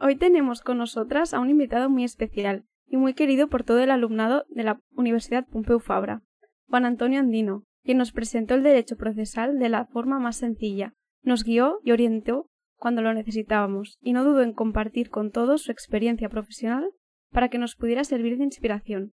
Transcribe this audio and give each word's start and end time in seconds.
Hoy 0.00 0.14
tenemos 0.14 0.62
con 0.62 0.78
nosotras 0.78 1.34
a 1.34 1.40
un 1.40 1.50
invitado 1.50 1.90
muy 1.90 2.04
especial 2.04 2.64
y 2.86 2.96
muy 2.96 3.14
querido 3.14 3.48
por 3.48 3.64
todo 3.64 3.80
el 3.80 3.90
alumnado 3.90 4.44
de 4.48 4.62
la 4.62 4.80
Universidad 4.92 5.44
Pompeu 5.48 5.80
Fabra, 5.80 6.22
Juan 6.68 6.84
Antonio 6.84 7.18
Andino, 7.18 7.64
quien 7.82 7.98
nos 7.98 8.12
presentó 8.12 8.54
el 8.54 8.62
derecho 8.62 8.96
procesal 8.96 9.58
de 9.58 9.68
la 9.68 9.86
forma 9.86 10.20
más 10.20 10.36
sencilla, 10.36 10.94
nos 11.22 11.42
guió 11.42 11.80
y 11.82 11.90
orientó 11.90 12.48
cuando 12.76 13.02
lo 13.02 13.12
necesitábamos, 13.12 13.98
y 14.00 14.12
no 14.12 14.22
dudó 14.22 14.42
en 14.42 14.52
compartir 14.52 15.10
con 15.10 15.32
todos 15.32 15.62
su 15.62 15.72
experiencia 15.72 16.28
profesional 16.28 16.88
para 17.32 17.48
que 17.48 17.58
nos 17.58 17.74
pudiera 17.74 18.04
servir 18.04 18.38
de 18.38 18.44
inspiración. 18.44 19.14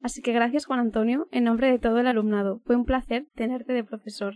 Así 0.00 0.22
que 0.22 0.32
gracias 0.32 0.64
Juan 0.64 0.78
Antonio, 0.78 1.26
en 1.32 1.42
nombre 1.42 1.68
de 1.68 1.80
todo 1.80 1.98
el 1.98 2.06
alumnado. 2.06 2.60
Fue 2.64 2.76
un 2.76 2.84
placer 2.84 3.26
tenerte 3.34 3.72
de 3.72 3.82
profesor. 3.82 4.34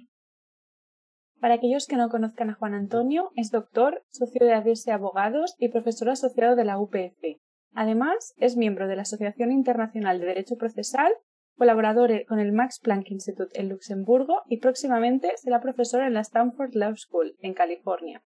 Para 1.45 1.57
aquellos 1.57 1.87
que 1.87 1.97
no 1.97 2.09
conozcan 2.09 2.49
a 2.49 2.55
Juan 2.55 2.73
Antonio, 2.73 3.31
es 3.37 3.51
doctor, 3.51 4.03
socio 4.09 4.47
de 4.47 4.55
ADS 4.55 4.89
Abogados 4.89 5.57
y 5.59 5.69
profesor 5.69 6.09
asociado 6.09 6.57
de 6.57 6.65
la 6.65 6.79
UPF. 6.79 7.39
Además, 7.75 8.33
es 8.39 8.57
miembro 8.57 8.89
de 8.89 8.97
la 8.97 9.03
Asociación 9.03 9.53
Internacional 9.53 10.19
de 10.19 10.25
Derecho 10.25 10.57
Procesal, 10.57 11.13
colaborador 11.59 12.25
con 12.25 12.39
el 12.39 12.53
Max 12.53 12.81
Planck 12.81 13.11
Institute 13.11 13.61
en 13.61 13.69
Luxemburgo 13.69 14.41
y 14.49 14.57
próximamente 14.57 15.33
será 15.37 15.61
profesor 15.61 16.01
en 16.01 16.15
la 16.15 16.21
Stanford 16.21 16.75
Law 16.77 16.97
School, 16.97 17.37
en 17.41 17.53
California. 17.53 18.25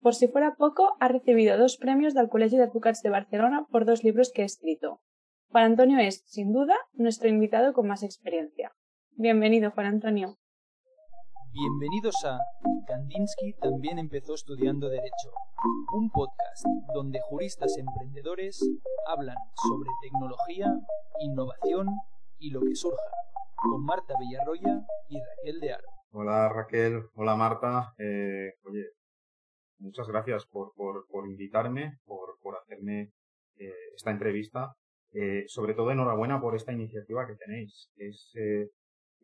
Por 0.00 0.14
si 0.14 0.28
fuera 0.28 0.54
poco, 0.54 0.96
ha 1.00 1.08
recibido 1.08 1.58
dos 1.58 1.76
premios 1.76 2.14
del 2.14 2.30
Colegio 2.30 2.56
de 2.56 2.64
Advocats 2.64 3.02
de 3.02 3.10
Barcelona 3.10 3.66
por 3.70 3.84
dos 3.84 4.02
libros 4.04 4.32
que 4.32 4.40
ha 4.40 4.46
escrito. 4.46 5.02
Juan 5.50 5.64
Antonio 5.64 5.98
es, 5.98 6.24
sin 6.28 6.50
duda, 6.50 6.76
nuestro 6.94 7.28
invitado 7.28 7.74
con 7.74 7.86
más 7.86 8.02
experiencia. 8.02 8.72
Bienvenido, 9.10 9.70
Juan 9.70 9.86
Antonio. 9.86 10.38
Bienvenidos 11.54 12.16
a 12.24 12.36
Kandinsky 12.88 13.52
también 13.62 14.00
empezó 14.00 14.34
estudiando 14.34 14.88
Derecho, 14.88 15.30
un 15.92 16.10
podcast 16.10 16.66
donde 16.92 17.20
juristas 17.20 17.76
emprendedores 17.78 18.60
hablan 19.06 19.36
sobre 19.62 19.88
tecnología, 20.02 20.74
innovación 21.20 21.86
y 22.40 22.50
lo 22.50 22.60
que 22.60 22.74
surja, 22.74 23.08
con 23.54 23.84
Marta 23.84 24.14
Villarroya 24.18 24.84
y 25.08 25.16
Raquel 25.20 25.60
de 25.60 25.72
Aro. 25.74 25.86
Hola 26.10 26.48
Raquel, 26.48 27.04
hola 27.14 27.36
Marta. 27.36 27.94
Eh, 27.98 28.54
oye, 28.64 28.86
muchas 29.78 30.08
gracias 30.08 30.46
por, 30.46 30.72
por, 30.74 31.06
por 31.06 31.28
invitarme, 31.28 31.98
por, 32.04 32.36
por 32.42 32.56
hacerme 32.56 33.12
eh, 33.58 33.70
esta 33.94 34.10
entrevista. 34.10 34.74
Eh, 35.12 35.44
sobre 35.46 35.74
todo 35.74 35.92
enhorabuena 35.92 36.40
por 36.40 36.56
esta 36.56 36.72
iniciativa 36.72 37.24
que 37.28 37.36
tenéis. 37.36 37.92
Es, 37.94 38.32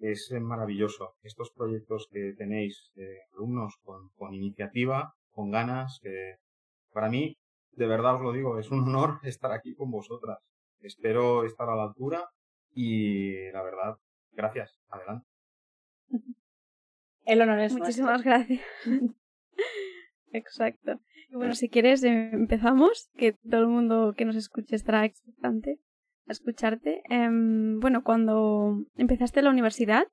es 0.01 0.31
maravilloso. 0.41 1.15
Estos 1.23 1.51
proyectos 1.53 2.09
que 2.11 2.35
tenéis, 2.37 2.93
alumnos 3.35 3.77
con, 3.83 4.09
con, 4.17 4.35
iniciativa, 4.35 5.15
con 5.31 5.51
ganas, 5.51 6.01
que 6.03 6.37
para 6.93 7.09
mí, 7.09 7.37
de 7.73 7.87
verdad 7.87 8.17
os 8.17 8.23
lo 8.23 8.33
digo, 8.33 8.59
es 8.59 8.71
un 8.71 8.81
honor 8.89 9.21
estar 9.23 9.53
aquí 9.53 9.75
con 9.75 9.91
vosotras. 9.91 10.39
Espero 10.81 11.45
estar 11.45 11.69
a 11.69 11.77
la 11.77 11.85
altura 11.85 12.29
y 12.73 13.51
la 13.53 13.63
verdad, 13.63 13.97
gracias. 14.33 14.79
Adelante. 14.89 15.27
El 17.25 17.43
honor 17.43 17.61
es 17.61 17.75
Muchísimas 17.75 18.23
gracias. 18.23 18.63
Exacto. 20.33 21.01
bueno, 21.33 21.55
si 21.55 21.69
quieres 21.69 22.03
eh, 22.05 22.31
empezamos, 22.33 23.11
que 23.17 23.33
todo 23.33 23.61
el 23.61 23.67
mundo 23.67 24.15
que 24.17 24.25
nos 24.25 24.37
escuche 24.37 24.77
estará 24.77 25.05
expectante 25.05 25.81
escucharte. 26.33 27.03
Em, 27.09 27.81
bueno, 27.81 28.03
cuando 28.03 28.85
empezaste 28.97 29.43
la 29.43 29.51
universidad, 29.51 30.05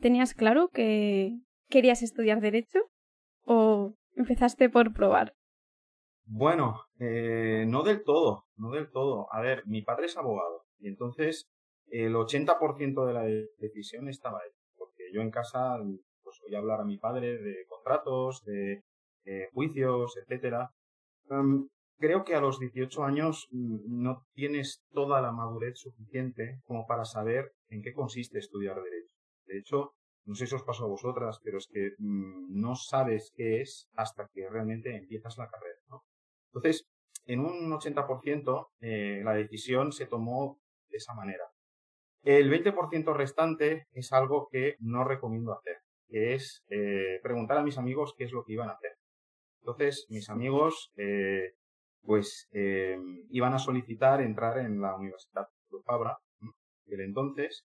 ¿tenías 0.00 0.34
claro 0.34 0.68
que 0.68 1.38
querías 1.68 2.02
estudiar 2.02 2.40
derecho 2.40 2.80
o 3.44 3.94
empezaste 4.14 4.68
por 4.68 4.92
probar? 4.92 5.34
Bueno, 6.24 6.80
eh, 6.98 7.64
no 7.68 7.82
del 7.82 8.02
todo, 8.02 8.46
no 8.56 8.70
del 8.70 8.90
todo. 8.90 9.28
A 9.32 9.40
ver, 9.40 9.62
mi 9.66 9.82
padre 9.82 10.06
es 10.06 10.16
abogado 10.16 10.64
y 10.78 10.88
entonces 10.88 11.48
el 11.88 12.14
80% 12.14 13.06
de 13.06 13.12
la 13.12 13.24
decisión 13.58 14.08
estaba 14.08 14.38
ahí, 14.38 14.50
porque 14.76 15.04
yo 15.12 15.20
en 15.20 15.30
casa 15.30 15.78
pues 16.22 16.40
voy 16.42 16.54
a 16.56 16.58
hablar 16.58 16.80
a 16.80 16.84
mi 16.84 16.98
padre 16.98 17.38
de 17.38 17.64
contratos, 17.68 18.42
de 18.44 18.82
eh, 19.24 19.48
juicios, 19.52 20.16
etcétera. 20.16 20.70
Em, 21.30 21.68
creo 21.98 22.24
que 22.24 22.34
a 22.34 22.40
los 22.40 22.58
18 22.58 23.04
años 23.04 23.48
mm, 23.50 24.02
no 24.02 24.26
tienes 24.34 24.84
toda 24.92 25.20
la 25.20 25.32
madurez 25.32 25.78
suficiente 25.78 26.60
como 26.64 26.86
para 26.86 27.04
saber 27.04 27.52
en 27.68 27.82
qué 27.82 27.92
consiste 27.92 28.38
estudiar 28.38 28.76
derecho. 28.82 29.14
De 29.46 29.58
hecho, 29.58 29.94
no 30.24 30.34
sé 30.34 30.46
si 30.46 30.54
os 30.54 30.64
pasó 30.64 30.84
a 30.84 30.88
vosotras, 30.88 31.40
pero 31.42 31.58
es 31.58 31.68
que 31.68 31.92
mm, 31.98 32.60
no 32.60 32.74
sabes 32.74 33.32
qué 33.36 33.60
es 33.60 33.88
hasta 33.94 34.28
que 34.32 34.48
realmente 34.48 34.94
empiezas 34.96 35.38
la 35.38 35.48
carrera. 35.48 35.78
¿no? 35.88 36.04
Entonces, 36.52 36.86
en 37.26 37.40
un 37.40 37.70
80% 37.70 38.68
eh, 38.80 39.22
la 39.24 39.34
decisión 39.34 39.92
se 39.92 40.06
tomó 40.06 40.60
de 40.88 40.98
esa 40.98 41.14
manera. 41.14 41.44
El 42.22 42.50
20% 42.50 43.14
restante 43.14 43.86
es 43.92 44.12
algo 44.12 44.48
que 44.50 44.74
no 44.80 45.04
recomiendo 45.04 45.52
hacer, 45.52 45.76
que 46.08 46.34
es 46.34 46.64
eh, 46.68 47.20
preguntar 47.22 47.58
a 47.58 47.62
mis 47.62 47.78
amigos 47.78 48.14
qué 48.16 48.24
es 48.24 48.32
lo 48.32 48.44
que 48.44 48.54
iban 48.54 48.68
a 48.68 48.72
hacer. 48.72 48.92
Entonces, 49.60 50.06
mis 50.08 50.28
amigos, 50.28 50.92
eh, 50.96 51.54
pues, 52.06 52.48
eh, 52.52 52.98
iban 53.30 53.54
a 53.54 53.58
solicitar 53.58 54.20
entrar 54.20 54.58
en 54.58 54.80
la 54.80 54.96
Universidad 54.96 55.46
de 55.70 55.78
Fabra, 55.84 56.18
el 56.86 57.00
entonces, 57.00 57.64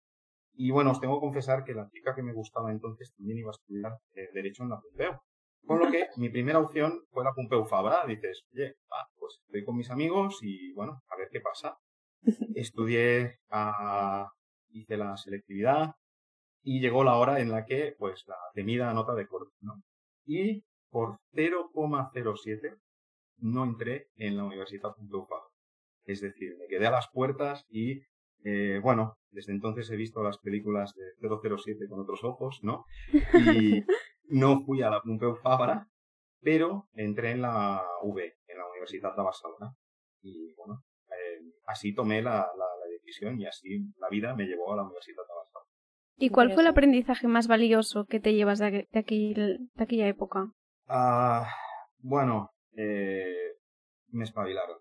y 0.54 0.70
bueno, 0.70 0.90
os 0.90 1.00
tengo 1.00 1.16
que 1.16 1.26
confesar 1.26 1.64
que 1.64 1.74
la 1.74 1.88
chica 1.88 2.14
que 2.14 2.22
me 2.22 2.32
gustaba 2.32 2.70
entonces 2.70 3.12
también 3.16 3.38
iba 3.38 3.50
a 3.50 3.52
estudiar 3.52 3.92
eh, 4.14 4.28
Derecho 4.34 4.64
en 4.64 4.70
la 4.70 4.80
Pompeu. 4.80 5.12
Con 5.66 5.78
lo 5.78 5.90
que 5.90 6.06
mi 6.16 6.28
primera 6.28 6.58
opción 6.58 7.04
fue 7.10 7.24
la 7.24 7.32
Pompeu 7.32 7.64
Fabra. 7.64 8.04
Dices, 8.06 8.42
oye, 8.52 8.74
pues 9.16 9.38
estoy 9.46 9.64
con 9.64 9.76
mis 9.76 9.90
amigos 9.90 10.38
y 10.42 10.72
bueno, 10.72 11.00
a 11.08 11.16
ver 11.16 11.28
qué 11.30 11.40
pasa. 11.40 11.76
Estudié, 12.54 13.38
a, 13.50 14.28
hice 14.70 14.96
la 14.96 15.16
selectividad 15.16 15.94
y 16.62 16.80
llegó 16.80 17.02
la 17.02 17.16
hora 17.16 17.40
en 17.40 17.50
la 17.50 17.64
que, 17.64 17.94
pues, 17.98 18.22
la 18.26 18.36
temida 18.54 18.92
nota 18.92 19.14
de 19.14 19.26
corte, 19.26 19.54
¿no? 19.60 19.82
Y 20.24 20.62
por 20.90 21.18
0,07 21.32 22.78
no 23.42 23.64
entré 23.64 24.08
en 24.16 24.36
la 24.36 24.44
Universidad 24.44 24.94
Pompeu 24.96 25.26
Fabra. 25.26 25.44
Es 26.04 26.20
decir, 26.20 26.56
me 26.58 26.66
quedé 26.66 26.86
a 26.86 26.90
las 26.90 27.08
puertas 27.12 27.66
y, 27.68 28.00
eh, 28.44 28.80
bueno, 28.82 29.18
desde 29.30 29.52
entonces 29.52 29.90
he 29.90 29.96
visto 29.96 30.22
las 30.22 30.38
películas 30.38 30.94
de 30.94 31.28
007 31.28 31.88
con 31.88 32.00
otros 32.00 32.24
ojos, 32.24 32.60
¿no? 32.62 32.84
Y 33.12 33.84
no 34.28 34.60
fui 34.64 34.82
a 34.82 34.90
la 34.90 35.00
Pompeu 35.02 35.36
Fabra, 35.36 35.86
pero 36.40 36.88
entré 36.94 37.32
en 37.32 37.42
la 37.42 37.82
V, 38.02 38.34
en 38.46 38.58
la 38.58 38.66
Universidad 38.68 39.14
de 39.16 39.22
Barcelona. 39.22 39.74
Y, 40.22 40.54
bueno, 40.54 40.82
eh, 41.10 41.52
así 41.66 41.94
tomé 41.94 42.22
la, 42.22 42.46
decisión 42.90 43.40
y 43.40 43.46
así 43.46 43.92
la 43.98 44.08
vida 44.08 44.34
me 44.34 44.44
llevó 44.44 44.72
a 44.72 44.76
la 44.76 44.82
Universidad 44.82 45.22
de 45.22 45.34
Barcelona. 45.34 45.66
¿Y 46.16 46.30
cuál 46.30 46.52
fue 46.52 46.62
el 46.62 46.68
aprendizaje 46.68 47.26
más 47.26 47.48
valioso 47.48 48.04
que 48.04 48.20
te 48.20 48.34
llevas 48.34 48.60
de, 48.60 48.86
aquí, 48.94 49.34
de 49.34 49.58
aquella 49.76 50.06
época? 50.06 50.52
Ah, 50.86 51.48
bueno, 51.98 52.52
eh, 52.76 53.56
me 54.08 54.24
espabilaron. 54.24 54.78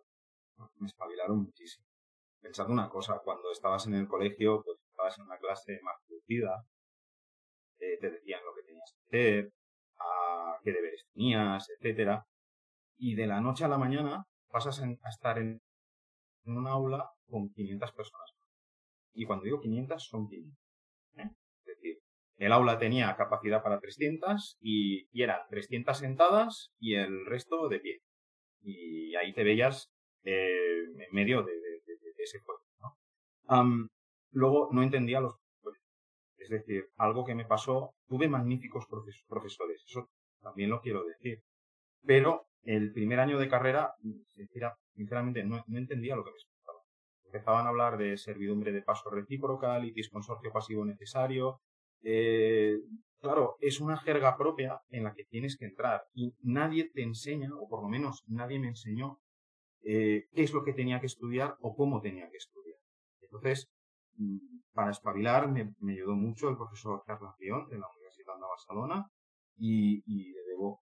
Me 0.78 0.88
espabilaron 0.88 1.44
muchísimo. 1.44 1.86
Pensad 2.42 2.70
una 2.70 2.90
cosa, 2.90 3.20
cuando 3.24 3.52
estabas 3.52 3.86
en 3.88 3.96
el 3.96 4.08
colegio, 4.08 4.64
pues 4.64 4.78
estabas 4.90 5.18
en 5.18 5.26
una 5.26 5.38
clase 5.38 5.80
más 5.84 5.96
producida, 6.08 6.66
eh, 7.80 7.98
te 8.00 8.12
decían 8.12 8.42
lo 8.46 8.54
que 8.54 8.64
tenías 8.64 8.94
que 8.94 9.18
hacer, 9.18 9.54
a 10.00 10.58
qué 10.64 10.72
deberes 10.72 11.06
tenías, 11.14 11.70
etcétera. 11.70 12.26
Y 12.98 13.16
de 13.16 13.28
la 13.28 13.42
noche 13.42 13.66
a 13.66 13.68
la 13.68 13.78
mañana 13.78 14.26
pasas 14.50 14.82
a 14.82 15.10
estar 15.10 15.38
en, 15.40 15.62
un 16.46 16.68
aula 16.68 17.10
con 17.30 17.50
500 17.50 17.92
personas. 17.94 18.32
Y 19.14 19.26
cuando 19.26 19.46
digo 19.46 19.60
500, 19.60 20.04
son 20.04 20.28
500. 20.28 20.61
El 22.42 22.54
aula 22.54 22.80
tenía 22.80 23.16
capacidad 23.16 23.62
para 23.62 23.80
300 23.80 24.58
y, 24.62 25.06
eran 25.14 25.42
300 25.52 25.96
sentadas 25.96 26.72
y 26.80 26.96
el 26.96 27.28
resto 27.28 27.70
de 27.70 27.80
pie. 27.80 28.00
Y 28.64 29.14
ahí 29.16 29.32
te 29.32 29.44
veías 29.44 29.92
eh, 30.24 30.86
en 30.86 31.14
medio 31.16 31.44
de, 31.44 31.54
ese 32.18 32.40
juego. 32.40 32.62
luego 34.32 34.70
no 34.72 34.82
entendía 34.82 35.20
los 35.20 35.36
Es 36.40 36.50
decir, 36.50 36.88
algo 36.98 37.26
que 37.26 37.36
me 37.36 37.46
pasó, 37.46 37.94
tuve 38.08 38.28
magníficos 38.28 38.88
profesores, 39.28 39.84
eso 39.88 40.10
también 40.42 40.72
lo 40.72 40.82
quiero 40.82 41.04
decir. 41.04 41.44
Pero 42.04 42.48
el 42.64 42.92
primer 42.92 43.20
año 43.20 43.38
de 43.38 43.50
carrera, 43.50 43.94
sinceramente, 44.96 45.44
no, 45.44 45.64
entendía 45.76 46.16
lo 46.16 46.24
que 46.24 46.32
me 46.32 46.38
explicaba. 46.38 46.80
Empezaban 47.24 47.68
a 47.68 47.70
hablar 47.70 47.98
de 48.00 48.18
servidumbre 48.18 48.72
de 48.72 48.82
paso 48.82 49.12
recíproca, 49.12 49.78
litis 49.78 50.10
consorcio 50.10 50.52
pasivo 50.52 50.84
necesario, 50.86 51.62
eh, 52.04 52.80
claro, 53.20 53.56
es 53.60 53.80
una 53.80 53.98
jerga 53.98 54.38
propia 54.38 54.82
en 54.90 55.04
la 55.04 55.14
que 55.14 55.26
tienes 55.26 55.58
que 55.58 55.66
entrar 55.66 56.04
y 56.14 56.34
nadie 56.42 56.90
te 56.90 57.04
enseña, 57.04 57.50
o 57.56 57.68
por 57.70 57.84
lo 57.84 57.90
menos 57.90 58.24
nadie 58.28 58.60
me 58.60 58.70
enseñó, 58.70 59.20
eh, 59.84 60.28
qué 60.32 60.44
es 60.44 60.54
lo 60.54 60.64
que 60.64 60.74
tenía 60.74 61.00
que 61.00 61.08
estudiar 61.08 61.56
o 61.62 61.76
cómo 61.76 62.02
tenía 62.02 62.30
que 62.30 62.38
estudiar. 62.38 62.78
Entonces, 63.22 63.70
mm, 64.16 64.38
para 64.74 64.92
espabilar 64.92 65.50
me, 65.50 65.74
ayudó 65.92 66.16
mucho 66.16 66.50
el 66.50 66.58
profesor 66.58 67.04
Carlos 67.06 67.34
León 67.40 67.68
de 67.70 67.78
la 67.80 67.88
Universidad 67.96 68.36
de 68.36 68.42
Barcelona 68.42 69.12
y, 69.58 70.34
le 70.34 70.42
debo 70.50 70.82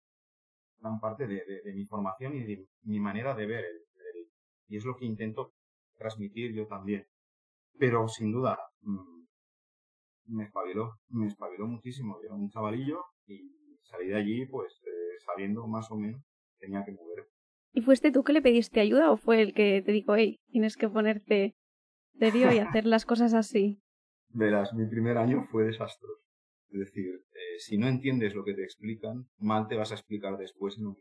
gran 0.79 1.01
parte 1.01 1.27
de, 1.27 1.73
mi 1.75 1.85
formación 1.85 2.35
y 2.35 2.45
de 2.45 2.67
mi 2.83 3.01
manera 3.01 3.35
de 3.35 3.47
ver 3.47 3.65
el, 3.65 3.85
Y 4.69 4.77
es 4.77 4.85
lo 4.85 4.97
que 4.97 5.07
intento 5.07 5.55
transmitir 5.97 6.53
yo 6.53 6.67
también. 6.67 7.07
Pero 7.79 8.07
sin 8.09 8.33
duda, 8.33 8.59
mm, 8.83 9.18
me 10.29 10.45
espabiló, 10.45 10.93
me 11.09 11.27
espabiló 11.27 11.67
muchísimo. 11.67 12.19
Yo 12.23 12.27
era 12.27 12.35
un 12.35 12.51
chavalillo 12.51 13.05
y 13.27 13.79
salí 13.83 14.09
de 14.09 14.17
allí 14.17 14.47
pues 14.47 14.73
eh, 14.87 15.19
sabiendo 15.25 15.67
más 15.67 15.91
o 15.91 15.97
menos 15.97 16.23
que 16.23 16.67
tenía 16.67 16.85
que 16.85 16.93
mover. 16.93 17.27
¿Y 17.73 17.83
fuiste 17.83 18.11
tú 18.11 18.25
que 18.25 18.33
le 18.33 18.43
pediste 18.43 18.81
ayuda 18.81 19.11
o 19.11 19.17
fue 19.17 19.43
el 19.43 19.55
que 19.55 19.83
te 19.83 19.93
dijo, 19.93 20.15
hey, 20.17 20.41
tienes 20.51 20.77
que 20.77 20.89
ponerte 20.89 21.55
serio 22.19 22.53
y 22.53 22.59
hacer 22.59 22.87
las 22.87 23.05
cosas 23.05 23.35
así? 23.35 23.81
Verás, 24.31 24.73
mi 24.75 24.87
primer 24.87 25.17
año 25.17 25.47
fue 25.51 25.65
desastroso. 25.65 26.23
Es 26.71 26.81
decir, 26.81 27.07
eh, 27.07 27.59
si 27.59 27.79
no 27.79 27.89
entiendes 27.89 28.35
lo 28.35 28.45
que 28.45 28.55
te 28.55 28.63
explican, 28.63 29.27
mal 29.39 29.69
te 29.69 29.77
vas 29.77 29.91
a 29.91 29.95
explicar 29.95 30.37
después 30.37 30.77
en 30.79 30.89
un 30.89 30.97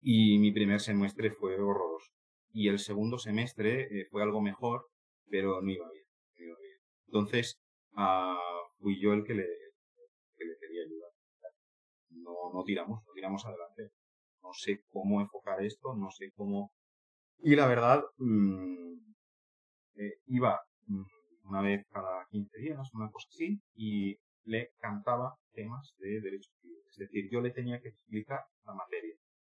Y 0.00 0.38
mi 0.38 0.52
primer 0.52 0.80
semestre 0.80 1.30
fue 1.30 1.54
horroroso. 1.54 2.10
Y 2.50 2.68
el 2.68 2.78
segundo 2.78 3.18
semestre 3.18 3.82
eh, 3.82 4.06
fue 4.10 4.22
algo 4.22 4.40
mejor, 4.40 4.86
pero 5.28 5.60
no 5.60 5.70
iba 5.70 5.90
bien. 5.90 6.04
No 6.38 6.44
iba 6.46 6.56
bien. 6.58 6.78
Entonces, 7.06 7.60
uh, 7.98 8.58
fui 8.78 9.00
yo 9.00 9.12
el 9.12 9.24
que 9.24 9.34
le, 9.34 9.46
que 10.36 10.44
le 10.44 10.56
quería 10.60 10.82
ayudar. 10.82 11.10
No, 12.10 12.52
no 12.54 12.64
tiramos, 12.64 13.04
no 13.04 13.12
tiramos 13.12 13.44
adelante. 13.44 13.90
No 14.42 14.52
sé 14.52 14.82
cómo 14.88 15.20
enfocar 15.20 15.62
esto, 15.62 15.94
no 15.94 16.10
sé 16.10 16.30
cómo... 16.34 16.72
Y 17.40 17.54
la 17.54 17.66
verdad, 17.66 18.02
mmm, 18.18 18.94
eh, 19.96 20.14
iba 20.26 20.60
mmm, 20.86 21.04
una 21.44 21.62
vez 21.62 21.84
cada 21.90 22.26
15 22.30 22.58
días, 22.58 22.88
una 22.94 23.10
cosa 23.10 23.28
así, 23.30 23.60
y 23.74 24.16
le 24.44 24.70
cantaba 24.78 25.34
temas 25.52 25.94
de 25.98 26.20
derecho 26.20 26.50
civil. 26.60 26.78
Es 26.90 26.96
decir, 26.96 27.28
yo 27.30 27.40
le 27.40 27.50
tenía 27.50 27.80
que 27.80 27.88
explicar 27.88 28.40
la 28.64 28.74
materia. 28.74 29.14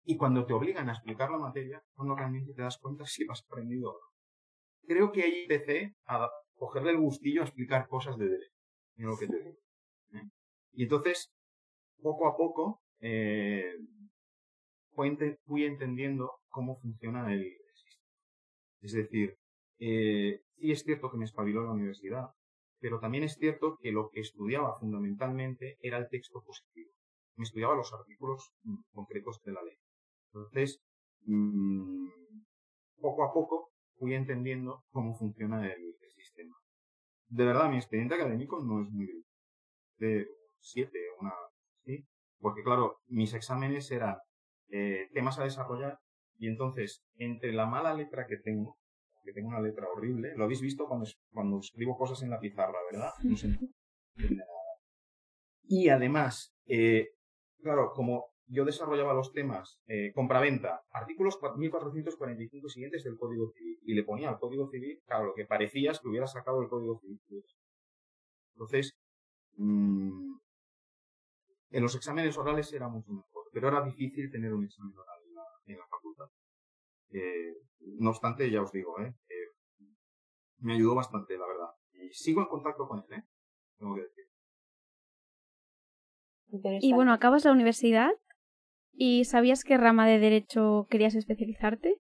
Y 0.04 0.16
cuando 0.16 0.46
te 0.46 0.54
obligan 0.54 0.88
a 0.88 0.92
explicar 0.92 1.30
la 1.30 1.38
materia, 1.38 1.82
cuando 1.94 2.16
realmente 2.16 2.54
te 2.54 2.62
das 2.62 2.78
cuenta 2.78 3.04
si 3.04 3.24
lo 3.24 3.32
has 3.32 3.44
aprendido 3.44 3.90
o 3.90 3.92
no. 3.92 4.08
Creo 4.86 5.12
que 5.12 5.22
ahí 5.22 5.42
empecé 5.42 5.94
a 6.06 6.30
cogerle 6.58 6.90
el 6.90 6.98
gustillo 6.98 7.42
a 7.42 7.44
explicar 7.44 7.88
cosas 7.88 8.18
de 8.18 8.28
derecho. 8.28 8.58
¿eh? 10.12 10.22
Y 10.72 10.82
entonces, 10.84 11.32
poco 12.02 12.28
a 12.28 12.36
poco, 12.36 12.82
eh, 13.00 13.74
fui 14.94 15.64
entendiendo 15.64 16.32
cómo 16.48 16.76
funciona 16.80 17.32
el 17.32 17.44
sistema. 17.74 18.12
Es 18.80 18.92
decir, 18.92 19.36
eh, 19.78 20.40
sí 20.56 20.72
es 20.72 20.82
cierto 20.82 21.10
que 21.10 21.18
me 21.18 21.24
espabiló 21.24 21.62
la 21.62 21.72
universidad, 21.72 22.26
pero 22.80 22.98
también 23.00 23.24
es 23.24 23.34
cierto 23.34 23.78
que 23.80 23.92
lo 23.92 24.10
que 24.10 24.20
estudiaba 24.20 24.74
fundamentalmente 24.78 25.76
era 25.80 25.98
el 25.98 26.08
texto 26.08 26.42
positivo. 26.44 26.90
Me 27.36 27.44
estudiaba 27.44 27.76
los 27.76 27.92
artículos 27.92 28.50
mm, 28.64 28.76
concretos 28.92 29.40
de 29.44 29.52
la 29.52 29.62
ley. 29.62 29.76
Entonces, 30.32 30.80
mmm, 31.26 32.08
poco 33.00 33.24
a 33.24 33.32
poco 33.32 33.70
fui 33.98 34.14
entendiendo 34.14 34.84
cómo 34.90 35.16
funciona 35.16 35.66
el. 35.72 35.97
De 37.28 37.44
verdad, 37.44 37.70
mi 37.70 37.76
expediente 37.76 38.14
académico 38.14 38.62
no 38.64 38.82
es 38.82 38.90
muy 38.90 39.24
de 39.98 40.26
siete, 40.60 40.98
una, 41.20 41.32
¿sí? 41.84 42.06
Porque 42.40 42.62
claro, 42.62 42.98
mis 43.06 43.34
exámenes 43.34 43.90
eran 43.90 44.16
eh, 44.70 45.08
temas 45.12 45.38
a 45.38 45.44
desarrollar 45.44 45.98
y 46.38 46.48
entonces, 46.48 47.02
entre 47.16 47.52
la 47.52 47.66
mala 47.66 47.94
letra 47.94 48.26
que 48.26 48.36
tengo, 48.36 48.78
que 49.24 49.32
tengo 49.32 49.48
una 49.48 49.60
letra 49.60 49.88
horrible, 49.88 50.34
lo 50.36 50.44
habéis 50.44 50.60
visto 50.60 50.86
cuando, 50.86 51.06
cuando 51.32 51.58
escribo 51.58 51.96
cosas 51.96 52.22
en 52.22 52.30
la 52.30 52.38
pizarra, 52.38 52.78
¿verdad? 52.90 53.10
No 53.24 53.36
sé. 53.36 53.58
Y 55.64 55.88
además, 55.88 56.54
eh, 56.66 57.08
claro, 57.60 57.92
como 57.92 58.26
yo 58.48 58.64
desarrollaba 58.64 59.14
los 59.14 59.32
temas 59.32 59.80
eh, 59.86 60.12
compraventa, 60.14 60.82
artículos 60.90 61.38
1445 61.56 62.68
siguientes 62.68 63.04
del 63.04 63.16
Código 63.16 63.50
Civil, 63.50 63.78
y 63.82 63.94
le 63.94 64.04
ponía 64.04 64.30
al 64.30 64.38
Código 64.38 64.68
Civil, 64.70 65.00
claro, 65.06 65.26
lo 65.26 65.34
que 65.34 65.44
parecía 65.44 65.92
es 65.92 66.00
que 66.00 66.08
hubiera 66.08 66.26
sacado 66.26 66.62
el 66.62 66.68
Código 66.68 66.98
Civil. 67.00 67.20
Entonces, 68.54 68.96
mmm, 69.56 70.36
en 71.70 71.82
los 71.82 71.94
exámenes 71.94 72.36
orales 72.38 72.72
era 72.72 72.88
mucho 72.88 73.12
mejor, 73.12 73.44
pero 73.52 73.68
era 73.68 73.84
difícil 73.84 74.30
tener 74.30 74.52
un 74.52 74.64
examen 74.64 74.96
oral 74.96 75.18
en 75.26 75.34
la, 75.34 75.44
en 75.66 75.78
la 75.78 75.86
facultad. 75.86 76.26
Eh, 77.10 77.54
no 77.98 78.10
obstante, 78.10 78.50
ya 78.50 78.62
os 78.62 78.72
digo, 78.72 78.98
¿eh? 79.00 79.14
eh, 79.28 79.84
me 80.58 80.74
ayudó 80.74 80.94
bastante, 80.94 81.36
la 81.36 81.46
verdad. 81.46 81.70
Y 81.92 82.10
sigo 82.12 82.40
en 82.40 82.48
contacto 82.48 82.88
con 82.88 83.00
él, 83.00 83.12
¿eh? 83.12 83.24
tengo 83.78 83.94
que 83.94 84.02
decir. 84.02 84.24
Y 86.80 86.94
bueno, 86.94 87.12
acabas 87.12 87.44
la 87.44 87.52
universidad 87.52 88.10
¿Y 89.00 89.26
sabías 89.26 89.62
qué 89.62 89.76
rama 89.76 90.08
de 90.08 90.18
derecho 90.18 90.88
querías 90.90 91.14
especializarte? 91.14 92.00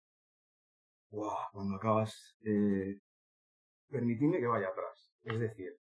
Cuando 1.12 1.76
acabas, 1.76 2.36
eh, 2.44 3.02
permitidme 3.88 4.40
que 4.40 4.48
vaya 4.48 4.70
atrás. 4.70 5.14
Es 5.22 5.40
decir, 5.40 5.78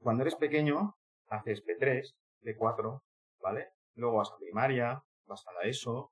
cuando 0.00 0.24
eres 0.24 0.34
pequeño, 0.34 0.96
haces 1.28 1.62
P3, 1.64 2.16
P4, 2.42 3.00
¿vale? 3.40 3.68
Luego 3.94 4.16
vas 4.16 4.32
a 4.32 4.38
primaria, 4.38 5.04
vas 5.26 5.44
a 5.46 5.52
la 5.52 5.70
ESO. 5.70 6.10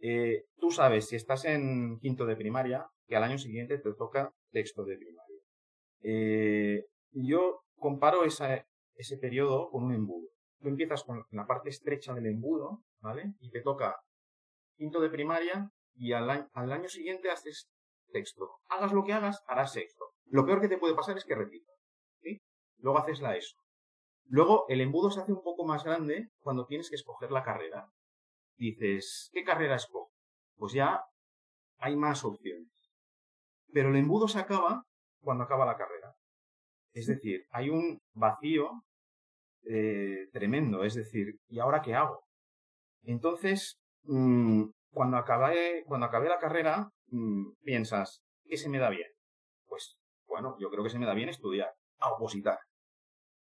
Eh, 0.00 0.42
tú 0.56 0.72
sabes, 0.72 1.06
si 1.06 1.14
estás 1.14 1.44
en 1.44 2.00
quinto 2.00 2.26
de 2.26 2.34
primaria, 2.34 2.88
que 3.06 3.14
al 3.14 3.22
año 3.22 3.38
siguiente 3.38 3.78
te 3.78 3.94
toca 3.94 4.32
texto 4.50 4.84
de 4.84 4.96
primaria. 4.96 5.40
Eh, 6.02 6.86
yo 7.12 7.60
comparo 7.78 8.24
ese 8.24 9.18
periodo 9.18 9.70
con 9.70 9.84
un 9.84 9.94
embudo. 9.94 10.31
Tú 10.62 10.68
empiezas 10.68 11.04
con 11.04 11.24
la 11.30 11.46
parte 11.46 11.70
estrecha 11.70 12.14
del 12.14 12.26
embudo, 12.26 12.82
¿vale? 13.00 13.34
Y 13.40 13.50
te 13.50 13.60
toca 13.60 14.00
quinto 14.76 15.00
de 15.00 15.10
primaria 15.10 15.70
y 15.94 16.12
al 16.12 16.30
año, 16.30 16.48
al 16.54 16.72
año 16.72 16.88
siguiente 16.88 17.30
haces 17.30 17.68
sexto. 18.12 18.60
Hagas 18.68 18.92
lo 18.92 19.04
que 19.04 19.12
hagas, 19.12 19.42
harás 19.46 19.72
sexto. 19.72 20.04
Lo 20.26 20.46
peor 20.46 20.60
que 20.60 20.68
te 20.68 20.78
puede 20.78 20.94
pasar 20.94 21.16
es 21.16 21.24
que 21.24 21.34
repitas. 21.34 21.72
Luego 22.82 22.98
haces 22.98 23.20
la 23.20 23.36
ESO. 23.36 23.56
Luego 24.26 24.66
el 24.68 24.80
embudo 24.80 25.10
se 25.10 25.20
hace 25.20 25.32
un 25.32 25.42
poco 25.42 25.64
más 25.64 25.84
grande 25.84 26.30
cuando 26.40 26.66
tienes 26.66 26.90
que 26.90 26.96
escoger 26.96 27.30
la 27.30 27.44
carrera. 27.44 27.88
Dices, 28.56 29.30
¿qué 29.32 29.44
carrera 29.44 29.76
escojo? 29.76 30.10
Pues 30.56 30.72
ya 30.72 31.04
hay 31.78 31.96
más 31.96 32.24
opciones. 32.24 32.72
Pero 33.72 33.90
el 33.90 33.96
embudo 33.96 34.26
se 34.26 34.40
acaba 34.40 34.84
cuando 35.20 35.44
acaba 35.44 35.64
la 35.64 35.76
carrera. 35.76 36.14
Es 36.92 37.06
decir, 37.06 37.46
hay 37.50 37.70
un 37.70 38.00
vacío 38.14 38.82
eh, 39.68 40.28
tremendo. 40.32 40.84
Es 40.84 40.94
decir, 40.94 41.36
¿y 41.48 41.58
ahora 41.58 41.82
qué 41.82 41.94
hago? 41.94 42.24
Entonces, 43.02 43.78
mmm, 44.04 44.64
cuando, 44.90 45.16
acabé, 45.16 45.84
cuando 45.86 46.06
la 46.06 46.38
carrera, 46.38 46.90
mmm, 47.06 47.52
piensas, 47.62 48.22
¿qué 48.44 48.56
se 48.56 48.68
me 48.68 48.78
da 48.78 48.90
bien? 48.90 49.08
Pues, 49.66 49.96
bueno, 50.26 50.56
yo 50.60 50.70
creo 50.70 50.84
que 50.84 50.90
se 50.90 50.98
me 50.98 51.06
da 51.06 51.14
bien 51.14 51.28
estudiar, 51.28 51.70
a 51.98 52.10
opositar. 52.12 52.58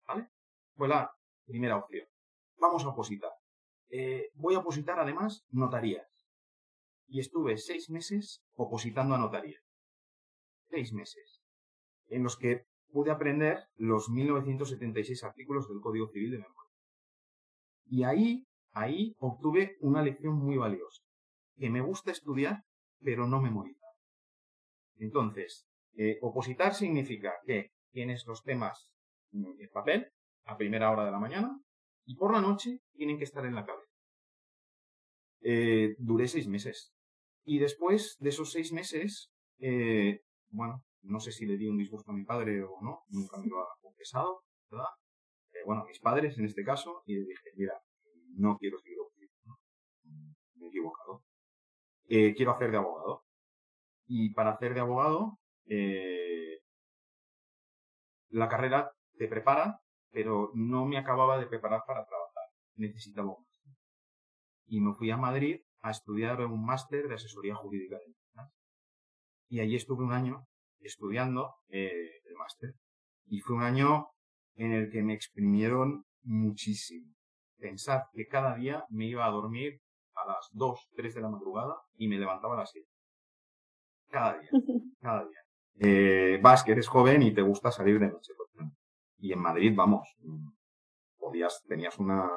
¿Vale? 0.06 0.28
Fue 0.74 0.88
la 0.88 1.10
primera 1.46 1.76
opción. 1.76 2.06
Vamos 2.56 2.84
a 2.84 2.88
opositar. 2.88 3.32
Eh, 3.90 4.30
voy 4.34 4.54
a 4.54 4.58
opositar 4.58 4.98
además 4.98 5.44
notarías. 5.50 6.06
Y 7.06 7.20
estuve 7.20 7.56
seis 7.56 7.88
meses 7.88 8.42
opositando 8.54 9.14
a 9.14 9.18
notarías. 9.18 9.62
Seis 10.70 10.92
meses. 10.92 11.40
En 12.08 12.22
los 12.22 12.36
que 12.36 12.64
pude 12.92 13.10
aprender 13.10 13.58
los 13.76 14.08
1976 14.08 15.24
artículos 15.24 15.68
del 15.68 15.80
Código 15.80 16.08
Civil 16.08 16.32
de 16.32 16.38
memoria. 16.38 16.70
Y 17.90 18.02
ahí 18.04 18.48
Ahí 18.72 19.16
obtuve 19.18 19.76
una 19.80 20.02
lección 20.02 20.34
muy 20.34 20.56
valiosa, 20.56 21.02
que 21.56 21.70
me 21.70 21.80
gusta 21.80 22.12
estudiar, 22.12 22.62
pero 23.00 23.26
no 23.26 23.40
memorizar. 23.40 23.90
Entonces, 24.98 25.66
eh, 25.96 26.18
opositar 26.22 26.74
significa 26.74 27.34
que 27.44 27.72
tienes 27.90 28.24
los 28.26 28.42
temas 28.44 28.90
en 29.32 29.68
papel 29.72 30.06
a 30.44 30.56
primera 30.56 30.90
hora 30.90 31.04
de 31.04 31.10
la 31.10 31.18
mañana 31.18 31.60
y 32.04 32.14
por 32.14 32.32
la 32.32 32.40
noche 32.40 32.78
tienen 32.92 33.18
que 33.18 33.24
estar 33.24 33.44
en 33.44 33.54
la 33.54 33.66
cabeza. 33.66 33.92
Eh, 35.40 35.94
duré 35.98 36.28
seis 36.28 36.46
meses. 36.46 36.92
Y 37.44 37.58
después 37.58 38.16
de 38.20 38.28
esos 38.28 38.52
seis 38.52 38.72
meses, 38.72 39.30
eh, 39.58 40.20
bueno, 40.50 40.84
no 41.02 41.20
sé 41.20 41.32
si 41.32 41.46
le 41.46 41.56
di 41.56 41.66
un 41.66 41.78
disgusto 41.78 42.10
a 42.10 42.14
mi 42.14 42.24
padre 42.24 42.62
o 42.62 42.78
no, 42.82 43.04
nunca 43.08 43.38
me 43.38 43.46
lo 43.46 43.60
ha 43.60 43.68
confesado, 43.80 44.42
¿verdad? 44.70 44.88
bueno, 45.64 45.82
a 45.82 45.86
mis 45.86 46.00
padres 46.00 46.38
en 46.38 46.46
este 46.46 46.64
caso, 46.64 47.02
y 47.04 47.14
le 47.14 47.26
dije, 47.26 47.50
mira, 47.56 47.74
no 48.36 48.56
quiero 48.56 48.78
seguir 48.78 48.98
opositando. 49.00 49.58
Me 50.54 50.66
he 50.66 50.68
equivocado. 50.68 51.22
Eh, 52.08 52.34
quiero 52.34 52.52
hacer 52.52 52.70
de 52.70 52.78
abogado. 52.78 53.24
Y 54.06 54.32
para 54.32 54.52
hacer 54.52 54.72
de 54.72 54.80
abogado, 54.80 55.38
eh, 55.66 56.60
la 58.30 58.48
carrera 58.48 58.92
te 59.18 59.28
prepara, 59.28 59.80
pero 60.10 60.50
no 60.54 60.86
me 60.86 60.96
acababa 60.96 61.38
de 61.38 61.46
preparar 61.46 61.82
para 61.86 62.06
trabajar. 62.06 62.44
Necesitaba 62.76 63.28
más. 63.28 63.76
Y 64.66 64.80
me 64.80 64.94
fui 64.94 65.10
a 65.10 65.18
Madrid 65.18 65.60
a 65.80 65.90
estudiar 65.90 66.40
un 66.46 66.64
máster 66.64 67.08
de 67.08 67.14
asesoría 67.14 67.54
jurídica 67.54 67.98
de 67.98 68.04
empresas. 68.04 68.52
Y 69.50 69.60
allí 69.60 69.76
estuve 69.76 70.04
un 70.04 70.12
año 70.12 70.47
estudiando 70.80 71.54
eh, 71.68 72.20
el 72.24 72.34
máster. 72.36 72.74
Y 73.26 73.40
fue 73.40 73.56
un 73.56 73.62
año 73.62 74.08
en 74.54 74.72
el 74.72 74.90
que 74.90 75.02
me 75.02 75.14
exprimieron 75.14 76.04
muchísimo 76.22 77.14
pensar 77.58 78.04
que 78.12 78.26
cada 78.26 78.54
día 78.54 78.84
me 78.88 79.06
iba 79.06 79.26
a 79.26 79.30
dormir 79.30 79.80
a 80.14 80.26
las 80.26 80.48
2, 80.52 80.88
3 80.96 81.14
de 81.14 81.20
la 81.20 81.28
madrugada 81.28 81.76
y 81.96 82.08
me 82.08 82.18
levantaba 82.18 82.54
a 82.54 82.58
las 82.58 82.70
7. 82.70 82.86
cada 84.10 84.38
día, 84.38 84.50
cada 85.00 85.24
día. 85.24 85.38
Eh, 85.80 86.40
vas 86.42 86.64
que 86.64 86.72
eres 86.72 86.88
joven 86.88 87.22
y 87.22 87.32
te 87.32 87.42
gusta 87.42 87.70
salir 87.70 87.98
de 88.00 88.08
noche. 88.08 88.32
Y 89.20 89.32
en 89.32 89.40
Madrid, 89.40 89.72
vamos, 89.74 90.08
podías, 91.16 91.62
tenías 91.66 91.98
una, 91.98 92.28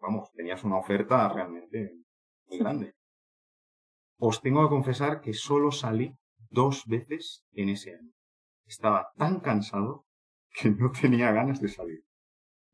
vamos, 0.00 0.30
tenías 0.32 0.64
una 0.64 0.78
oferta 0.78 1.28
realmente 1.28 1.94
muy 2.48 2.58
grande. 2.58 2.94
Os 4.18 4.40
tengo 4.40 4.62
que 4.64 4.70
confesar 4.70 5.20
que 5.20 5.32
solo 5.32 5.70
salí 5.70 6.12
dos 6.50 6.84
veces 6.86 7.44
en 7.52 7.70
ese 7.70 7.94
año. 7.94 8.12
Estaba 8.66 9.08
tan 9.16 9.40
cansado 9.40 10.04
que 10.52 10.70
no 10.70 10.90
tenía 10.90 11.32
ganas 11.32 11.60
de 11.60 11.68
salir. 11.68 12.04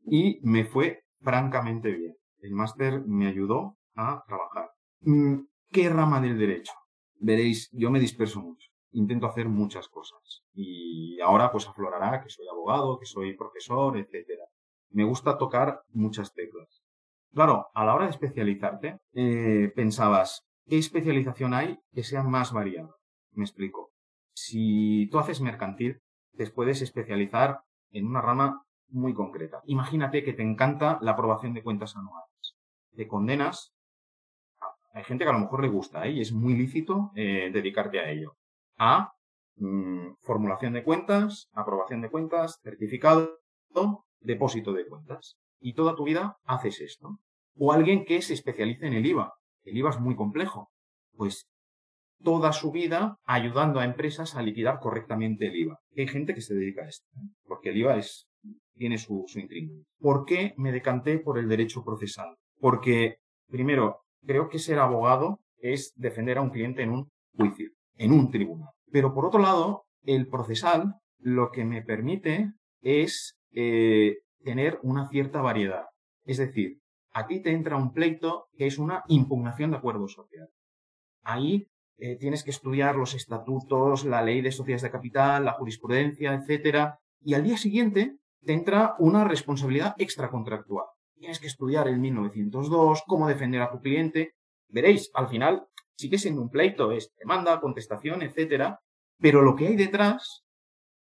Y 0.03 0.39
me 0.43 0.65
fue 0.65 1.03
francamente 1.21 1.91
bien. 1.91 2.15
El 2.39 2.51
máster 2.53 3.03
me 3.05 3.27
ayudó 3.27 3.77
a 3.95 4.23
trabajar. 4.27 4.69
Mm, 5.01 5.41
¿Qué 5.71 5.89
rama 5.89 6.21
del 6.21 6.37
derecho? 6.37 6.73
Veréis, 7.19 7.69
yo 7.71 7.89
me 7.91 7.99
disperso 7.99 8.41
mucho. 8.41 8.67
Intento 8.91 9.27
hacer 9.27 9.49
muchas 9.49 9.87
cosas. 9.89 10.43
Y 10.53 11.19
ahora 11.21 11.51
pues 11.51 11.67
aflorará 11.67 12.21
que 12.21 12.29
soy 12.29 12.47
abogado, 12.47 12.99
que 12.99 13.05
soy 13.05 13.35
profesor, 13.35 13.97
etcétera. 13.97 14.45
Me 14.91 15.03
gusta 15.03 15.37
tocar 15.37 15.81
muchas 15.89 16.33
teclas. 16.33 16.81
Claro, 17.33 17.67
a 17.73 17.85
la 17.85 17.93
hora 17.93 18.05
de 18.05 18.11
especializarte, 18.11 18.97
eh, 19.13 19.71
pensabas, 19.75 20.43
¿qué 20.67 20.77
especialización 20.77 21.53
hay 21.53 21.77
que 21.91 22.03
sea 22.03 22.23
más 22.23 22.53
variada? 22.53 22.96
Me 23.37 23.43
explico. 23.43 23.91
Si 24.33 25.07
tú 25.11 25.19
haces 25.19 25.41
mercantil, 25.41 26.01
te 26.35 26.49
puedes 26.49 26.81
especializar 26.81 27.61
en 27.91 28.07
una 28.07 28.19
rama 28.19 28.63
muy 28.89 29.13
concreta. 29.13 29.61
Imagínate 29.65 30.23
que 30.23 30.33
te 30.33 30.41
encanta 30.41 30.97
la 31.01 31.11
aprobación 31.11 31.53
de 31.53 31.61
cuentas 31.61 31.95
anuales. 31.95 32.55
Te 32.95 33.07
condenas. 33.07 33.73
Hay 34.93 35.03
gente 35.03 35.23
que 35.23 35.29
a 35.29 35.33
lo 35.33 35.39
mejor 35.39 35.61
le 35.61 35.69
gusta 35.69 36.07
¿eh? 36.07 36.13
y 36.13 36.21
es 36.21 36.31
muy 36.31 36.55
lícito 36.55 37.11
eh, 37.15 37.51
dedicarte 37.53 37.99
a 37.99 38.09
ello. 38.09 38.37
A 38.79 39.13
mm, 39.57 40.15
formulación 40.21 40.73
de 40.73 40.83
cuentas, 40.83 41.47
aprobación 41.53 42.01
de 42.01 42.09
cuentas, 42.09 42.59
certificado, 42.63 43.37
depósito 44.19 44.73
de 44.73 44.87
cuentas. 44.87 45.37
Y 45.59 45.75
toda 45.75 45.95
tu 45.95 46.05
vida 46.05 46.37
haces 46.43 46.81
esto. 46.81 47.19
O 47.55 47.71
alguien 47.71 48.03
que 48.03 48.23
se 48.23 48.33
especialice 48.33 48.87
en 48.87 48.93
el 48.93 49.05
IVA. 49.05 49.33
El 49.63 49.77
IVA 49.77 49.91
es 49.91 49.99
muy 49.99 50.15
complejo. 50.15 50.71
Pues 51.15 51.47
toda 52.23 52.53
su 52.53 52.71
vida 52.71 53.17
ayudando 53.25 53.79
a 53.79 53.85
empresas 53.85 54.35
a 54.35 54.41
liquidar 54.41 54.79
correctamente 54.79 55.47
el 55.47 55.55
IVA. 55.55 55.79
Hay 55.95 56.07
gente 56.07 56.33
que 56.33 56.41
se 56.41 56.55
dedica 56.55 56.83
a 56.83 56.87
esto, 56.87 57.07
¿eh? 57.15 57.29
porque 57.45 57.69
el 57.69 57.77
IVA 57.77 57.97
es, 57.97 58.27
tiene 58.75 58.97
su, 58.97 59.25
su 59.27 59.39
¿Por 59.99 60.25
qué 60.25 60.53
me 60.57 60.71
decanté 60.71 61.19
por 61.19 61.37
el 61.37 61.47
derecho 61.47 61.83
procesal? 61.83 62.35
Porque, 62.59 63.17
primero, 63.49 64.01
creo 64.25 64.49
que 64.49 64.59
ser 64.59 64.79
abogado 64.79 65.39
es 65.59 65.93
defender 65.95 66.37
a 66.37 66.41
un 66.41 66.49
cliente 66.49 66.83
en 66.83 66.91
un 66.91 67.09
juicio, 67.35 67.69
en 67.95 68.11
un 68.11 68.31
tribunal. 68.31 68.69
Pero 68.91 69.13
por 69.13 69.25
otro 69.25 69.39
lado, 69.39 69.85
el 70.03 70.27
procesal 70.27 70.95
lo 71.19 71.51
que 71.51 71.65
me 71.65 71.81
permite 71.81 72.51
es 72.81 73.35
eh, 73.51 74.17
tener 74.43 74.79
una 74.83 75.07
cierta 75.09 75.41
variedad. 75.41 75.85
Es 76.25 76.37
decir, 76.37 76.79
aquí 77.11 77.41
te 77.41 77.51
entra 77.51 77.77
un 77.77 77.93
pleito 77.93 78.47
que 78.55 78.67
es 78.67 78.77
una 78.77 79.03
impugnación 79.07 79.71
de 79.71 79.77
acuerdo 79.77 80.07
social. 80.07 80.49
Ahí 81.23 81.67
eh, 81.99 82.15
tienes 82.17 82.43
que 82.43 82.51
estudiar 82.51 82.95
los 82.95 83.15
estatutos, 83.15 84.05
la 84.05 84.21
ley 84.21 84.41
de 84.41 84.51
sociedades 84.51 84.83
de 84.83 84.91
capital, 84.91 85.45
la 85.45 85.53
jurisprudencia, 85.53 86.33
etcétera, 86.33 86.99
y 87.21 87.33
al 87.33 87.43
día 87.43 87.57
siguiente 87.57 88.17
te 88.45 88.53
entra 88.53 88.95
una 88.99 89.23
responsabilidad 89.23 89.95
extracontractual. 89.97 90.85
Tienes 91.15 91.39
que 91.39 91.47
estudiar 91.47 91.87
el 91.87 91.97
1902, 91.97 93.03
cómo 93.07 93.27
defender 93.27 93.61
a 93.61 93.71
tu 93.71 93.79
cliente. 93.81 94.35
Veréis, 94.69 95.09
al 95.15 95.27
final 95.27 95.67
sigue 95.95 96.19
siendo 96.19 96.41
un 96.41 96.49
pleito, 96.49 96.91
es 96.91 97.11
demanda, 97.17 97.59
contestación, 97.59 98.21
etcétera, 98.21 98.79
pero 99.19 99.41
lo 99.41 99.55
que 99.55 99.67
hay 99.67 99.75
detrás 99.75 100.43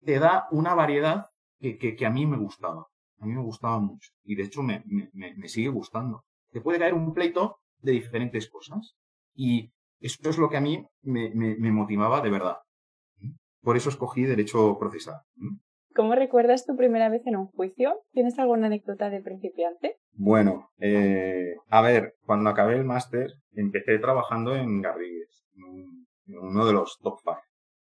te 0.04 0.18
da 0.18 0.48
una 0.52 0.74
variedad 0.74 1.28
que, 1.60 1.78
que, 1.78 2.06
a 2.06 2.10
mí 2.10 2.26
me 2.26 2.38
gustaba. 2.38 2.88
A 3.20 3.26
mí 3.26 3.34
me 3.34 3.44
gustaba 3.44 3.80
mucho. 3.80 4.10
Y 4.24 4.36
de 4.36 4.44
hecho 4.44 4.64
me, 4.64 4.84
me, 4.86 5.36
me 5.36 5.48
sigue 5.50 5.70
gustando. 5.70 6.24
Te 6.52 6.62
puede 6.62 6.80
caer 6.80 6.94
un 6.94 7.14
pleito 7.14 7.58
de 7.80 7.92
diferentes 7.92 8.50
cosas. 8.50 8.96
Y 9.36 9.72
esto 10.00 10.30
es 10.30 10.38
lo 10.38 10.50
que 10.50 10.58
a 10.58 10.62
mí 10.62 10.86
me, 11.02 11.32
me, 11.34 11.72
motivaba 11.72 12.22
de 12.22 12.30
verdad. 12.30 12.58
Por 13.62 13.78
eso 13.78 13.90
escogí 13.90 14.24
derecho 14.24 14.78
procesal. 14.80 15.22
¿Cómo 15.96 16.16
recuerdas 16.16 16.66
tu 16.66 16.76
primera 16.78 17.10
vez 17.10 17.26
en 17.26 17.36
un 17.36 17.48
juicio? 17.48 18.02
¿Tienes 18.12 18.40
alguna 18.40 18.68
anécdota 18.68 19.10
de 19.10 19.22
principiante? 19.22 19.98
Bueno, 20.14 20.70
eh, 20.80 21.56
a 21.70 21.82
ver, 21.82 22.14
cuando 22.26 22.50
acabé 22.50 22.76
el 22.76 22.86
máster 22.86 23.34
empecé 23.54 24.00
trabajando 24.00 24.56
en 24.56 24.82
Garrigues, 24.82 25.44
en 25.56 26.38
uno 26.38 26.66
de 26.66 26.74
los 26.74 26.98
top 27.02 27.20
five, 27.24 27.42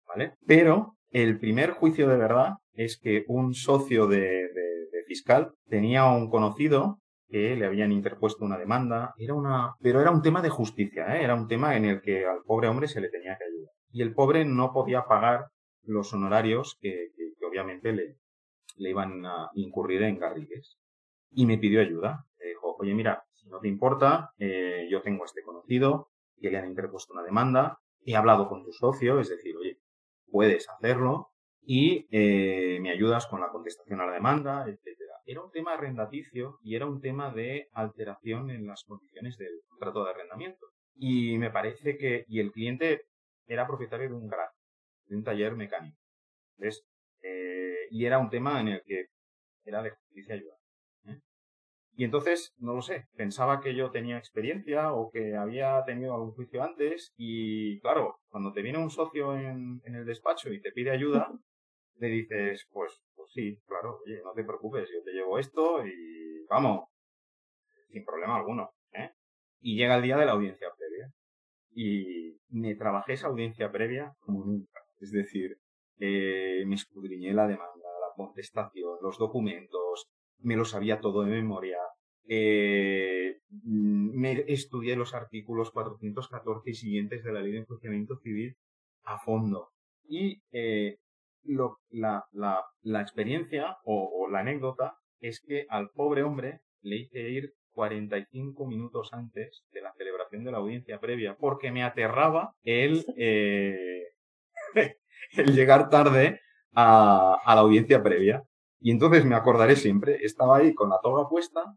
¿vale? 0.07 0.33
Pero 0.45 0.93
el 1.11 1.39
primer 1.39 1.71
juicio 1.71 2.07
de 2.07 2.17
verdad 2.17 2.53
es 2.73 2.97
que 2.97 3.25
un 3.27 3.53
socio 3.53 4.07
de, 4.07 4.19
de 4.19 5.03
fiscal 5.07 5.53
tenía 5.67 6.05
un 6.05 6.29
conocido 6.29 6.99
que 7.27 7.55
le 7.55 7.65
habían 7.65 7.91
interpuesto 7.91 8.45
una 8.45 8.57
demanda. 8.57 9.13
Era 9.17 9.33
una, 9.33 9.75
pero 9.81 10.01
era 10.01 10.11
un 10.11 10.21
tema 10.21 10.41
de 10.41 10.49
justicia, 10.49 11.15
¿eh? 11.15 11.23
era 11.23 11.35
un 11.35 11.47
tema 11.47 11.75
en 11.75 11.85
el 11.85 12.01
que 12.01 12.25
al 12.25 12.43
pobre 12.45 12.67
hombre 12.67 12.87
se 12.87 13.01
le 13.01 13.09
tenía 13.09 13.37
que 13.37 13.45
ayudar. 13.45 13.71
Y 13.91 14.01
el 14.01 14.13
pobre 14.13 14.45
no 14.45 14.73
podía 14.73 15.05
pagar 15.05 15.47
los 15.83 16.13
honorarios 16.13 16.77
que, 16.81 17.11
obviamente 17.47 17.93
le, 17.93 18.17
le 18.77 18.89
iban 18.89 19.25
a 19.25 19.49
incurrir 19.53 20.03
en 20.03 20.19
Garrigues. 20.19 20.77
Y 21.31 21.45
me 21.45 21.57
pidió 21.57 21.81
ayuda. 21.81 22.25
Le 22.39 22.49
dijo, 22.49 22.75
oye, 22.79 22.93
mira, 22.93 23.23
si 23.31 23.47
no 23.49 23.59
te 23.59 23.67
importa, 23.67 24.31
eh, 24.37 24.87
yo 24.89 25.01
tengo 25.01 25.23
a 25.23 25.25
este 25.25 25.43
conocido 25.43 26.09
que 26.39 26.49
le 26.49 26.57
han 26.57 26.67
interpuesto 26.67 27.13
una 27.13 27.23
demanda, 27.23 27.79
he 28.05 28.15
hablado 28.15 28.49
con 28.49 28.63
tu 28.63 28.71
socio, 28.71 29.19
es 29.19 29.29
decir, 29.29 29.55
oye, 29.55 29.79
puedes 30.29 30.69
hacerlo 30.69 31.29
y 31.61 32.07
eh, 32.11 32.79
me 32.81 32.91
ayudas 32.91 33.25
con 33.27 33.41
la 33.41 33.49
contestación 33.49 34.01
a 34.01 34.05
la 34.05 34.13
demanda, 34.13 34.65
etc 34.67 35.04
era 35.25 35.41
un 35.41 35.51
tema 35.51 35.73
arrendaticio 35.73 36.59
y 36.61 36.75
era 36.75 36.85
un 36.85 37.01
tema 37.01 37.31
de 37.31 37.67
alteración 37.73 38.51
en 38.51 38.67
las 38.67 38.83
condiciones 38.83 39.37
del 39.37 39.61
contrato 39.67 40.03
de 40.03 40.11
arrendamiento. 40.11 40.67
Y 40.95 41.37
me 41.37 41.51
parece 41.51 41.97
que, 41.97 42.25
y 42.27 42.39
el 42.39 42.51
cliente 42.51 43.01
era 43.47 43.67
propietario 43.67 44.09
de 44.09 44.15
un 44.15 44.27
garaje, 44.27 44.55
de 45.07 45.17
un 45.17 45.23
taller 45.23 45.55
mecánico. 45.55 45.97
¿Ves? 46.57 46.83
Eh, 47.21 47.87
y 47.89 48.05
era 48.05 48.19
un 48.19 48.29
tema 48.29 48.61
en 48.61 48.69
el 48.69 48.81
que 48.85 49.05
era 49.65 49.81
de 49.81 49.91
justicia 49.91 50.35
ayudar. 50.35 50.57
¿eh? 51.07 51.19
Y 51.95 52.03
entonces, 52.03 52.53
no 52.57 52.75
lo 52.75 52.81
sé, 52.81 53.07
pensaba 53.15 53.61
que 53.61 53.75
yo 53.75 53.91
tenía 53.91 54.17
experiencia 54.17 54.93
o 54.93 55.09
que 55.11 55.35
había 55.35 55.83
tenido 55.85 56.13
algún 56.13 56.33
juicio 56.33 56.63
antes 56.63 57.13
y 57.17 57.79
claro, 57.81 58.19
cuando 58.29 58.53
te 58.53 58.61
viene 58.61 58.77
un 58.77 58.91
socio 58.91 59.35
en, 59.35 59.81
en 59.83 59.95
el 59.95 60.05
despacho 60.05 60.53
y 60.53 60.61
te 60.61 60.71
pide 60.71 60.91
ayuda, 60.91 61.31
le 61.97 62.07
dices, 62.07 62.67
pues 62.71 63.04
sí, 63.33 63.59
claro, 63.65 63.99
oye, 64.05 64.21
no 64.23 64.33
te 64.33 64.43
preocupes, 64.43 64.89
yo 64.91 65.03
te 65.03 65.11
llevo 65.11 65.39
esto 65.39 65.85
y 65.85 66.45
vamos, 66.49 66.89
sin 67.89 68.03
problema 68.03 68.35
alguno. 68.35 68.71
¿eh? 68.93 69.11
Y 69.61 69.77
llega 69.77 69.95
el 69.95 70.03
día 70.03 70.17
de 70.17 70.25
la 70.25 70.33
audiencia 70.33 70.67
previa. 70.77 71.11
Y 71.71 72.37
me 72.49 72.75
trabajé 72.75 73.13
esa 73.13 73.27
audiencia 73.27 73.71
previa 73.71 74.13
como 74.19 74.45
nunca. 74.45 74.81
Es 74.99 75.11
decir, 75.11 75.57
eh, 75.99 76.63
me 76.65 76.75
escudriñé 76.75 77.33
la 77.33 77.47
demanda, 77.47 77.89
la 78.01 78.15
contestación, 78.15 78.97
los 79.01 79.17
documentos, 79.17 80.07
me 80.39 80.55
lo 80.55 80.65
sabía 80.65 80.99
todo 80.99 81.23
de 81.23 81.31
memoria. 81.31 81.77
Eh, 82.27 83.39
me 83.63 84.43
estudié 84.47 84.95
los 84.95 85.13
artículos 85.13 85.71
414 85.71 86.69
y 86.69 86.73
siguientes 86.73 87.23
de 87.23 87.33
la 87.33 87.41
ley 87.41 87.51
de 87.51 87.59
enjuiciamiento 87.59 88.17
civil 88.17 88.57
a 89.03 89.19
fondo. 89.19 89.69
Y 90.07 90.41
eh, 90.51 90.97
lo, 91.45 91.77
la, 91.89 92.25
la, 92.31 92.63
la, 92.81 93.01
experiencia 93.01 93.77
o, 93.83 94.27
la 94.31 94.39
anécdota 94.39 94.97
es 95.19 95.41
que 95.45 95.65
al 95.69 95.89
pobre 95.89 96.23
hombre 96.23 96.61
le 96.81 96.97
hice 96.97 97.29
ir 97.29 97.53
45 97.73 98.67
minutos 98.67 99.09
antes 99.11 99.63
de 99.71 99.81
la 99.81 99.93
celebración 99.93 100.43
de 100.43 100.51
la 100.51 100.59
audiencia 100.59 100.99
previa 100.99 101.35
porque 101.37 101.71
me 101.71 101.83
aterraba 101.83 102.53
el, 102.63 103.05
eh, 103.17 104.07
el 105.31 105.55
llegar 105.55 105.89
tarde 105.89 106.39
a, 106.73 107.37
a, 107.43 107.55
la 107.55 107.61
audiencia 107.61 108.01
previa. 108.01 108.43
Y 108.79 108.91
entonces 108.91 109.25
me 109.25 109.35
acordaré 109.35 109.75
siempre, 109.75 110.17
estaba 110.21 110.57
ahí 110.57 110.73
con 110.73 110.89
la 110.89 110.99
toga 111.01 111.27
puesta 111.27 111.75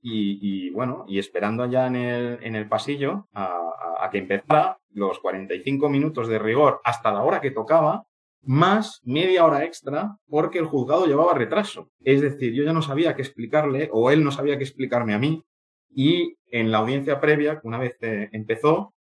y, 0.00 0.38
y 0.40 0.70
bueno, 0.70 1.04
y 1.06 1.18
esperando 1.18 1.62
allá 1.62 1.86
en 1.86 1.96
el, 1.96 2.38
en 2.42 2.56
el 2.56 2.68
pasillo 2.68 3.28
a, 3.32 3.44
a, 3.44 4.06
a 4.06 4.10
que 4.10 4.18
empezara 4.18 4.78
los 4.90 5.20
45 5.20 5.88
minutos 5.88 6.28
de 6.28 6.38
rigor 6.38 6.80
hasta 6.84 7.12
la 7.12 7.22
hora 7.22 7.40
que 7.40 7.50
tocaba 7.50 8.07
más 8.42 9.00
media 9.04 9.44
hora 9.44 9.64
extra 9.64 10.16
porque 10.26 10.58
el 10.58 10.66
juzgado 10.66 11.06
llevaba 11.06 11.34
retraso. 11.34 11.90
Es 12.00 12.20
decir, 12.20 12.54
yo 12.54 12.64
ya 12.64 12.72
no 12.72 12.82
sabía 12.82 13.14
qué 13.14 13.22
explicarle 13.22 13.90
o 13.92 14.10
él 14.10 14.24
no 14.24 14.30
sabía 14.30 14.56
qué 14.56 14.64
explicarme 14.64 15.14
a 15.14 15.18
mí 15.18 15.44
y 15.90 16.36
en 16.50 16.70
la 16.70 16.78
audiencia 16.78 17.20
previa, 17.20 17.60
una 17.64 17.78
vez 17.78 17.96
eh, 18.02 18.28
empezó, 18.32 18.94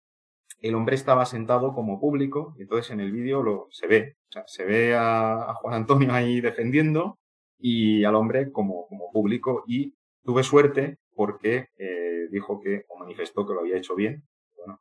el 0.61 0.75
hombre 0.75 0.95
estaba 0.95 1.27
sentado 1.27 1.75
como 1.75 2.01
público 2.01 2.55
y 2.59 2.63
entonces 2.63 2.91
en 2.91 3.01
el 3.01 3.13
vídeo 3.13 3.43
lo 3.43 3.67
se 3.71 3.87
ve, 3.87 4.17
se 4.47 4.65
ve 4.65 4.95
a, 4.97 5.55
Juan 5.61 5.75
Antonio 5.75 6.13
ahí 6.13 6.41
defendiendo 6.41 7.19
y 7.59 8.05
al 8.05 8.15
hombre 8.15 8.51
como, 8.51 8.87
como 8.87 9.11
público 9.13 9.65
y 9.67 9.95
tuve 10.23 10.43
suerte 10.43 10.99
porque 11.15 11.69
eh, 11.77 12.29
dijo 12.31 12.61
que 12.61 12.85
o 12.89 12.99
manifestó 12.99 13.47
que 13.47 13.55
lo 13.55 13.61
había 13.61 13.77
hecho 13.77 13.95
bien. 13.95 14.25
Bueno, 14.57 14.81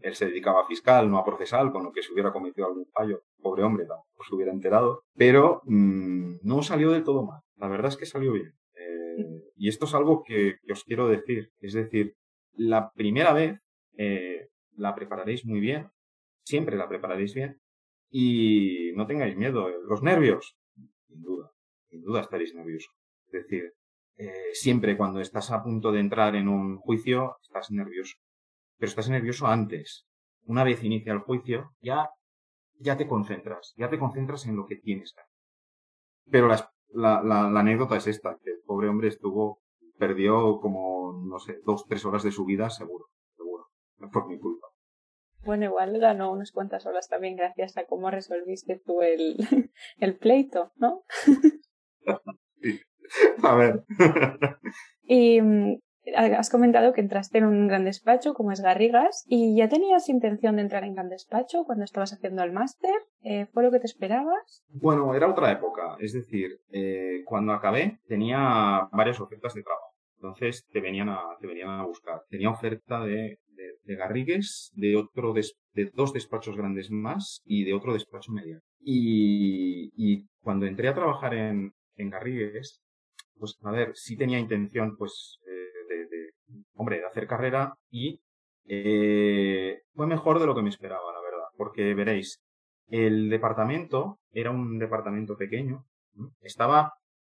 él 0.00 0.14
se 0.14 0.26
dedicaba 0.26 0.60
a 0.62 0.66
fiscal, 0.66 1.10
no 1.10 1.18
a 1.18 1.24
procesal, 1.24 1.72
con 1.72 1.84
lo 1.84 1.92
que 1.92 2.02
se 2.02 2.12
hubiera 2.12 2.32
cometido 2.32 2.66
algún 2.66 2.86
fallo, 2.92 3.22
pobre 3.42 3.62
hombre, 3.62 3.86
tampoco 3.86 4.24
se 4.28 4.34
hubiera 4.34 4.52
enterado, 4.52 5.02
pero 5.14 5.62
mm, 5.64 6.36
no 6.42 6.62
salió 6.62 6.90
del 6.90 7.04
todo 7.04 7.24
mal. 7.24 7.40
La 7.56 7.68
verdad 7.68 7.88
es 7.88 7.96
que 7.96 8.06
salió 8.06 8.32
bien. 8.32 8.52
Eh, 8.74 9.42
y 9.56 9.68
esto 9.68 9.84
es 9.84 9.94
algo 9.94 10.22
que, 10.22 10.56
os 10.70 10.84
quiero 10.84 11.08
decir. 11.08 11.50
Es 11.60 11.74
decir, 11.74 12.14
la 12.54 12.90
primera 12.92 13.32
vez 13.32 13.60
eh, 13.96 14.48
la 14.76 14.94
prepararéis 14.94 15.44
muy 15.44 15.60
bien, 15.60 15.88
siempre 16.44 16.76
la 16.76 16.88
prepararéis 16.88 17.34
bien, 17.34 17.60
y 18.10 18.92
no 18.94 19.06
tengáis 19.06 19.36
miedo. 19.36 19.68
Los 19.88 20.02
nervios, 20.02 20.56
sin 21.06 21.22
duda, 21.22 21.50
sin 21.88 22.02
duda 22.02 22.20
estaréis 22.20 22.54
nerviosos. 22.54 22.94
Es 23.26 23.32
decir, 23.32 23.72
eh, 24.16 24.50
siempre 24.52 24.96
cuando 24.96 25.20
estás 25.20 25.50
a 25.50 25.62
punto 25.62 25.90
de 25.90 26.00
entrar 26.00 26.36
en 26.36 26.48
un 26.48 26.78
juicio, 26.78 27.36
estás 27.42 27.70
nervioso. 27.70 28.16
Pero 28.78 28.90
estás 28.90 29.08
nervioso 29.08 29.46
antes. 29.46 30.06
Una 30.44 30.64
vez 30.64 30.82
inicia 30.84 31.12
el 31.12 31.20
juicio, 31.20 31.70
ya, 31.80 32.10
ya 32.82 32.96
te 32.96 33.06
concentras, 33.06 33.74
ya 33.76 33.88
te 33.88 33.98
concentras 33.98 34.46
en 34.46 34.56
lo 34.56 34.66
que 34.66 34.76
tienes. 34.76 35.14
Pero 36.30 36.48
la, 36.48 36.70
la, 36.88 37.22
la, 37.22 37.60
anécdota 37.60 37.96
es 37.96 38.06
esta, 38.06 38.38
que 38.42 38.50
el 38.50 38.60
pobre 38.66 38.88
hombre 38.88 39.08
estuvo, 39.08 39.60
perdió 39.98 40.58
como, 40.60 41.22
no 41.24 41.38
sé, 41.38 41.60
dos, 41.64 41.86
tres 41.86 42.04
horas 42.04 42.22
de 42.22 42.32
su 42.32 42.44
vida, 42.44 42.70
seguro, 42.70 43.06
seguro, 43.36 43.68
por 44.12 44.28
mi 44.28 44.38
culpa. 44.38 44.66
Bueno, 45.44 45.64
igual 45.64 45.98
ganó 45.98 46.30
unas 46.32 46.52
cuantas 46.52 46.86
horas 46.86 47.08
también 47.08 47.36
gracias 47.36 47.76
a 47.76 47.84
cómo 47.84 48.10
resolviste 48.10 48.80
tú 48.84 49.02
el, 49.02 49.36
el 49.98 50.16
pleito, 50.16 50.72
¿no? 50.76 51.02
sí. 52.62 52.80
A 53.42 53.54
ver. 53.54 53.84
y 55.02 55.40
has 56.16 56.50
comentado 56.50 56.92
que 56.92 57.00
entraste 57.00 57.38
en 57.38 57.44
un 57.44 57.68
gran 57.68 57.84
despacho 57.84 58.34
como 58.34 58.52
es 58.52 58.60
Garrigas 58.60 59.24
y 59.28 59.56
ya 59.56 59.68
tenías 59.68 60.08
intención 60.08 60.56
de 60.56 60.62
entrar 60.62 60.84
en 60.84 60.94
gran 60.94 61.08
despacho 61.08 61.64
cuando 61.64 61.84
estabas 61.84 62.12
haciendo 62.12 62.42
el 62.42 62.52
máster. 62.52 62.94
Eh, 63.22 63.46
¿Fue 63.52 63.62
lo 63.62 63.70
que 63.70 63.78
te 63.78 63.86
esperabas? 63.86 64.64
Bueno, 64.68 65.14
era 65.14 65.30
otra 65.30 65.52
época. 65.52 65.96
Es 66.00 66.12
decir, 66.12 66.58
eh, 66.70 67.22
cuando 67.24 67.52
acabé 67.52 67.98
tenía 68.08 68.88
varias 68.92 69.20
ofertas 69.20 69.54
de 69.54 69.62
trabajo. 69.62 69.92
Entonces 70.16 70.66
te 70.72 70.80
venían 70.80 71.08
a, 71.08 71.20
te 71.40 71.46
venían 71.46 71.70
a 71.70 71.84
buscar. 71.84 72.22
Tenía 72.28 72.50
oferta 72.50 73.04
de, 73.04 73.38
de, 73.84 73.96
Garrigues, 73.96 74.70
de 74.74 74.96
otro 74.96 75.34
de 75.34 75.90
dos 75.94 76.12
despachos 76.12 76.56
grandes 76.56 76.90
más 76.90 77.42
y 77.44 77.64
de 77.64 77.74
otro 77.74 77.92
despacho 77.92 78.32
mediano. 78.32 78.62
Y, 78.80 79.90
y 79.96 80.26
cuando 80.40 80.66
entré 80.66 80.88
a 80.88 80.94
trabajar 80.94 81.34
en, 81.34 81.72
en 81.96 82.10
Garrigues, 82.10 82.80
pues 83.42 83.58
a 83.62 83.72
ver, 83.72 83.90
sí 83.94 84.16
tenía 84.16 84.38
intención, 84.38 84.96
pues, 84.96 85.38
hombre, 86.82 86.98
de 86.98 87.06
hacer 87.06 87.26
carrera 87.28 87.74
y 87.90 88.20
eh, 88.64 89.82
fue 89.94 90.06
mejor 90.06 90.40
de 90.40 90.46
lo 90.46 90.54
que 90.54 90.62
me 90.62 90.68
esperaba, 90.68 91.12
la 91.12 91.20
verdad, 91.20 91.46
porque 91.56 91.94
veréis, 91.94 92.40
el 92.88 93.30
departamento 93.30 94.18
era 94.32 94.50
un 94.50 94.78
departamento 94.78 95.36
pequeño, 95.36 95.84
estaba, 96.40 96.94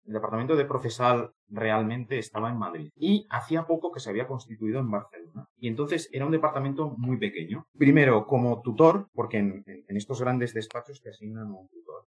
el 0.05 0.13
departamento 0.13 0.55
de 0.55 0.65
procesal 0.65 1.31
realmente 1.49 2.17
estaba 2.17 2.49
en 2.49 2.57
Madrid 2.57 2.89
y 2.95 3.27
hacía 3.29 3.67
poco 3.67 3.91
que 3.91 3.99
se 3.99 4.09
había 4.09 4.27
constituido 4.27 4.79
en 4.79 4.89
Barcelona. 4.89 5.45
Y 5.57 5.67
entonces 5.67 6.09
era 6.11 6.25
un 6.25 6.31
departamento 6.31 6.93
muy 6.97 7.17
pequeño. 7.17 7.65
Primero, 7.77 8.25
como 8.25 8.61
tutor, 8.61 9.07
porque 9.13 9.37
en, 9.37 9.63
estos 9.89 10.21
grandes 10.21 10.53
despachos 10.53 11.01
te 11.01 11.09
asignan 11.09 11.51
un 11.51 11.67
tutor. 11.67 12.05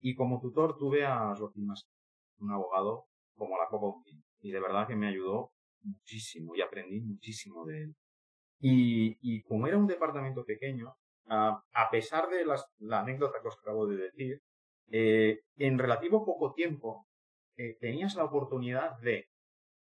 Y 0.00 0.14
como 0.14 0.40
tutor 0.40 0.76
tuve 0.76 1.06
a 1.06 1.34
Joaquín 1.36 1.66
Mas, 1.66 1.86
un 2.40 2.50
abogado 2.50 3.06
como 3.36 3.56
la 3.56 3.68
Copa 3.68 3.98
Y 4.40 4.50
de 4.50 4.60
verdad 4.60 4.86
que 4.86 4.96
me 4.96 5.08
ayudó 5.08 5.52
muchísimo 5.82 6.54
y 6.54 6.60
aprendí 6.60 7.00
muchísimo 7.00 7.64
de 7.66 7.82
él. 7.82 7.94
Y, 8.60 9.18
y 9.20 9.42
como 9.42 9.66
era 9.66 9.76
un 9.76 9.86
departamento 9.86 10.44
pequeño, 10.44 10.94
a, 11.28 11.88
pesar 11.90 12.28
de 12.28 12.44
las, 12.44 12.66
la 12.78 13.00
anécdota 13.00 13.40
que 13.40 13.48
os 13.48 13.58
acabo 13.58 13.86
de 13.86 13.96
decir, 13.96 14.42
eh, 14.90 15.40
en 15.56 15.78
relativo 15.78 16.24
poco 16.24 16.52
tiempo 16.52 17.06
eh, 17.56 17.76
tenías 17.80 18.14
la 18.14 18.24
oportunidad 18.24 18.98
de 19.00 19.28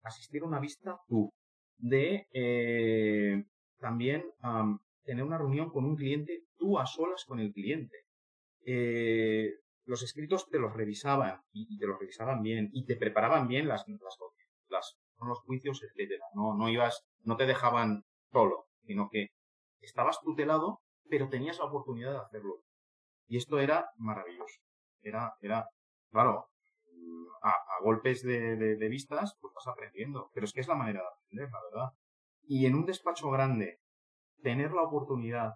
asistir 0.02 0.42
a 0.42 0.46
una 0.46 0.60
vista 0.60 0.98
tú, 1.08 1.32
de 1.78 2.26
eh, 2.32 3.44
también 3.78 4.24
tener 5.04 5.24
una 5.24 5.38
reunión 5.38 5.70
con 5.70 5.84
un 5.84 5.96
cliente 5.96 6.44
tú 6.56 6.78
a 6.78 6.86
solas 6.86 7.24
con 7.24 7.40
el 7.40 7.52
cliente. 7.52 7.96
Los 9.86 10.02
escritos 10.02 10.48
te 10.50 10.58
los 10.58 10.74
revisaban 10.74 11.40
y, 11.52 11.78
te 11.78 11.86
los 11.86 11.98
revisaban 11.98 12.42
bien 12.42 12.68
y 12.72 12.84
te 12.84 12.96
preparaban 12.96 13.48
bien 13.48 13.66
las 13.66 13.86
los 15.28 15.40
juicios, 15.40 15.82
etcétera. 15.82 16.24
No, 16.34 16.54
no 16.54 16.68
ibas, 16.68 17.04
no 17.22 17.36
te 17.36 17.46
dejaban 17.46 18.04
solo, 18.32 18.66
sino 18.86 19.08
que 19.08 19.28
estabas 19.80 20.20
tutelado, 20.20 20.80
pero 21.08 21.28
tenías 21.28 21.58
la 21.58 21.66
oportunidad 21.66 22.12
de 22.12 22.18
hacerlo. 22.18 22.62
Y 23.28 23.36
esto 23.36 23.58
era 23.58 23.90
maravilloso. 23.96 24.60
Era, 25.02 25.34
era, 25.40 25.68
claro, 26.10 26.48
a, 27.42 27.54
golpes 27.82 28.22
de, 28.22 28.56
de, 28.56 28.88
vistas, 28.88 29.36
pues 29.40 29.54
vas 29.54 29.66
aprendiendo. 29.66 30.30
Pero 30.34 30.44
es 30.44 30.52
que 30.52 30.60
es 30.60 30.68
la 30.68 30.74
manera 30.74 31.00
de 31.00 31.06
aprender, 31.06 31.50
la 31.50 31.60
verdad. 31.70 31.92
Y 32.42 32.66
en 32.66 32.74
un 32.74 32.84
despacho 32.84 33.30
grande, 33.30 33.78
tener 34.42 34.72
la 34.72 34.82
oportunidad 34.82 35.54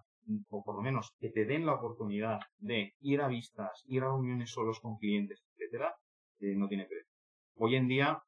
o 0.49 0.63
por 0.63 0.75
lo 0.75 0.81
menos 0.81 1.13
que 1.19 1.29
te 1.29 1.45
den 1.45 1.65
la 1.65 1.75
oportunidad 1.75 2.39
de 2.57 2.95
ir 2.99 3.21
a 3.21 3.27
vistas, 3.27 3.83
ir 3.87 4.03
a 4.03 4.07
reuniones 4.07 4.51
solos 4.51 4.79
con 4.79 4.97
clientes, 4.97 5.43
etcétera, 5.51 5.95
eh, 6.39 6.55
no 6.55 6.67
tiene 6.67 6.85
precio. 6.85 7.13
Hoy 7.57 7.75
en 7.75 7.87
día, 7.87 8.21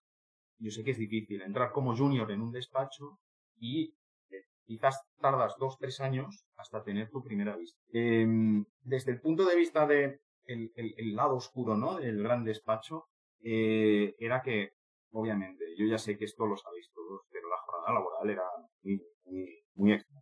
yo 0.59 0.71
sé 0.71 0.83
que 0.83 0.91
es 0.91 0.97
difícil 0.97 1.41
entrar 1.41 1.71
como 1.71 1.95
junior 1.95 2.31
en 2.31 2.41
un 2.41 2.51
despacho 2.51 3.19
y 3.57 3.95
eh, 4.29 4.43
quizás 4.65 5.01
tardas 5.19 5.55
dos, 5.59 5.77
tres 5.77 5.99
años 5.99 6.45
hasta 6.55 6.83
tener 6.83 7.09
tu 7.09 7.23
primera 7.23 7.55
vista. 7.55 7.79
Em, 7.91 8.65
desde 8.81 9.11
el 9.11 9.21
punto 9.21 9.45
de 9.45 9.55
vista 9.55 9.85
de 9.87 10.21
el, 10.45 11.15
lado 11.15 11.35
oscuro, 11.35 11.75
¿no? 11.75 11.97
Del 11.97 12.23
gran 12.23 12.43
despacho, 12.45 13.07
eh, 13.43 14.15
era 14.17 14.41
que, 14.41 14.71
obviamente, 15.11 15.65
yo 15.77 15.85
ya 15.85 15.97
sé 15.97 16.17
que 16.17 16.25
esto 16.25 16.45
lo 16.45 16.55
sabéis 16.55 16.89
todos, 16.93 17.21
pero 17.29 17.49
la 17.49 17.57
jornada 17.57 17.93
laboral 17.93 18.29
era 18.29 18.43
muy, 18.83 19.01
muy, 19.25 19.63
muy 19.75 19.91
extra 19.91 20.17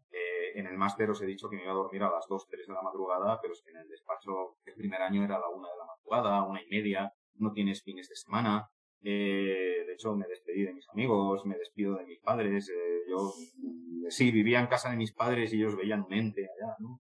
en 0.56 0.67
el 0.67 0.78
máster 0.78 1.10
os 1.10 1.21
he 1.21 1.26
dicho 1.26 1.50
que 1.50 1.58
me 1.58 1.63
iba 1.63 1.71
a 1.71 1.76
dormir 1.76 2.02
a 2.04 2.10
las 2.10 2.26
2, 2.28 2.48
3 2.48 2.67
de 2.67 2.74
la 2.74 2.82
madrugada, 2.82 3.39
pero 3.41 3.54
es 3.54 3.62
que 3.62 3.71
en 3.71 3.78
el 3.78 3.89
despacho 3.89 4.58
el 4.65 4.74
primer 4.74 5.02
año 5.02 5.24
era 5.24 5.36
a 5.36 5.39
la 5.39 5.50
1 5.50 5.67
de 5.67 5.78
la 5.78 5.86
madrugada, 5.86 6.43
una 6.43 6.62
y 6.62 6.67
media, 6.67 7.12
no 7.36 7.52
tienes 7.52 7.84
fines 7.84 8.08
de 8.08 8.15
semana. 8.15 8.69
Eh, 9.01 9.84
de 9.86 9.93
hecho, 9.93 10.15
me 10.15 10.27
despedí 10.27 10.63
de 10.63 10.73
mis 10.73 10.88
amigos, 10.89 11.45
me 11.45 11.58
despido 11.58 11.95
de 11.95 12.05
mis 12.05 12.19
padres. 12.19 12.69
Eh, 12.69 13.01
yo, 13.10 13.34
mm, 13.58 14.10
sí, 14.10 14.31
vivía 14.31 14.60
en 14.60 14.67
casa 14.67 14.89
de 14.89 14.97
mis 14.97 15.13
padres 15.13 15.53
y 15.53 15.58
ellos 15.58 15.75
veían 15.75 16.03
un 16.03 16.13
ente 16.13 16.41
allá, 16.41 16.75
¿no? 16.79 17.01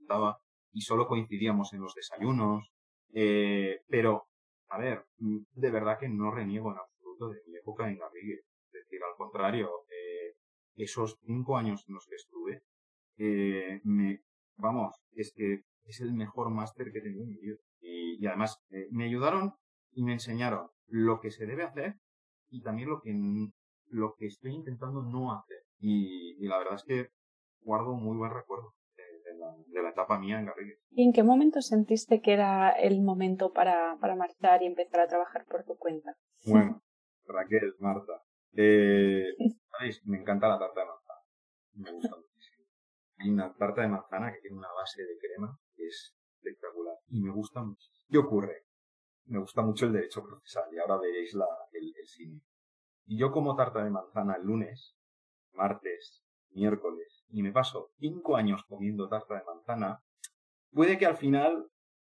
Estaba, 0.00 0.40
y 0.72 0.80
solo 0.80 1.06
coincidíamos 1.06 1.72
en 1.72 1.80
los 1.80 1.94
desayunos. 1.94 2.72
Eh, 3.12 3.80
pero, 3.88 4.28
a 4.68 4.78
ver, 4.78 5.04
mm, 5.18 5.38
de 5.52 5.70
verdad 5.70 5.98
que 5.98 6.08
no 6.08 6.30
reniego 6.30 6.72
en 6.72 6.78
absoluto 6.78 7.30
de 7.30 7.40
mi 7.46 7.56
época 7.56 7.88
en 7.88 7.98
Garrigue. 7.98 8.40
Es 8.66 8.72
decir, 8.72 9.00
al 9.02 9.16
contrario, 9.16 9.70
esos 10.78 11.18
cinco 11.26 11.56
años 11.56 11.84
en 11.88 11.94
los 11.94 12.06
que 12.06 12.14
estuve, 12.14 12.62
eh, 13.18 13.80
me, 13.84 14.22
vamos, 14.56 14.94
es 15.12 15.32
que 15.34 15.62
es 15.84 16.00
el 16.00 16.12
mejor 16.12 16.50
máster 16.50 16.92
que 16.92 16.98
he 16.98 17.02
tenido 17.02 17.24
en 17.24 17.30
mi 17.30 17.38
vida. 17.38 17.56
Y, 17.80 18.26
además 18.26 18.60
eh, 18.70 18.88
me 18.90 19.04
ayudaron 19.04 19.54
y 19.92 20.02
me 20.02 20.12
enseñaron 20.12 20.68
lo 20.88 21.20
que 21.20 21.30
se 21.30 21.46
debe 21.46 21.64
hacer 21.64 21.94
y 22.50 22.62
también 22.62 22.88
lo 22.88 23.00
que, 23.00 23.14
lo 23.88 24.14
que 24.14 24.26
estoy 24.26 24.54
intentando 24.54 25.02
no 25.02 25.32
hacer. 25.32 25.62
Y, 25.80 26.46
la 26.46 26.58
verdad 26.58 26.74
es 26.74 26.84
que 26.84 27.10
guardo 27.60 27.94
muy 27.94 28.16
buen 28.16 28.32
recuerdo 28.32 28.74
de, 28.96 29.82
la, 29.82 29.90
etapa 29.90 30.18
mía 30.18 30.38
en 30.38 30.46
Garrigues. 30.46 30.78
¿Y 30.90 31.04
en 31.04 31.12
qué 31.12 31.22
momento 31.22 31.60
sentiste 31.60 32.20
que 32.20 32.32
era 32.32 32.70
el 32.70 33.02
momento 33.02 33.52
para, 33.52 33.96
para 34.00 34.16
marchar 34.16 34.62
y 34.62 34.66
empezar 34.66 35.00
a 35.00 35.08
trabajar 35.08 35.44
por 35.46 35.64
tu 35.64 35.76
cuenta? 35.76 36.16
Bueno, 36.46 36.82
Raquel, 37.26 37.74
Marta. 37.78 38.22
Eh, 38.54 39.26
Me 40.04 40.18
encanta 40.18 40.48
la 40.48 40.58
tarta 40.58 40.80
de 40.80 40.86
manzana. 40.86 41.20
Me 41.74 41.92
gusta 41.92 42.16
hay 43.18 43.30
una 43.30 43.52
tarta 43.54 43.82
de 43.82 43.88
manzana 43.88 44.32
que 44.32 44.40
tiene 44.40 44.56
una 44.56 44.72
base 44.72 45.02
de 45.02 45.18
crema 45.18 45.58
que 45.74 45.86
es 45.86 46.16
espectacular 46.36 46.94
y 47.08 47.20
me 47.20 47.32
gusta 47.32 47.62
mucho. 47.62 47.90
¿Qué 48.08 48.18
ocurre? 48.18 48.67
Me 49.28 49.38
gusta 49.38 49.62
mucho 49.62 49.86
el 49.86 49.92
derecho 49.92 50.22
procesal 50.22 50.64
y 50.72 50.78
ahora 50.78 50.98
veréis 50.98 51.34
la, 51.34 51.46
el, 51.72 51.92
cine. 52.06 52.40
Y 53.06 53.18
yo 53.18 53.30
como 53.30 53.56
tarta 53.56 53.82
de 53.84 53.90
manzana 53.90 54.36
el 54.36 54.42
lunes, 54.44 54.96
martes, 55.52 56.22
miércoles 56.50 57.24
y 57.30 57.42
me 57.42 57.52
paso 57.52 57.90
cinco 57.98 58.36
años 58.36 58.64
comiendo 58.68 59.08
tarta 59.08 59.34
de 59.34 59.44
manzana, 59.44 60.00
puede 60.72 60.98
que 60.98 61.06
al 61.06 61.16
final 61.16 61.68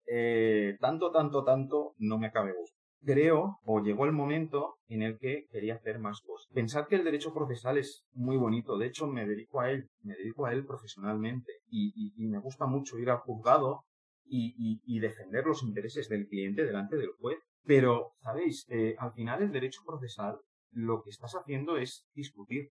eh, 0.06 0.76
tanto, 0.80 1.10
tanto, 1.10 1.44
tanto 1.44 1.94
no 1.98 2.18
me 2.18 2.28
acabe 2.28 2.52
gustando 2.52 2.76
creo 3.06 3.60
o 3.64 3.80
llegó 3.80 4.04
el 4.04 4.12
momento 4.12 4.76
en 4.88 5.02
el 5.02 5.18
que 5.18 5.46
quería 5.50 5.76
hacer 5.76 5.98
más 5.98 6.20
cosas. 6.20 6.52
Pensar 6.52 6.86
que 6.88 6.96
el 6.96 7.04
derecho 7.04 7.32
procesal 7.32 7.78
es 7.78 8.04
muy 8.12 8.36
bonito, 8.36 8.76
de 8.76 8.86
hecho 8.86 9.06
me 9.06 9.26
dedico 9.26 9.60
a 9.60 9.70
él, 9.70 9.88
me 10.02 10.14
dedico 10.14 10.44
a 10.46 10.52
él 10.52 10.66
profesionalmente 10.66 11.52
y, 11.70 12.12
me 12.16 12.38
gusta 12.38 12.66
mucho 12.66 12.98
ir 12.98 13.08
al 13.08 13.18
juzgado 13.18 13.84
y, 14.28 14.98
defender 15.00 15.44
los 15.44 15.62
intereses 15.62 16.08
del 16.08 16.26
cliente 16.26 16.64
delante 16.64 16.96
del 16.96 17.12
juez. 17.18 17.38
Pero, 17.64 18.12
¿sabéis? 18.20 18.66
Eh, 18.68 18.94
al 18.98 19.12
final 19.12 19.42
el 19.42 19.52
derecho 19.52 19.82
procesal 19.84 20.38
lo 20.70 21.02
que 21.02 21.10
estás 21.10 21.34
haciendo 21.34 21.76
es 21.76 22.06
discutir. 22.14 22.70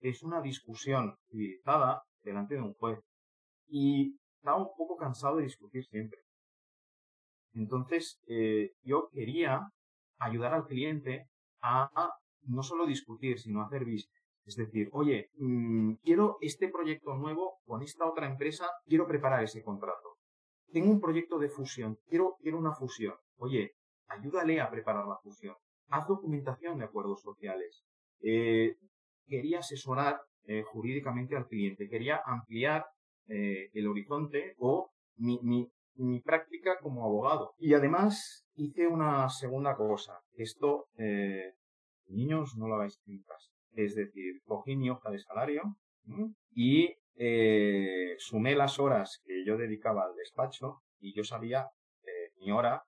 Es 0.00 0.22
una 0.22 0.40
discusión 0.40 1.16
civilizada, 1.30 2.02
delante 2.22 2.54
de 2.54 2.60
un 2.60 2.74
juez. 2.74 2.98
Y 3.68 4.18
estaba 4.36 4.58
un 4.58 4.76
poco 4.76 4.96
cansado 4.96 5.36
de 5.36 5.44
discutir 5.44 5.84
siempre. 5.84 6.20
Entonces, 7.54 8.20
eh, 8.28 8.72
yo 8.82 9.08
quería 9.12 9.70
ayudar 10.18 10.54
al 10.54 10.66
cliente 10.66 11.28
a, 11.62 12.12
no 12.42 12.62
solo 12.62 12.86
discutir, 12.86 13.38
sino 13.38 13.62
hacer 13.62 13.84
business. 13.84 14.22
Es 14.44 14.56
decir, 14.56 14.88
oye, 14.92 15.30
mm, 15.36 15.94
quiero 16.04 16.38
este 16.40 16.68
proyecto 16.68 17.14
nuevo 17.16 17.58
con 17.64 17.82
esta 17.82 18.06
otra 18.06 18.26
empresa, 18.26 18.68
quiero 18.86 19.06
preparar 19.06 19.42
ese 19.42 19.62
contrato. 19.64 20.15
Tengo 20.72 20.90
un 20.90 21.00
proyecto 21.00 21.38
de 21.38 21.48
fusión, 21.48 21.98
quiero, 22.08 22.36
quiero 22.40 22.58
una 22.58 22.72
fusión. 22.72 23.14
Oye, 23.38 23.72
ayúdale 24.08 24.60
a 24.60 24.70
preparar 24.70 25.06
la 25.06 25.18
fusión. 25.22 25.54
Haz 25.88 26.06
documentación 26.08 26.78
de 26.78 26.84
acuerdos 26.84 27.22
sociales. 27.22 27.84
Eh, 28.20 28.76
quería 29.26 29.60
asesorar 29.60 30.20
eh, 30.46 30.62
jurídicamente 30.62 31.36
al 31.36 31.46
cliente, 31.46 31.88
quería 31.88 32.20
ampliar 32.24 32.86
eh, 33.28 33.70
el 33.72 33.86
horizonte 33.86 34.54
o 34.58 34.90
mi, 35.16 35.40
mi, 35.42 36.20
práctica 36.20 36.78
como 36.80 37.04
abogado. 37.04 37.54
Y 37.58 37.74
además 37.74 38.44
hice 38.54 38.86
una 38.86 39.28
segunda 39.28 39.76
cosa. 39.76 40.20
Esto, 40.34 40.86
niños, 42.08 42.54
no 42.56 42.68
lo 42.68 42.74
hagáis 42.74 43.00
en 43.06 43.22
casa. 43.22 43.50
Es 43.72 43.94
decir, 43.94 44.40
cogí 44.44 44.76
mi 44.76 44.90
hoja 44.90 45.10
de 45.10 45.18
salario 45.18 45.62
y 46.50 46.94
eh, 47.16 48.14
sumé 48.18 48.54
las 48.54 48.78
horas 48.78 49.20
que 49.24 49.44
yo 49.44 49.56
dedicaba 49.56 50.04
al 50.04 50.14
despacho 50.16 50.82
y 51.00 51.14
yo 51.14 51.24
sabía 51.24 51.68
eh, 52.02 52.30
mi 52.40 52.52
hora, 52.52 52.82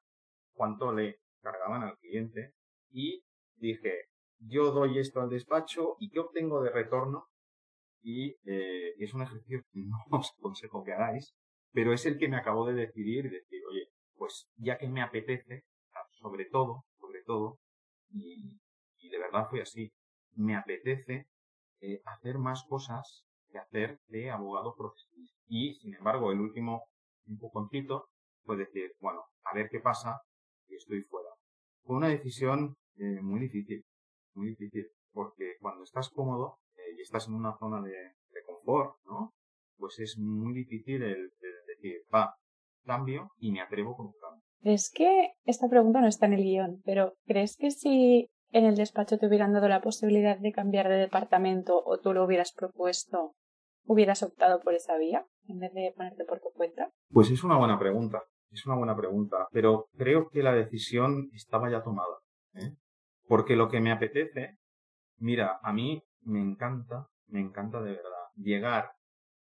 cuánto 0.52 0.92
le 0.92 1.20
cargaban 1.40 1.82
al 1.82 1.96
cliente 1.98 2.52
y 2.90 3.22
dije, 3.56 4.08
yo 4.38 4.70
doy 4.72 4.98
esto 4.98 5.20
al 5.20 5.30
despacho 5.30 5.96
y 5.98 6.10
qué 6.10 6.20
obtengo 6.20 6.62
de 6.62 6.70
retorno 6.70 7.26
y 8.02 8.36
eh, 8.44 8.94
es 8.98 9.14
un 9.14 9.22
ejercicio 9.22 9.62
que 9.72 9.80
no 9.80 9.96
os 10.18 10.32
aconsejo 10.38 10.84
que 10.84 10.92
hagáis, 10.92 11.34
pero 11.72 11.92
es 11.92 12.06
el 12.06 12.18
que 12.18 12.28
me 12.28 12.36
acabó 12.36 12.66
de 12.66 12.74
decidir 12.74 13.26
y 13.26 13.30
decir, 13.30 13.62
oye, 13.70 13.88
pues 14.14 14.48
ya 14.56 14.78
que 14.78 14.88
me 14.88 15.02
apetece, 15.02 15.64
sobre 16.20 16.46
todo, 16.46 16.84
sobre 16.98 17.22
todo, 17.24 17.58
y, 18.10 18.58
y 18.98 19.10
de 19.10 19.18
verdad 19.18 19.46
fue 19.48 19.62
así, 19.62 19.92
me 20.34 20.56
apetece 20.56 21.28
eh, 21.80 22.00
hacer 22.04 22.38
más 22.38 22.64
cosas 22.68 23.24
que 23.50 23.58
hacer 23.58 23.98
de 24.08 24.30
abogado 24.30 24.74
profesional. 24.76 25.28
Y, 25.48 25.74
sin 25.74 25.94
embargo, 25.94 26.32
el 26.32 26.40
último 26.40 26.84
empujoncito 27.26 28.08
fue 28.44 28.56
decir, 28.56 28.92
bueno, 29.00 29.22
a 29.44 29.54
ver 29.54 29.68
qué 29.70 29.80
pasa 29.80 30.20
y 30.68 30.76
estoy 30.76 31.02
fuera. 31.02 31.28
Fue 31.82 31.96
una 31.96 32.08
decisión 32.08 32.76
eh, 32.96 33.20
muy 33.22 33.40
difícil, 33.40 33.84
muy 34.34 34.50
difícil, 34.50 34.86
porque 35.12 35.56
cuando 35.60 35.84
estás 35.84 36.10
cómodo 36.10 36.58
eh, 36.76 36.94
y 36.96 37.02
estás 37.02 37.28
en 37.28 37.34
una 37.34 37.56
zona 37.58 37.80
de, 37.82 37.90
de, 37.90 38.42
confort, 38.46 38.96
¿no? 39.04 39.32
Pues 39.76 39.98
es 40.00 40.18
muy 40.18 40.52
difícil 40.52 41.02
el, 41.02 41.30
decir, 41.66 42.02
va, 42.12 42.34
cambio 42.84 43.30
y 43.38 43.52
me 43.52 43.60
atrevo 43.60 43.96
con 43.96 44.06
un 44.06 44.14
cambio. 44.20 44.42
Es 44.62 44.90
que 44.90 45.32
esta 45.44 45.68
pregunta 45.68 46.00
no 46.00 46.08
está 46.08 46.26
en 46.26 46.34
el 46.34 46.42
guion, 46.42 46.82
pero 46.84 47.14
¿crees 47.26 47.56
que 47.56 47.70
si 47.70 48.28
en 48.50 48.64
el 48.64 48.76
despacho 48.76 49.18
te 49.18 49.26
hubieran 49.26 49.52
dado 49.52 49.68
la 49.68 49.80
posibilidad 49.80 50.38
de 50.38 50.52
cambiar 50.52 50.88
de 50.88 50.96
departamento 50.96 51.82
o 51.84 51.98
tú 51.98 52.12
lo 52.12 52.24
hubieras 52.24 52.52
propuesto, 52.52 53.34
hubieras 53.84 54.22
optado 54.22 54.60
por 54.60 54.74
esa 54.74 54.96
vía 54.96 55.26
en 55.48 55.58
vez 55.58 55.72
de 55.72 55.92
ponerte 55.96 56.24
por 56.24 56.40
tu 56.40 56.50
cuenta? 56.52 56.90
Pues 57.10 57.30
es 57.30 57.42
una 57.42 57.56
buena 57.56 57.78
pregunta, 57.78 58.22
es 58.50 58.64
una 58.66 58.76
buena 58.76 58.96
pregunta, 58.96 59.48
pero 59.50 59.88
creo 59.96 60.28
que 60.28 60.42
la 60.42 60.52
decisión 60.52 61.30
estaba 61.32 61.70
ya 61.70 61.82
tomada. 61.82 62.18
¿eh? 62.54 62.74
Porque 63.26 63.56
lo 63.56 63.68
que 63.68 63.80
me 63.80 63.92
apetece, 63.92 64.58
mira, 65.18 65.58
a 65.62 65.72
mí 65.72 66.02
me 66.22 66.40
encanta, 66.40 67.06
me 67.26 67.40
encanta 67.40 67.80
de 67.80 67.92
verdad, 67.92 68.26
llegar 68.36 68.92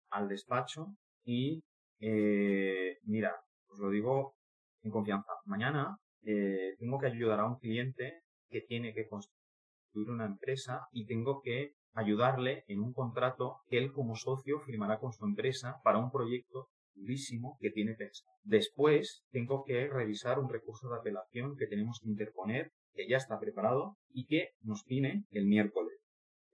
al 0.09 0.27
despacho 0.27 0.95
y, 1.23 1.63
eh, 1.99 2.97
mira, 3.03 3.35
os 3.69 3.79
lo 3.79 3.89
digo 3.89 4.35
en 4.81 4.91
confianza, 4.91 5.31
mañana 5.45 5.97
eh, 6.23 6.75
tengo 6.79 6.99
que 6.99 7.07
ayudar 7.07 7.39
a 7.39 7.45
un 7.45 7.57
cliente 7.59 8.21
que 8.49 8.61
tiene 8.61 8.93
que 8.93 9.07
construir 9.07 10.09
una 10.09 10.25
empresa 10.25 10.87
y 10.91 11.05
tengo 11.05 11.41
que 11.41 11.73
ayudarle 11.93 12.63
en 12.67 12.79
un 12.79 12.93
contrato 12.93 13.57
que 13.69 13.77
él 13.77 13.91
como 13.91 14.15
socio 14.15 14.59
firmará 14.59 14.99
con 14.99 15.11
su 15.11 15.25
empresa 15.25 15.77
para 15.83 15.97
un 15.97 16.11
proyecto 16.11 16.67
durísimo 16.93 17.57
que 17.59 17.71
tiene 17.71 17.93
pensado. 17.95 18.29
Después 18.43 19.23
tengo 19.31 19.63
que 19.63 19.87
revisar 19.87 20.39
un 20.39 20.49
recurso 20.49 20.89
de 20.89 20.97
apelación 20.97 21.55
que 21.57 21.67
tenemos 21.67 21.99
que 22.01 22.09
interponer, 22.09 22.71
que 22.93 23.07
ya 23.07 23.17
está 23.17 23.39
preparado 23.39 23.97
y 24.11 24.25
que 24.25 24.49
nos 24.61 24.83
tiene 24.83 25.25
el 25.31 25.45
miércoles. 25.45 25.93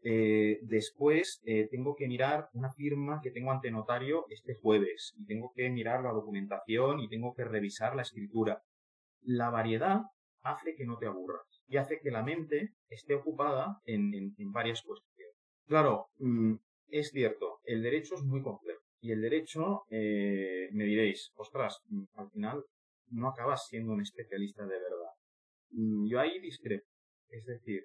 Eh, 0.05 0.59
después 0.63 1.41
eh, 1.45 1.69
tengo 1.71 1.95
que 1.95 2.07
mirar 2.07 2.49
una 2.53 2.73
firma 2.73 3.21
que 3.23 3.31
tengo 3.31 3.51
ante 3.51 3.71
notario 3.71 4.25
este 4.29 4.55
jueves 4.61 5.13
y 5.17 5.25
tengo 5.25 5.53
que 5.55 5.69
mirar 5.69 6.03
la 6.03 6.11
documentación 6.11 6.99
y 6.99 7.07
tengo 7.07 7.33
que 7.33 7.45
revisar 7.45 7.95
la 7.95 8.01
escritura. 8.01 8.61
La 9.21 9.49
variedad 9.49 10.01
hace 10.41 10.75
que 10.75 10.85
no 10.85 10.97
te 10.97 11.05
aburras 11.05 11.52
y 11.67 11.77
hace 11.77 11.99
que 12.01 12.11
la 12.11 12.23
mente 12.23 12.73
esté 12.89 13.15
ocupada 13.15 13.79
en, 13.85 14.13
en, 14.13 14.51
varias 14.51 14.81
cuestiones. 14.81 15.35
Claro, 15.65 16.07
mm, 16.17 16.55
es 16.89 17.09
cierto, 17.09 17.59
el 17.63 17.81
derecho 17.81 18.15
es 18.15 18.23
muy 18.23 18.41
complejo 18.41 18.81
y 19.01 19.11
el 19.11 19.21
derecho, 19.21 19.83
eh, 19.89 20.69
me 20.71 20.85
diréis, 20.85 21.31
ostras, 21.35 21.79
mm, 21.87 22.03
al 22.15 22.29
final 22.31 22.63
no 23.09 23.29
acabas 23.29 23.65
siendo 23.67 23.93
un 23.93 24.01
especialista 24.01 24.63
de 24.63 24.79
verdad. 24.79 25.11
Mm, 25.71 26.07
yo 26.07 26.19
ahí 26.19 26.39
discrepo. 26.39 26.85
Es 27.29 27.45
decir, 27.45 27.83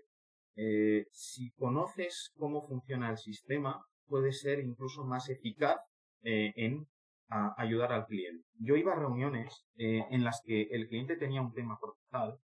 eh, 0.56 1.06
si 1.12 1.52
conoces 1.52 2.32
cómo 2.36 2.66
funciona 2.66 3.10
el 3.10 3.18
sistema, 3.18 3.84
puede 4.06 4.32
ser 4.32 4.60
incluso 4.60 5.04
más 5.04 5.28
eficaz 5.28 5.78
eh, 6.22 6.52
en 6.56 6.86
ayudar 7.28 7.92
al 7.92 8.06
cliente. 8.06 8.44
Yo 8.58 8.76
iba 8.76 8.92
a 8.92 8.98
reuniones 8.98 9.66
eh, 9.76 10.04
en 10.10 10.24
las 10.24 10.40
que 10.44 10.62
el 10.70 10.88
cliente 10.88 11.16
tenía 11.16 11.42
un 11.42 11.52
tema 11.52 11.78
procesal 11.78 12.38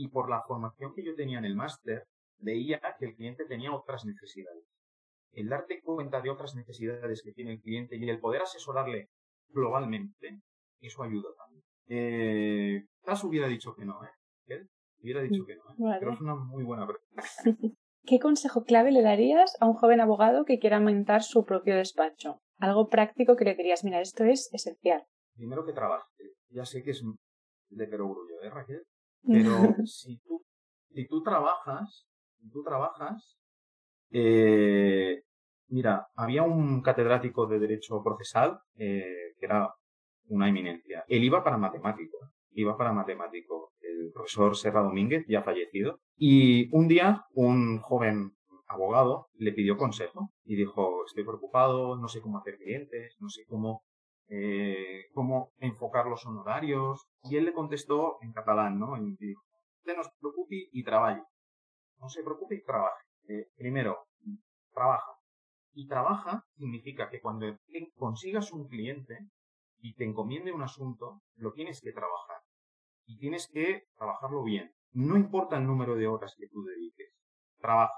y 0.00 0.08
por 0.08 0.30
la 0.30 0.40
formación 0.40 0.94
que 0.94 1.04
yo 1.04 1.14
tenía 1.14 1.38
en 1.38 1.44
el 1.44 1.54
máster, 1.54 2.06
veía 2.38 2.80
que 2.98 3.04
el 3.04 3.14
cliente 3.14 3.44
tenía 3.44 3.70
otras 3.70 4.06
necesidades. 4.06 4.64
El 5.32 5.50
darte 5.50 5.82
cuenta 5.82 6.22
de 6.22 6.30
otras 6.30 6.54
necesidades 6.54 7.22
que 7.22 7.32
tiene 7.32 7.52
el 7.52 7.60
cliente 7.60 7.96
y 7.96 8.08
el 8.08 8.18
poder 8.18 8.40
asesorarle 8.40 9.10
globalmente, 9.50 10.40
eso 10.80 11.02
ayuda 11.02 11.28
también. 11.36 11.64
Eh, 11.88 12.86
hubiera 13.24 13.46
dicho 13.46 13.74
que 13.74 13.84
no, 13.84 14.02
¿eh? 14.02 14.66
hubiera 15.02 15.20
dicho 15.20 15.44
que 15.44 15.56
no, 15.56 15.92
¿eh? 15.92 15.96
pero 16.00 16.14
es 16.14 16.20
una 16.22 16.34
muy 16.34 16.64
buena 16.64 16.86
pregunta. 16.86 17.22
¿Qué 18.06 18.18
consejo 18.18 18.64
clave 18.64 18.92
le 18.92 19.02
darías 19.02 19.54
a 19.60 19.66
un 19.66 19.74
joven 19.74 20.00
abogado 20.00 20.46
que 20.46 20.58
quiera 20.58 20.78
aumentar 20.78 21.22
su 21.22 21.44
propio 21.44 21.76
despacho? 21.76 22.40
Algo 22.58 22.88
práctico 22.88 23.36
que 23.36 23.44
le 23.44 23.54
dirías, 23.54 23.84
mira, 23.84 24.00
esto 24.00 24.24
es 24.24 24.48
esencial. 24.54 25.04
Primero 25.34 25.66
que 25.66 25.74
trabaje. 25.74 26.06
Ya 26.48 26.64
sé 26.64 26.82
que 26.82 26.92
es 26.92 27.04
de 27.68 27.86
perogrullo, 27.86 28.40
¿eh, 28.42 28.48
Raquel? 28.48 28.82
Pero 29.26 29.52
si 29.86 30.18
tú, 30.18 30.42
si 30.92 31.06
tú 31.06 31.22
trabajas, 31.22 32.06
si 32.40 32.50
tú 32.50 32.62
trabajas, 32.62 33.38
eh, 34.10 35.22
mira, 35.68 36.08
había 36.16 36.42
un 36.42 36.82
catedrático 36.82 37.46
de 37.46 37.58
Derecho 37.58 38.02
Procesal 38.02 38.60
eh, 38.76 39.34
que 39.38 39.46
era 39.46 39.72
una 40.28 40.48
eminencia. 40.48 41.04
Él 41.08 41.24
iba 41.24 41.42
para 41.42 41.58
matemático, 41.58 42.18
iba 42.52 42.76
para 42.76 42.92
matemático. 42.92 43.72
El 43.80 44.12
profesor 44.12 44.56
Serra 44.56 44.82
Domínguez, 44.82 45.24
ya 45.28 45.42
fallecido. 45.42 46.00
Y 46.16 46.74
un 46.74 46.88
día, 46.88 47.24
un 47.34 47.78
joven 47.78 48.32
abogado 48.68 49.28
le 49.34 49.52
pidió 49.52 49.76
consejo 49.76 50.30
y 50.44 50.56
dijo, 50.56 51.04
estoy 51.04 51.24
preocupado, 51.24 51.96
no 51.96 52.08
sé 52.08 52.20
cómo 52.20 52.38
hacer 52.38 52.56
clientes, 52.56 53.16
no 53.18 53.28
sé 53.28 53.44
cómo 53.46 53.82
eh, 54.30 55.06
cómo 55.12 55.52
enfocar 55.58 56.06
los 56.06 56.24
honorarios. 56.24 57.04
Y 57.24 57.36
él 57.36 57.44
le 57.44 57.52
contestó 57.52 58.18
en 58.22 58.32
catalán, 58.32 58.78
¿no? 58.78 58.96
Y 58.96 59.16
dijo, 59.16 59.42
no 59.84 60.04
se 60.04 60.10
preocupe 60.20 60.68
y 60.72 60.84
trabaje. 60.84 61.22
No 61.98 62.08
se 62.08 62.22
preocupe 62.22 62.54
y 62.54 62.62
trabaje. 62.62 63.04
Eh, 63.28 63.48
primero, 63.56 63.98
trabaja. 64.72 65.12
Y 65.72 65.86
trabaja 65.86 66.44
significa 66.56 67.10
que 67.10 67.20
cuando 67.20 67.46
consigas 67.96 68.52
un 68.52 68.66
cliente 68.68 69.18
y 69.80 69.94
te 69.94 70.04
encomiende 70.04 70.52
un 70.52 70.62
asunto, 70.62 71.20
lo 71.36 71.52
tienes 71.52 71.80
que 71.80 71.92
trabajar. 71.92 72.38
Y 73.06 73.18
tienes 73.18 73.48
que 73.52 73.84
trabajarlo 73.96 74.42
bien. 74.44 74.70
No 74.92 75.16
importa 75.16 75.56
el 75.56 75.66
número 75.66 75.96
de 75.96 76.06
horas 76.06 76.34
que 76.38 76.48
tú 76.48 76.62
dediques. 76.62 77.12
Trabaja. 77.58 77.92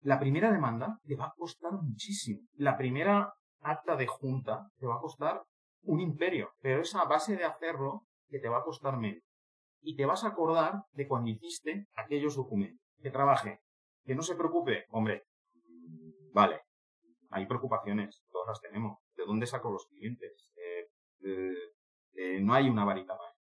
La 0.00 0.18
primera 0.18 0.50
demanda 0.52 0.98
te 1.04 1.16
va 1.16 1.26
a 1.26 1.34
costar 1.36 1.72
muchísimo. 1.72 2.40
La 2.54 2.76
primera 2.76 3.32
acta 3.60 3.96
de 3.96 4.06
junta 4.06 4.68
te 4.78 4.86
va 4.86 4.96
a 4.96 5.00
costar 5.00 5.42
un 5.82 6.00
imperio, 6.00 6.52
pero 6.60 6.80
es 6.82 6.94
a 6.94 7.04
base 7.04 7.36
de 7.36 7.44
hacerlo 7.44 8.06
que 8.28 8.38
te 8.38 8.48
va 8.48 8.58
a 8.58 8.64
costar 8.64 8.98
menos. 8.98 9.22
Y 9.80 9.96
te 9.96 10.06
vas 10.06 10.24
a 10.24 10.28
acordar 10.28 10.82
de 10.92 11.06
cuando 11.06 11.30
hiciste 11.30 11.86
aquellos 11.94 12.36
documentos. 12.36 12.84
Que 13.00 13.10
trabaje. 13.10 13.60
Que 14.04 14.14
no 14.14 14.22
se 14.22 14.34
preocupe. 14.34 14.86
Hombre, 14.90 15.24
vale. 16.32 16.60
Hay 17.30 17.46
preocupaciones. 17.46 18.22
Todas 18.30 18.48
las 18.48 18.60
tenemos. 18.60 18.98
¿De 19.16 19.24
dónde 19.24 19.46
saco 19.46 19.70
los 19.70 19.86
clientes? 19.86 20.52
Eh, 20.56 21.54
eh, 22.14 22.40
no 22.40 22.54
hay 22.54 22.68
una 22.68 22.84
varita 22.84 23.14
más. 23.14 23.34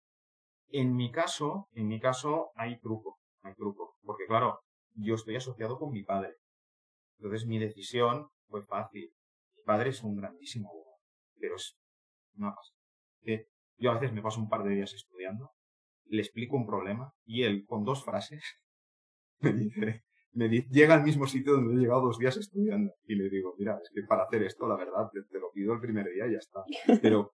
En 0.68 0.96
mi 0.96 1.12
caso, 1.12 1.68
en 1.72 1.86
mi 1.86 2.00
caso 2.00 2.50
hay 2.56 2.80
truco. 2.80 3.20
Hay 3.42 3.54
truco. 3.54 3.96
Porque 4.02 4.26
claro, 4.26 4.60
yo 4.94 5.14
estoy 5.14 5.36
asociado 5.36 5.78
con 5.78 5.92
mi 5.92 6.02
padre. 6.02 6.34
Entonces 7.18 7.46
mi 7.46 7.58
decisión 7.58 8.28
fue 8.48 8.62
fácil. 8.62 9.14
padre 9.64 9.90
es 9.90 10.02
un 10.02 10.16
grandísimo 10.16 10.68
abogado, 10.68 10.98
pero 11.38 11.56
es 11.56 11.78
una 12.36 12.54
pasada. 12.54 12.78
Que 13.22 13.46
yo 13.78 13.90
a 13.90 13.94
veces 13.94 14.12
me 14.12 14.22
paso 14.22 14.40
un 14.40 14.48
par 14.48 14.64
de 14.64 14.74
días 14.74 14.92
estudiando, 14.92 15.50
le 16.06 16.22
explico 16.22 16.56
un 16.56 16.66
problema 16.66 17.12
y 17.24 17.42
él 17.42 17.64
con 17.66 17.84
dos 17.84 18.04
frases 18.04 18.42
me 19.40 19.52
dice, 19.52 20.04
me 20.32 20.48
dice, 20.48 20.68
llega 20.70 20.94
al 20.94 21.02
mismo 21.02 21.26
sitio 21.26 21.54
donde 21.54 21.74
he 21.74 21.78
llegado 21.78 22.02
dos 22.02 22.18
días 22.18 22.36
estudiando. 22.36 22.92
Y 23.06 23.14
le 23.14 23.28
digo, 23.28 23.54
mira, 23.58 23.78
es 23.82 23.90
que 23.94 24.02
para 24.02 24.24
hacer 24.24 24.42
esto, 24.42 24.66
la 24.66 24.76
verdad, 24.76 25.10
te, 25.12 25.38
lo 25.38 25.50
pido 25.52 25.74
el 25.74 25.80
primer 25.80 26.06
día 26.12 26.26
y 26.26 26.32
ya 26.32 26.38
está. 26.38 26.64
Pero 27.02 27.32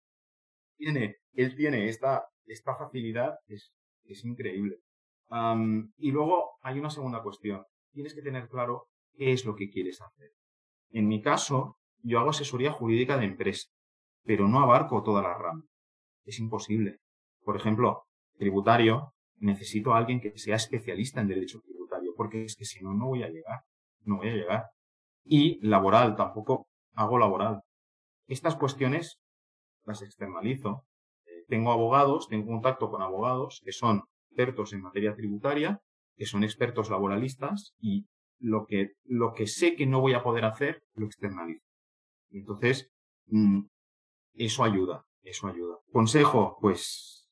tiene, 0.77 1.17
él 1.33 1.55
tiene 1.55 1.88
esta, 1.88 2.25
esta 2.45 2.75
facilidad, 2.75 3.35
es, 3.47 3.73
es 4.05 4.25
increíble. 4.25 4.79
y 5.97 6.12
luego 6.12 6.51
hay 6.62 6.79
una 6.79 6.89
segunda 6.89 7.21
cuestión. 7.21 7.63
Tienes 7.91 8.13
que 8.13 8.21
tener 8.21 8.47
claro 8.47 8.88
qué 9.13 9.33
es 9.33 9.45
lo 9.45 9.55
que 9.55 9.69
quieres 9.69 10.01
hacer. 10.01 10.31
En 10.91 11.07
mi 11.07 11.21
caso, 11.21 11.77
yo 12.01 12.19
hago 12.19 12.31
asesoría 12.31 12.71
jurídica 12.71 13.17
de 13.17 13.25
empresa, 13.25 13.69
pero 14.23 14.47
no 14.47 14.60
abarco 14.60 15.03
toda 15.03 15.21
la 15.21 15.34
rama. 15.34 15.63
Es 16.25 16.39
imposible. 16.39 16.97
Por 17.43 17.55
ejemplo, 17.55 18.03
tributario, 18.38 19.13
necesito 19.38 19.93
a 19.93 19.97
alguien 19.97 20.19
que 20.21 20.38
sea 20.38 20.55
especialista 20.55 21.21
en 21.21 21.27
derecho 21.27 21.60
tributario, 21.62 22.13
porque 22.15 22.43
es 22.43 22.55
que 22.55 22.65
si 22.65 22.84
no, 22.84 22.93
no 22.93 23.08
voy 23.08 23.23
a 23.23 23.29
llegar. 23.29 23.62
No 24.03 24.17
voy 24.17 24.29
a 24.29 24.34
llegar. 24.34 24.65
Y 25.23 25.60
laboral, 25.65 26.15
tampoco 26.15 26.67
hago 26.93 27.17
laboral. 27.17 27.62
Estas 28.27 28.55
cuestiones 28.55 29.19
las 29.89 30.01
externalizo. 30.01 30.86
Eh, 31.25 31.43
tengo 31.47 31.71
abogados, 31.71 32.27
tengo 32.29 32.47
contacto 32.47 32.89
con 32.89 33.01
abogados 33.01 33.62
que 33.63 33.71
son 33.71 34.03
expertos 34.29 34.73
en 34.73 34.82
materia 34.82 35.15
tributaria, 35.15 35.79
que 36.15 36.25
son 36.25 36.43
expertos 36.43 36.89
laboralistas 36.89 37.73
y 37.79 38.05
lo 38.39 38.65
que, 38.65 38.91
lo 39.03 39.34
que 39.34 39.47
sé 39.47 39.75
que 39.75 39.86
no 39.86 39.99
voy 39.99 40.13
a 40.13 40.23
poder 40.23 40.45
hacer, 40.45 40.82
lo 40.95 41.05
externalizo. 41.05 41.65
Entonces, 42.32 42.89
mm, 43.27 43.62
eso 44.39 44.63
ayuda, 44.63 45.06
eso 45.23 45.47
ayuda. 45.47 45.78
Consejo, 45.91 46.58
pues 46.62 47.28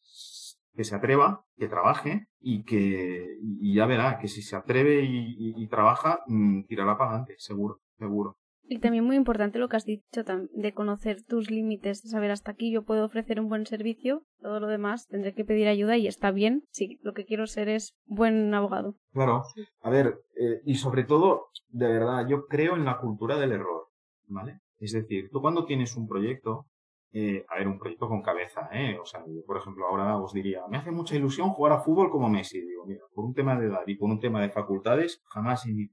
que 0.76 0.84
se 0.84 0.96
atreva, 0.96 1.44
que 1.58 1.68
trabaje 1.68 2.28
y 2.40 2.64
que 2.64 3.38
y 3.42 3.74
ya 3.74 3.88
verá 3.88 4.20
que 4.20 4.28
si 4.28 4.44
se 4.44 4.56
atreve 4.56 5.04
y, 5.04 5.68
trabaja, 5.68 6.20
mm, 6.28 6.66
tirará 6.66 6.98
para 6.98 7.10
adelante, 7.12 7.36
seguro, 7.40 7.80
seguro. 7.98 8.38
Y 8.70 8.80
también 8.80 9.06
muy 9.06 9.16
importante 9.16 9.60
lo 9.60 9.70
que 9.70 9.78
has 9.78 9.86
dicho 9.86 10.24
de 10.24 10.74
conocer 10.74 11.24
tus 11.24 11.50
límites, 11.50 12.04
de 12.04 12.10
saber 12.10 12.32
hasta 12.32 12.52
aquí 12.52 12.72
yo 12.72 12.84
puedo 12.84 13.06
ofrecer 13.06 13.40
un 13.40 13.48
buen 13.48 13.66
servicio, 13.66 14.24
todo 14.42 14.60
lo 14.60 14.68
demás 14.68 15.08
tendré 15.08 15.34
que 15.34 15.46
pedir 15.46 15.68
ayuda 15.68 15.98
y 15.98 16.06
está 16.06 16.32
bien 16.32 16.64
si 16.70 17.00
lo 17.02 17.14
que 17.14 17.26
quiero 17.26 17.48
ser 17.48 17.70
es 17.70 17.96
buen 18.06 18.54
abogado. 18.54 18.96
Claro, 19.14 19.44
a 19.82 19.90
ver, 19.90 20.20
eh, 20.36 20.62
y 20.66 20.76
sobre 20.76 21.06
todo, 21.06 21.48
de 21.70 21.88
verdad, 21.88 22.28
yo 22.28 22.46
creo 22.46 22.76
en 22.76 22.84
la 22.84 23.00
cultura 23.00 23.40
del 23.40 23.54
error, 23.54 23.88
¿vale? 24.26 24.60
Es 24.80 24.92
decir, 24.92 25.30
tú 25.32 25.42
cuando 25.42 25.66
tienes 25.66 25.96
un 25.96 26.08
proyecto, 26.08 26.68
eh, 27.12 27.46
a 27.50 27.56
ver, 27.56 27.68
un 27.68 27.80
proyecto 27.80 28.08
con 28.08 28.22
cabeza, 28.22 28.70
¿eh? 28.72 28.98
O 29.00 29.06
sea, 29.06 29.24
yo, 29.28 29.44
por 29.46 29.58
ejemplo, 29.58 29.88
ahora 29.88 30.18
os 30.18 30.34
diría, 30.34 30.68
me 30.68 30.78
hace 30.78 30.92
mucha 30.92 31.16
ilusión 31.16 31.50
jugar 31.50 31.74
a 31.74 31.80
fútbol 31.80 32.12
como 32.12 32.30
Messi. 32.30 32.62
Digo, 32.62 32.86
mira, 32.86 33.02
por 33.14 33.26
un 33.26 33.34
tema 33.34 33.58
de 33.60 33.68
edad 33.68 33.84
y 33.88 33.96
por 33.96 34.10
un 34.10 34.20
tema 34.20 34.42
de 34.42 34.50
facultades, 34.50 35.22
jamás 35.26 35.66
en 35.66 35.76
mi 35.76 35.90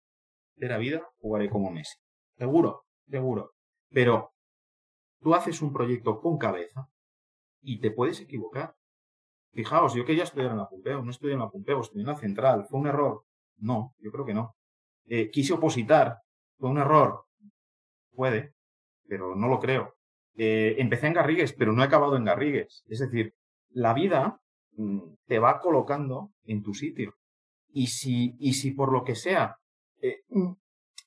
vida 0.56 1.08
jugaré 1.18 1.48
como 1.50 1.70
Messi. 1.70 1.96
Seguro, 2.36 2.84
seguro. 3.08 3.52
Pero 3.90 4.32
tú 5.20 5.34
haces 5.34 5.62
un 5.62 5.72
proyecto 5.72 6.20
con 6.20 6.38
cabeza 6.38 6.88
y 7.62 7.80
te 7.80 7.90
puedes 7.90 8.20
equivocar. 8.20 8.74
Fijaos, 9.52 9.94
yo 9.94 10.04
quería 10.04 10.24
estudiar 10.24 10.50
en 10.50 10.58
la 10.58 10.68
Pompeo, 10.68 11.02
no 11.02 11.10
estudié 11.10 11.34
en 11.34 11.40
la 11.40 11.48
Pompeo, 11.48 11.80
estudié 11.80 12.02
en 12.02 12.08
la 12.08 12.16
Central. 12.16 12.66
¿Fue 12.68 12.80
un 12.80 12.88
error? 12.88 13.24
No, 13.58 13.94
yo 13.98 14.10
creo 14.10 14.24
que 14.24 14.34
no. 14.34 14.56
Eh, 15.06 15.30
quise 15.30 15.52
opositar. 15.52 16.18
¿Fue 16.58 16.68
un 16.68 16.78
error? 16.78 17.24
Puede, 18.12 18.54
pero 19.06 19.36
no 19.36 19.48
lo 19.48 19.60
creo. 19.60 19.94
Eh, 20.36 20.76
empecé 20.78 21.06
en 21.06 21.14
Garrigues, 21.14 21.52
pero 21.52 21.72
no 21.72 21.82
he 21.82 21.86
acabado 21.86 22.16
en 22.16 22.24
Garrigues. 22.24 22.84
Es 22.88 22.98
decir, 22.98 23.34
la 23.70 23.94
vida 23.94 24.40
mm, 24.72 25.00
te 25.26 25.38
va 25.38 25.60
colocando 25.60 26.30
en 26.44 26.62
tu 26.62 26.74
sitio. 26.74 27.14
Y 27.70 27.88
si, 27.88 28.34
y 28.38 28.54
si 28.54 28.72
por 28.72 28.92
lo 28.92 29.04
que 29.04 29.14
sea, 29.14 29.56
eh, 30.00 30.20
mm, 30.28 30.52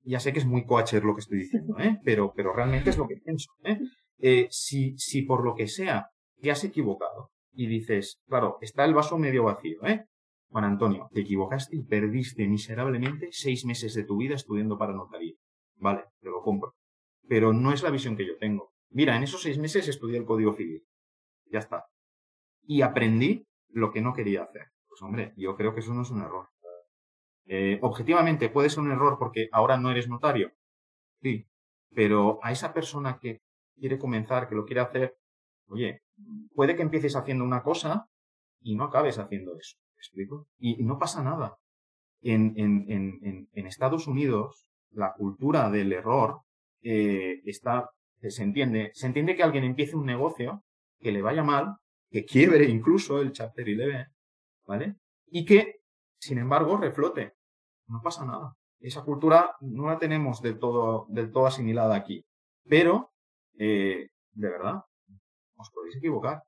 ya 0.03 0.19
sé 0.19 0.33
que 0.33 0.39
es 0.39 0.45
muy 0.45 0.65
coacher 0.65 1.03
lo 1.03 1.15
que 1.15 1.21
estoy 1.21 1.39
diciendo, 1.39 1.77
¿eh? 1.79 1.99
pero, 2.03 2.33
pero 2.35 2.53
realmente 2.53 2.89
es 2.89 2.97
lo 2.97 3.07
que 3.07 3.17
pienso. 3.17 3.51
¿eh? 3.63 4.47
Si, 4.49 4.97
si 4.97 5.23
por 5.23 5.43
lo 5.43 5.55
que 5.55 5.67
sea 5.67 6.07
te 6.39 6.51
has 6.51 6.63
equivocado 6.63 7.31
y 7.51 7.67
dices, 7.67 8.19
claro, 8.27 8.57
está 8.61 8.85
el 8.85 8.93
vaso 8.93 9.17
medio 9.17 9.43
vacío, 9.43 9.83
¿eh? 9.85 10.05
Juan 10.49 10.63
Antonio, 10.63 11.09
te 11.11 11.21
equivocaste 11.21 11.75
y 11.75 11.83
perdiste 11.83 12.47
miserablemente 12.47 13.29
seis 13.31 13.65
meses 13.65 13.93
de 13.95 14.05
tu 14.05 14.17
vida 14.17 14.35
estudiando 14.35 14.77
para 14.77 14.93
notaría. 14.93 15.33
Vale, 15.75 16.03
te 16.21 16.29
lo 16.29 16.41
compro. 16.41 16.73
Pero 17.27 17.51
no 17.51 17.73
es 17.73 17.83
la 17.83 17.89
visión 17.89 18.15
que 18.15 18.25
yo 18.25 18.37
tengo. 18.37 18.71
Mira, 18.89 19.15
en 19.15 19.23
esos 19.23 19.41
seis 19.41 19.57
meses 19.57 19.87
estudié 19.87 20.17
el 20.17 20.25
Código 20.25 20.53
Civil. 20.53 20.85
Ya 21.51 21.59
está. 21.59 21.85
Y 22.63 22.81
aprendí 22.81 23.47
lo 23.69 23.91
que 23.91 24.01
no 24.01 24.13
quería 24.13 24.43
hacer. 24.43 24.67
Pues 24.87 25.01
hombre, 25.01 25.33
yo 25.37 25.55
creo 25.55 25.73
que 25.73 25.81
eso 25.81 25.93
no 25.93 26.01
es 26.01 26.09
un 26.09 26.21
error. 26.21 26.49
Eh, 27.45 27.79
objetivamente 27.81 28.49
puede 28.49 28.69
ser 28.69 28.81
un 28.81 28.91
error 28.91 29.17
porque 29.17 29.47
ahora 29.51 29.77
no 29.77 29.91
eres 29.91 30.09
notario. 30.09 30.51
Sí. 31.21 31.47
Pero 31.93 32.39
a 32.43 32.51
esa 32.51 32.73
persona 32.73 33.19
que 33.19 33.41
quiere 33.77 33.97
comenzar, 33.97 34.49
que 34.49 34.55
lo 34.55 34.65
quiere 34.65 34.81
hacer, 34.81 35.17
oye, 35.67 36.01
puede 36.53 36.75
que 36.75 36.81
empieces 36.81 37.15
haciendo 37.15 37.43
una 37.43 37.63
cosa 37.63 38.09
y 38.61 38.75
no 38.75 38.85
acabes 38.85 39.19
haciendo 39.19 39.57
eso. 39.57 39.77
¿Me 39.95 39.99
explico? 39.99 40.47
Y, 40.59 40.83
no 40.83 40.99
pasa 40.99 41.23
nada. 41.23 41.57
En, 42.21 43.47
Estados 43.53 44.07
Unidos, 44.07 44.65
la 44.91 45.13
cultura 45.13 45.69
del 45.69 45.93
error 45.93 46.41
eh, 46.81 47.41
está 47.45 47.89
se 48.21 48.43
entiende, 48.43 48.91
se 48.93 49.07
entiende 49.07 49.35
que 49.35 49.43
alguien 49.43 49.63
empiece 49.63 49.95
un 49.95 50.05
negocio, 50.05 50.63
que 50.99 51.11
le 51.11 51.21
vaya 51.21 51.43
mal, 51.43 51.77
que 52.09 52.25
quiebre 52.25 52.65
incluso 52.65 53.21
el 53.21 53.31
chapter 53.31 53.67
11, 53.67 54.07
¿vale? 54.65 54.95
Y 55.27 55.45
que, 55.45 55.75
sin 56.19 56.37
embargo, 56.37 56.77
reflote. 56.77 57.33
No 57.87 58.01
pasa 58.01 58.25
nada. 58.25 58.53
Esa 58.79 59.03
cultura 59.03 59.55
no 59.61 59.87
la 59.87 59.97
tenemos 59.97 60.41
del 60.41 60.59
todo, 60.59 61.05
del 61.09 61.31
todo 61.31 61.47
asimilada 61.47 61.95
aquí. 61.95 62.25
Pero, 62.67 63.11
eh, 63.57 64.09
de 64.33 64.49
verdad, 64.49 64.81
os 65.55 65.71
podéis 65.71 65.95
equivocar. 65.97 66.43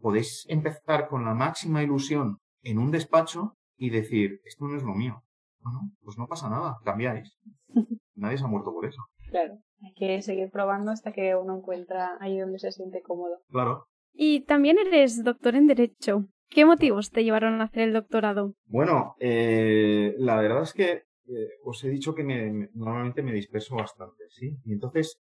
Podéis 0.00 0.44
empezar 0.48 1.08
con 1.08 1.24
la 1.24 1.34
máxima 1.34 1.82
ilusión 1.82 2.38
en 2.62 2.78
un 2.78 2.90
despacho 2.90 3.56
y 3.76 3.90
decir, 3.90 4.40
esto 4.44 4.66
no 4.66 4.76
es 4.76 4.82
lo 4.82 4.94
mío. 4.94 5.22
Bueno, 5.60 5.92
pues 6.02 6.18
no 6.18 6.26
pasa 6.26 6.48
nada, 6.48 6.78
cambiáis. 6.84 7.36
Nadie 8.14 8.38
se 8.38 8.44
ha 8.44 8.48
muerto 8.48 8.72
por 8.72 8.86
eso. 8.86 9.02
Claro. 9.28 9.58
Hay 9.82 9.94
que 9.94 10.22
seguir 10.22 10.50
probando 10.50 10.92
hasta 10.92 11.12
que 11.12 11.34
uno 11.34 11.56
encuentra 11.58 12.16
ahí 12.20 12.38
donde 12.38 12.58
se 12.58 12.72
siente 12.72 13.02
cómodo. 13.02 13.38
Claro. 13.50 13.86
Y 14.12 14.44
también 14.44 14.78
eres 14.78 15.24
doctor 15.24 15.56
en 15.56 15.66
Derecho. 15.66 16.26
¿Qué 16.48 16.64
motivos 16.66 17.10
te 17.10 17.24
llevaron 17.24 17.60
a 17.60 17.64
hacer 17.64 17.82
el 17.82 17.94
doctorado? 17.94 18.54
Bueno, 18.66 19.16
eh, 19.18 20.14
la 20.18 20.40
verdad 20.40 20.62
es 20.62 20.74
que 20.74 21.04
eh, 21.26 21.48
os 21.64 21.82
he 21.82 21.88
dicho 21.88 22.14
que 22.14 22.22
me, 22.22 22.68
normalmente 22.74 23.22
me 23.22 23.32
disperso 23.32 23.76
bastante, 23.76 24.24
¿sí? 24.28 24.58
Y 24.66 24.72
entonces, 24.72 25.18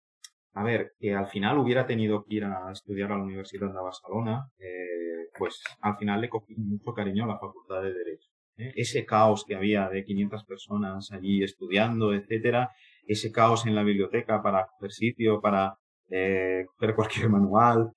a 0.54 0.64
ver, 0.64 0.92
que 0.98 1.14
al 1.14 1.28
final 1.28 1.58
hubiera 1.58 1.86
tenido 1.86 2.24
que 2.24 2.36
ir 2.36 2.44
a 2.44 2.72
estudiar 2.72 3.12
a 3.12 3.16
la 3.16 3.22
Universidad 3.22 3.68
de 3.68 3.80
Barcelona, 3.80 4.50
eh, 4.58 5.28
pues 5.38 5.62
al 5.80 5.96
final 5.96 6.20
le 6.20 6.28
cogí 6.28 6.54
mucho 6.56 6.92
cariño 6.92 7.24
a 7.24 7.28
la 7.28 7.38
Facultad 7.38 7.82
de 7.82 7.94
Derecho. 7.94 8.28
Ese 8.56 9.06
caos 9.06 9.46
que 9.46 9.54
había 9.54 9.88
de 9.88 10.04
500 10.04 10.44
personas 10.44 11.12
allí 11.12 11.42
estudiando, 11.42 12.12
etcétera, 12.12 12.70
ese 13.12 13.32
caos 13.32 13.66
en 13.66 13.74
la 13.74 13.82
biblioteca 13.82 14.42
para 14.42 14.66
coger 14.66 14.92
sitio, 14.92 15.40
para 15.40 15.74
eh, 16.08 16.66
cualquier 16.94 17.28
manual, 17.30 17.92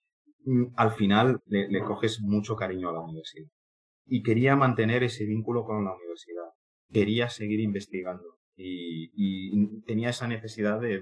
mm, 0.45 0.65
al 0.75 0.91
final 0.91 1.39
le, 1.45 1.81
coges 1.81 2.21
mucho 2.21 2.55
cariño 2.55 2.89
a 2.89 2.93
la 2.93 3.01
universidad. 3.01 3.47
Y 4.05 4.23
quería 4.23 4.55
mantener 4.55 5.03
ese 5.03 5.25
vínculo 5.25 5.63
con 5.63 5.85
la 5.85 5.95
universidad. 5.95 6.49
Quería 6.91 7.29
seguir 7.29 7.59
investigando. 7.59 8.37
Y, 8.55 9.81
tenía 9.85 10.09
esa 10.09 10.27
necesidad 10.27 10.79
de, 10.79 11.01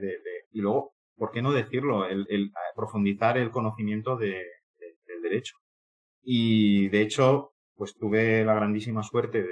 Y 0.52 0.62
luego, 0.62 0.94
¿por 1.16 1.32
qué 1.32 1.42
no 1.42 1.52
decirlo? 1.52 2.06
Profundizar 2.76 3.38
el 3.38 3.52
conocimiento 3.52 4.18
de, 4.18 4.36
del 4.80 5.22
derecho. 5.24 5.56
Y 6.24 6.90
de 6.90 7.02
hecho, 7.02 7.52
pues 7.76 7.96
tuve 7.96 8.46
la 8.46 8.54
grandísima 8.54 9.04
suerte 9.04 9.42
de, 9.42 9.48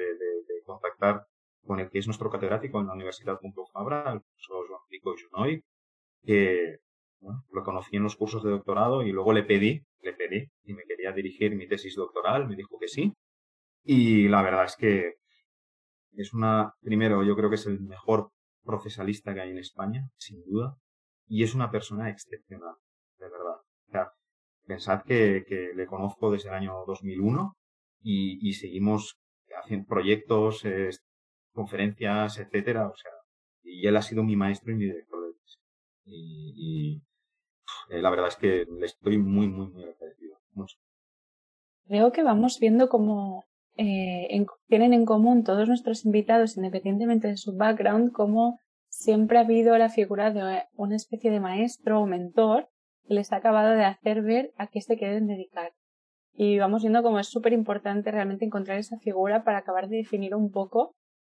contactar 0.65 1.25
con 1.69 1.79
el 1.79 1.91
que 1.91 1.99
es 1.99 2.07
nuestro 2.07 2.31
catedrático 2.31 2.81
en 2.81 2.87
la 2.87 2.93
Universidad 2.93 3.39
Pompeu 3.39 3.67
Fabra, 3.67 4.11
el 4.11 4.21
profesor 4.21 4.67
Joan 4.67 4.81
Pico 4.89 5.13
Junoy, 5.13 5.63
que 6.23 6.77
lo 7.21 7.63
conocí 7.63 7.95
en 7.95 8.01
los 8.01 8.15
cursos 8.15 8.41
de 8.43 8.49
doctorado 8.49 9.03
y 9.03 9.11
luego 9.11 9.33
le 9.33 9.43
pedí, 9.43 9.79
le 10.01 10.13
pedí 10.13 10.49
y 10.63 10.73
me 10.73 10.81
quería 10.85 11.11
dirigir 11.11 11.55
mi 11.55 11.67
tesis 11.67 11.93
doctoral, 11.93 12.47
me 12.47 12.55
dijo 12.55 12.79
que 12.79 12.87
sí. 12.87 13.13
Y 13.83 14.27
la 14.29 14.41
verdad 14.41 14.65
es 14.65 14.75
que 14.77 15.13
es 16.13 16.33
una, 16.33 16.73
primero, 16.81 17.23
yo 17.23 17.35
creo 17.35 17.49
que 17.49 17.57
es 17.57 17.67
el 17.67 17.79
mejor 17.81 18.31
procesalista 18.63 19.35
que 19.35 19.41
hay 19.41 19.51
en 19.51 19.59
España, 19.59 20.09
sin 20.17 20.43
duda, 20.45 20.75
y 21.27 21.43
es 21.43 21.53
una 21.53 21.69
persona 21.69 22.09
excepcional, 22.09 22.77
de 23.19 23.29
verdad. 23.29 24.07
Pensad 24.65 25.03
que, 25.03 25.45
le 25.75 25.85
conozco 25.85 26.31
desde 26.31 26.49
el 26.49 26.55
año 26.55 26.73
2001 26.87 27.55
y, 28.01 28.39
y 28.41 28.53
seguimos 28.53 29.19
haciendo 29.63 29.85
proyectos, 29.87 30.65
conferencias, 31.59 32.39
etcétera, 32.39 32.87
o 32.87 32.95
sea, 32.95 33.11
y 33.63 33.85
él 33.85 33.97
ha 33.97 34.01
sido 34.01 34.23
mi 34.23 34.37
maestro 34.37 34.71
y 34.71 34.75
mi 34.75 34.85
director 34.85 35.19
de 35.25 35.33
tesis. 35.33 35.59
Y, 36.05 37.01
eh, 37.89 38.01
la 38.01 38.09
verdad 38.09 38.29
es 38.29 38.37
que 38.37 38.65
le 38.65 38.85
estoy 38.85 39.17
muy, 39.17 39.49
muy, 39.49 39.67
muy 39.67 39.83
agradecido. 39.83 40.37
Mucho. 40.53 40.77
Creo 41.85 42.11
que 42.13 42.23
vamos 42.23 42.59
viendo 42.59 42.87
cómo 42.87 43.43
eh, 43.75 44.45
tienen 44.67 44.93
en 44.93 45.05
común 45.05 45.43
todos 45.43 45.67
nuestros 45.67 46.05
invitados, 46.05 46.55
independientemente 46.55 47.27
de 47.27 47.37
su 47.37 47.55
background, 47.57 48.13
cómo 48.13 48.59
siempre 48.87 49.37
ha 49.37 49.41
habido 49.41 49.77
la 49.77 49.89
figura 49.89 50.31
de 50.31 50.63
una 50.75 50.95
especie 50.95 51.29
de 51.29 51.41
maestro 51.41 52.01
o 52.01 52.05
mentor 52.05 52.69
que 53.05 53.15
les 53.15 53.33
ha 53.33 53.37
acabado 53.37 53.71
de 53.71 53.83
hacer 53.83 54.21
ver 54.21 54.53
a 54.55 54.67
qué 54.67 54.79
se 54.81 54.97
quieren 54.97 55.27
dedicar. 55.27 55.73
Y 56.33 56.57
vamos 56.57 56.83
viendo 56.83 57.03
cómo 57.03 57.19
es 57.19 57.27
súper 57.27 57.51
importante 57.51 58.11
realmente 58.11 58.45
encontrar 58.45 58.77
esa 58.77 58.97
figura 58.99 59.43
para 59.43 59.57
acabar 59.57 59.89
de 59.89 59.97
definir 59.97 60.33
un 60.35 60.51
poco 60.51 60.95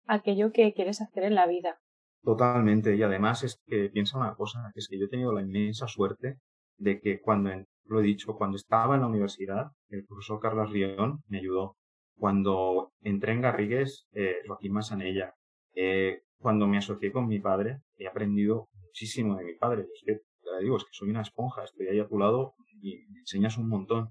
aquello 0.10 0.52
que 0.52 0.74
quieres 0.74 1.02
hacer 1.02 1.24
en 1.24 1.36
la 1.36 1.48
vida. 1.48 1.80
Totalmente. 2.24 2.96
Y 2.96 3.04
además 3.04 3.44
es 3.44 3.62
que 3.66 3.90
piensa 3.90 4.18
una 4.18 4.36
cosa, 4.36 4.72
es 4.76 4.88
que 4.90 5.00
yo 5.00 5.06
he 5.06 5.10
tenido 5.10 5.32
la 5.32 5.42
inmensa 5.42 5.88
suerte 5.88 6.40
de 6.78 7.00
que 7.00 7.22
cuando, 7.22 7.52
lo 7.86 8.00
he 8.00 8.04
dicho, 8.04 8.36
cuando 8.36 8.58
estaba 8.58 8.96
en 8.96 9.02
la 9.02 9.08
universidad, 9.08 9.68
el 9.90 10.06
profesor 10.06 10.40
Carlos 10.40 10.72
Rión 10.72 11.24
me 11.28 11.40
ayudó. 11.40 11.78
Cuando 12.18 12.92
entré 13.02 13.34
en 13.34 13.42
Garrigues, 13.42 14.08
eh, 14.14 14.38
Joaquín 14.46 14.74
Masanella. 14.74 15.34
Eh, 15.74 16.22
cuando 16.38 16.68
me 16.68 16.78
asocié 16.78 17.12
con 17.12 17.28
mi 17.28 17.40
padre, 17.40 17.80
he 17.98 18.08
aprendido 18.08 18.68
muchísimo 18.74 19.38
de 19.38 19.46
mi 19.46 19.56
padre. 19.56 19.84
Es 19.94 20.04
que, 20.06 20.14
te 20.16 20.64
digo, 20.64 20.78
es 20.78 20.84
que 20.84 20.92
soy 20.92 21.10
una 21.10 21.22
esponja, 21.22 21.64
estoy 21.64 21.88
ahí 21.88 22.00
a 22.00 22.08
tu 22.08 22.18
lado 22.18 22.56
y 22.82 23.06
me 23.10 23.20
enseñas 23.20 23.58
un 23.58 23.70
montón. 23.70 24.10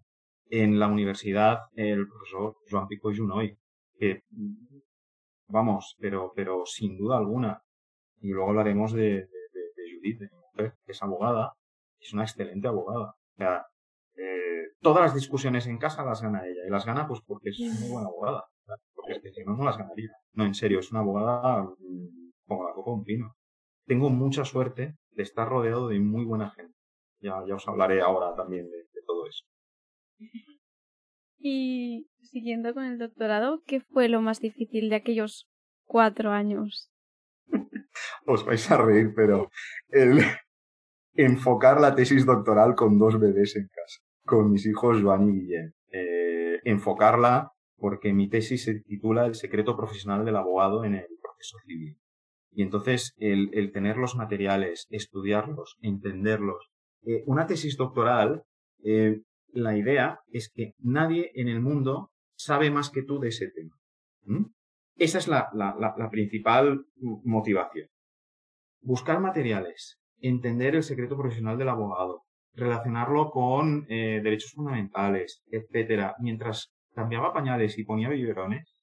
En 0.51 0.79
la 0.79 0.87
universidad, 0.87 1.59
el 1.75 2.09
profesor 2.09 2.57
Joan 2.71 2.89
Pico 2.89 3.13
Junoy, 3.15 3.59
que, 3.99 4.23
vamos, 5.49 5.97
pero, 5.99 6.33
pero 6.35 6.65
sin 6.67 6.97
duda 6.97 7.19
alguna, 7.19 7.63
y 8.21 8.29
luego 8.29 8.51
hablaremos 8.51 8.93
de, 8.93 9.03
de, 9.03 9.63
de, 9.77 9.97
Judith, 9.97 10.21
de 10.21 10.29
mi 10.29 10.37
mujer, 10.37 10.75
que 10.85 10.93
es 10.93 11.03
abogada, 11.03 11.55
es 11.99 12.13
una 12.13 12.23
excelente 12.23 12.69
abogada. 12.69 13.11
O 13.11 13.37
sea, 13.37 13.67
eh, 14.17 14.73
todas 14.81 15.03
las 15.03 15.15
discusiones 15.15 15.67
en 15.67 15.79
casa 15.79 16.05
las 16.05 16.23
gana 16.23 16.47
ella, 16.47 16.63
y 16.67 16.71
las 16.71 16.85
gana 16.85 17.07
pues 17.07 17.21
porque 17.27 17.51
es 17.51 17.59
muy 17.61 17.91
buena 17.91 18.09
abogada, 18.09 18.45
porque 18.95 19.33
si 19.33 19.45
no, 19.45 19.57
no 19.57 19.65
las 19.65 19.79
ganaría. 19.79 20.13
No, 20.33 20.45
en 20.45 20.55
serio, 20.55 20.81
es 20.81 20.91
una 20.91 21.01
abogada 21.01 21.63
mm, 21.63 22.31
como 22.47 22.65
la 22.69 22.75
copa 22.75 22.93
un 22.93 23.05
pino. 23.05 23.35
Tengo 23.87 24.11
mucha 24.11 24.45
suerte 24.45 24.97
de 25.13 25.23
estar 25.23 25.49
rodeado 25.49 25.89
de 25.89 25.99
muy 25.99 26.25
buena 26.25 26.51
gente. 26.51 26.75
Ya, 27.21 27.43
ya 27.47 27.55
os 27.55 27.67
hablaré 27.67 28.01
ahora 28.01 28.35
también 28.37 28.69
de 28.71 29.03
todo 29.07 29.27
eso. 29.27 29.45
Y 31.41 32.07
siguiendo 32.31 32.75
con 32.75 32.85
el 32.85 32.99
doctorado, 32.99 33.63
¿qué 33.67 33.81
fue 33.81 34.09
lo 34.09 34.21
más 34.21 34.41
difícil 34.41 34.89
de 34.91 34.97
aquellos 34.97 35.49
cuatro 35.85 36.31
años? 36.31 36.91
Os 38.27 38.45
vais 38.45 38.71
a 38.71 38.77
reír, 38.77 39.13
pero 39.15 39.51
el 39.89 40.21
enfocar 41.15 41.81
la 41.81 41.95
tesis 41.95 42.25
doctoral 42.27 42.75
con 42.75 42.99
dos 42.99 43.19
bebés 43.19 43.57
en 43.57 43.69
casa, 43.69 44.01
con 44.25 44.51
mis 44.51 44.67
hijos 44.67 45.03
Joan 45.03 45.29
y 45.29 45.33
Guillem. 45.33 45.73
Eh, 45.91 46.61
enfocarla 46.65 47.53
porque 47.77 48.13
mi 48.13 48.29
tesis 48.29 48.65
se 48.65 48.81
titula 48.81 49.27
El 49.27 49.35
secreto 49.35 49.77
profesional 49.77 50.25
del 50.25 50.37
abogado 50.37 50.85
en 50.85 50.95
el 50.95 51.07
proceso 51.23 51.57
civil. 51.67 51.97
Y 52.51 52.63
entonces 52.63 53.15
el, 53.19 53.51
el 53.53 53.73
tener 53.73 53.97
los 53.97 54.17
materiales, 54.17 54.87
estudiarlos, 54.91 55.79
entenderlos. 55.81 56.71
Eh, 57.03 57.23
una 57.27 57.47
tesis 57.47 57.77
doctoral 57.77 58.43
eh, 58.85 59.23
la 59.53 59.77
idea 59.77 60.21
es 60.31 60.51
que 60.55 60.75
nadie 60.79 61.31
en 61.35 61.49
el 61.49 61.61
mundo 61.61 62.11
sabe 62.39 62.71
más 62.71 62.91
que 62.91 63.03
tú 63.03 63.19
de 63.19 63.29
ese 63.29 63.51
tema. 63.51 63.77
Esa 64.97 65.19
es 65.19 65.29
la, 65.29 65.51
la, 65.55 66.11
principal 66.11 66.87
motivación. 67.25 67.89
Buscar 68.81 69.21
materiales, 69.21 69.99
entender 70.21 70.77
el 70.77 70.83
secreto 70.83 71.17
profesional 71.17 71.59
del 71.59 71.69
abogado, 71.69 72.23
relacionarlo 72.55 73.31
con 73.31 73.87
eh, 73.89 74.21
derechos 74.23 74.53
fundamentales, 74.53 75.43
etcétera, 75.51 76.15
mientras 76.21 76.73
cambiaba 76.95 77.33
pañales 77.33 77.79
y 77.79 77.85
ponía 77.85 78.09
biberones, 78.09 78.77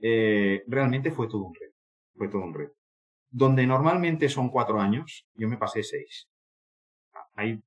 eh, 0.00 0.62
realmente 0.66 1.10
fue 1.10 1.28
todo 1.28 1.44
un 1.44 1.54
reto. 1.54 1.76
Fue 2.14 2.28
todo 2.28 2.42
un 2.42 2.54
reto. 2.54 2.74
Donde 3.30 3.66
normalmente 3.66 4.28
son 4.28 4.50
cuatro 4.50 4.80
años, 4.80 5.26
yo 5.34 5.48
me 5.48 5.58
pasé 5.58 5.82
seis. 5.82 6.28
Hay 7.34 7.60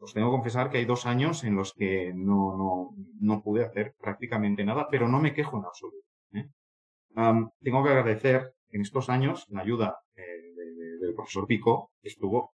os 0.00 0.12
tengo 0.14 0.28
que 0.28 0.36
confesar 0.36 0.70
que 0.70 0.78
hay 0.78 0.84
dos 0.84 1.06
años 1.06 1.44
en 1.44 1.56
los 1.56 1.72
que 1.72 2.12
no, 2.14 2.56
no, 2.56 2.90
no 3.20 3.42
pude 3.42 3.64
hacer 3.64 3.94
prácticamente 3.98 4.64
nada, 4.64 4.88
pero 4.90 5.08
no 5.08 5.20
me 5.20 5.34
quejo 5.34 5.58
en 5.58 5.64
absoluto. 5.64 6.06
¿eh? 6.32 6.48
tengo 7.60 7.82
que 7.82 7.90
agradecer 7.90 8.52
en 8.70 8.82
estos 8.82 9.08
años 9.08 9.44
la 9.48 9.62
ayuda 9.62 9.96
eh, 10.16 10.22
del 11.00 11.14
profesor 11.14 11.46
Pico, 11.46 11.90
que 12.00 12.08
estuvo 12.08 12.52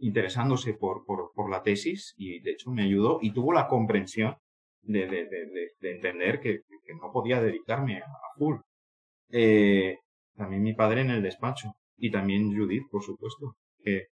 interesándose 0.00 0.74
por, 0.74 1.04
por, 1.06 1.30
por, 1.34 1.50
la 1.50 1.62
tesis 1.62 2.14
y 2.16 2.40
de 2.40 2.50
hecho 2.52 2.70
me 2.70 2.82
ayudó 2.82 3.18
y 3.22 3.32
tuvo 3.32 3.52
la 3.52 3.68
comprensión 3.68 4.36
de, 4.82 5.06
de, 5.06 5.26
de 5.80 5.90
entender 5.90 6.40
que, 6.40 6.60
que, 6.84 6.94
no 6.94 7.10
podía 7.12 7.40
dedicarme 7.40 7.98
a, 7.98 8.06
full. 8.36 8.56
Eh, 9.30 9.98
también 10.36 10.62
mi 10.62 10.74
padre 10.74 11.00
en 11.00 11.10
el 11.10 11.22
despacho 11.22 11.72
y 11.96 12.10
también 12.10 12.54
Judith, 12.54 12.84
por 12.90 13.02
supuesto, 13.02 13.56
que 13.82 14.08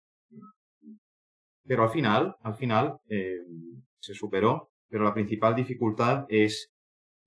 pero 1.70 1.84
al 1.84 1.90
final, 1.90 2.34
al 2.42 2.56
final, 2.56 2.98
eh, 3.08 3.38
se 4.00 4.12
superó, 4.12 4.72
pero 4.88 5.04
la 5.04 5.14
principal 5.14 5.54
dificultad 5.54 6.24
es, 6.28 6.72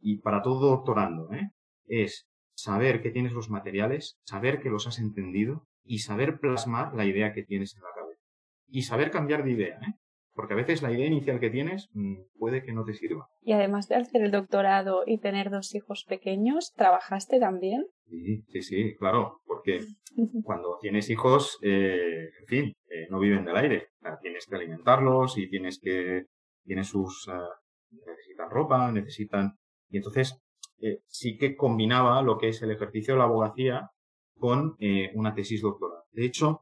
y 0.02 0.18
para 0.18 0.42
todo 0.42 0.72
doctorando, 0.72 1.32
¿eh? 1.32 1.52
es 1.88 2.28
saber 2.54 3.02
que 3.02 3.10
tienes 3.10 3.32
los 3.32 3.50
materiales, 3.50 4.20
saber 4.26 4.60
que 4.60 4.70
los 4.70 4.86
has 4.86 5.00
entendido 5.00 5.66
y 5.86 6.00
saber 6.00 6.40
plasmar 6.42 6.94
la 6.94 7.06
idea 7.06 7.32
que 7.32 7.44
tienes 7.44 7.74
en 7.78 7.84
la 7.84 7.94
cabeza. 7.96 8.20
Y 8.68 8.82
saber 8.82 9.12
cambiar 9.12 9.46
de 9.46 9.52
idea, 9.52 9.78
¿eh? 9.78 9.94
Porque 10.34 10.54
a 10.54 10.58
veces 10.58 10.82
la 10.82 10.92
idea 10.92 11.06
inicial 11.06 11.40
que 11.40 11.52
tienes 11.52 11.90
mm, 11.94 12.16
puede 12.38 12.64
que 12.64 12.74
no 12.74 12.84
te 12.84 12.96
sirva. 12.96 13.28
Y 13.42 13.54
además 13.54 13.88
de 13.88 13.96
hacer 13.96 14.24
el 14.24 14.32
doctorado 14.32 15.04
y 15.06 15.20
tener 15.20 15.52
dos 15.52 15.74
hijos 15.76 16.06
pequeños, 16.06 16.74
¿trabajaste 16.76 17.40
también? 17.40 17.86
Sí, 18.10 18.44
sí, 18.50 18.62
sí, 18.62 18.96
claro, 18.98 19.42
porque 19.46 19.86
cuando 20.44 20.80
tienes 20.82 21.10
hijos, 21.10 21.60
eh, 21.62 22.30
en 22.40 22.48
fin, 22.48 22.74
eh, 22.90 23.08
no 23.10 23.20
viven 23.20 23.46
del 23.46 23.58
aire. 23.58 23.88
Tienes 24.34 24.48
que 24.48 24.56
alimentarlos 24.56 25.38
y 25.38 25.48
tienes 25.48 25.80
que, 25.80 26.26
tienen 26.66 26.84
sus, 26.84 27.28
eh, 27.28 28.02
necesitan 28.08 28.50
ropa, 28.50 28.92
necesitan, 28.92 29.54
y 29.90 29.98
entonces 29.98 30.42
eh, 30.80 31.02
sí 31.08 31.38
que 31.38 31.56
combinaba 31.56 32.22
lo 32.24 32.40
que 32.40 32.50
es 32.50 32.62
el 32.64 32.72
ejercicio 32.72 33.14
de 33.14 33.20
la 33.20 33.26
abogacía 33.26 33.92
con 34.40 34.76
eh, 34.80 35.12
una 35.14 35.36
tesis 35.36 35.62
doctoral. 35.62 36.02
De 36.12 36.26
hecho, 36.26 36.62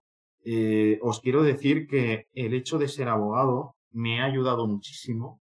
os 1.02 1.22
quiero 1.22 1.44
decir 1.44 1.86
que 1.88 2.26
el 2.34 2.56
hecho 2.56 2.80
de 2.80 2.88
ser 2.88 3.08
abogado 3.08 3.76
me 3.92 4.22
ha 4.22 4.26
ayudado 4.26 4.66
muchísimo 4.68 5.40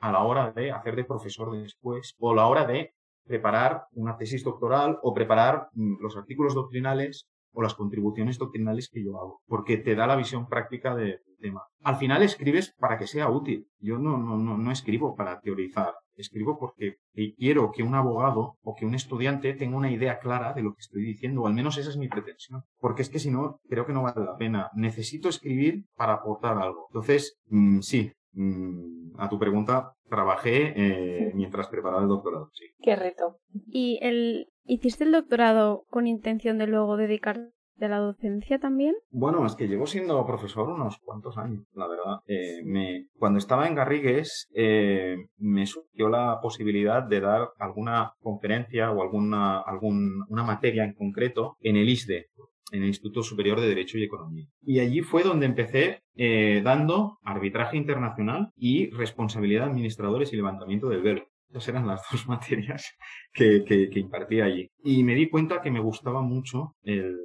a 0.00 0.10
la 0.10 0.24
hora 0.24 0.50
de 0.50 0.72
hacer 0.72 0.96
de 0.96 1.04
profesor 1.04 1.56
después 1.56 2.16
o 2.18 2.32
a 2.32 2.34
la 2.34 2.46
hora 2.48 2.66
de 2.66 2.92
preparar 3.24 3.84
una 3.92 4.16
tesis 4.16 4.42
doctoral 4.42 4.98
o 5.02 5.14
preparar 5.14 5.68
mm, 5.74 6.02
los 6.02 6.16
artículos 6.16 6.54
doctrinales 6.54 7.28
o 7.52 7.62
las 7.62 7.74
contribuciones 7.74 8.38
doctrinales 8.38 8.88
que 8.88 9.04
yo 9.04 9.16
hago, 9.20 9.40
porque 9.46 9.76
te 9.76 9.94
da 9.94 10.08
la 10.08 10.16
visión 10.16 10.48
práctica 10.48 10.96
del 10.96 11.20
tema. 11.40 11.62
Al 11.82 11.96
final 11.96 12.22
escribes 12.22 12.74
para 12.78 12.98
que 12.98 13.06
sea 13.06 13.28
útil. 13.30 13.66
Yo 13.78 13.98
no, 13.98 14.18
no, 14.18 14.36
no, 14.36 14.56
no 14.56 14.70
escribo 14.70 15.16
para 15.16 15.40
teorizar 15.40 15.94
escribo 16.20 16.58
porque 16.58 16.96
quiero 17.36 17.72
que 17.72 17.82
un 17.82 17.94
abogado 17.94 18.56
o 18.62 18.74
que 18.74 18.86
un 18.86 18.94
estudiante 18.94 19.54
tenga 19.54 19.76
una 19.76 19.90
idea 19.90 20.18
clara 20.18 20.52
de 20.52 20.62
lo 20.62 20.74
que 20.74 20.80
estoy 20.80 21.02
diciendo, 21.02 21.42
o 21.42 21.46
al 21.46 21.54
menos 21.54 21.78
esa 21.78 21.90
es 21.90 21.96
mi 21.96 22.08
pretensión. 22.08 22.62
Porque 22.78 23.02
es 23.02 23.10
que 23.10 23.18
si 23.18 23.30
no, 23.30 23.60
creo 23.68 23.86
que 23.86 23.92
no 23.92 24.02
vale 24.02 24.24
la 24.24 24.36
pena. 24.36 24.70
Necesito 24.74 25.28
escribir 25.28 25.84
para 25.96 26.14
aportar 26.14 26.58
algo. 26.58 26.86
Entonces, 26.90 27.38
mm, 27.46 27.80
sí, 27.80 28.12
mm, 28.32 29.18
a 29.18 29.28
tu 29.28 29.38
pregunta, 29.38 29.94
trabajé 30.08 30.72
eh, 30.76 31.32
mientras 31.34 31.68
preparaba 31.68 32.02
el 32.02 32.08
doctorado, 32.08 32.50
sí. 32.52 32.66
Qué 32.80 32.96
reto. 32.96 33.38
¿Y 33.66 33.98
el, 34.02 34.48
hiciste 34.64 35.04
el 35.04 35.12
doctorado 35.12 35.84
con 35.88 36.06
intención 36.06 36.58
de 36.58 36.66
luego 36.66 36.96
dedicar 36.96 37.50
de 37.80 37.88
la 37.88 37.98
docencia 37.98 38.58
también? 38.58 38.94
Bueno, 39.10 39.44
es 39.46 39.56
que 39.56 39.66
llevo 39.66 39.86
siendo 39.86 40.24
profesor 40.26 40.68
unos 40.68 40.98
cuantos 40.98 41.38
años, 41.38 41.64
la 41.74 41.88
verdad. 41.88 42.18
Eh, 42.26 42.62
me, 42.64 43.06
cuando 43.18 43.38
estaba 43.38 43.66
en 43.66 43.74
Garrigues, 43.74 44.48
eh, 44.54 45.16
me 45.38 45.66
surgió 45.66 46.08
la 46.08 46.38
posibilidad 46.40 47.02
de 47.02 47.20
dar 47.20 47.48
alguna 47.58 48.12
conferencia 48.20 48.90
o 48.92 49.02
alguna, 49.02 49.60
algún, 49.60 50.24
una 50.28 50.44
materia 50.44 50.84
en 50.84 50.94
concreto 50.94 51.56
en 51.60 51.76
el 51.76 51.88
ISDE, 51.88 52.26
en 52.72 52.82
el 52.82 52.88
Instituto 52.88 53.22
Superior 53.22 53.60
de 53.60 53.68
Derecho 53.68 53.98
y 53.98 54.04
Economía. 54.04 54.46
Y 54.62 54.80
allí 54.80 55.00
fue 55.00 55.22
donde 55.22 55.46
empecé 55.46 56.02
eh, 56.14 56.60
dando 56.62 57.18
arbitraje 57.24 57.78
internacional 57.78 58.50
y 58.56 58.90
responsabilidad 58.90 59.64
de 59.64 59.70
administradores 59.70 60.32
y 60.32 60.36
levantamiento 60.36 60.88
del 60.90 61.02
velo. 61.02 61.24
Esas 61.50 61.68
eran 61.68 61.86
las 61.86 62.02
dos 62.10 62.26
materias 62.28 62.96
que, 63.32 63.64
que, 63.64 63.98
impartía 63.98 64.44
allí. 64.44 64.70
Y 64.82 65.02
me 65.04 65.14
di 65.14 65.28
cuenta 65.28 65.60
que 65.60 65.70
me 65.70 65.80
gustaba 65.80 66.22
mucho 66.22 66.76
el, 66.82 67.16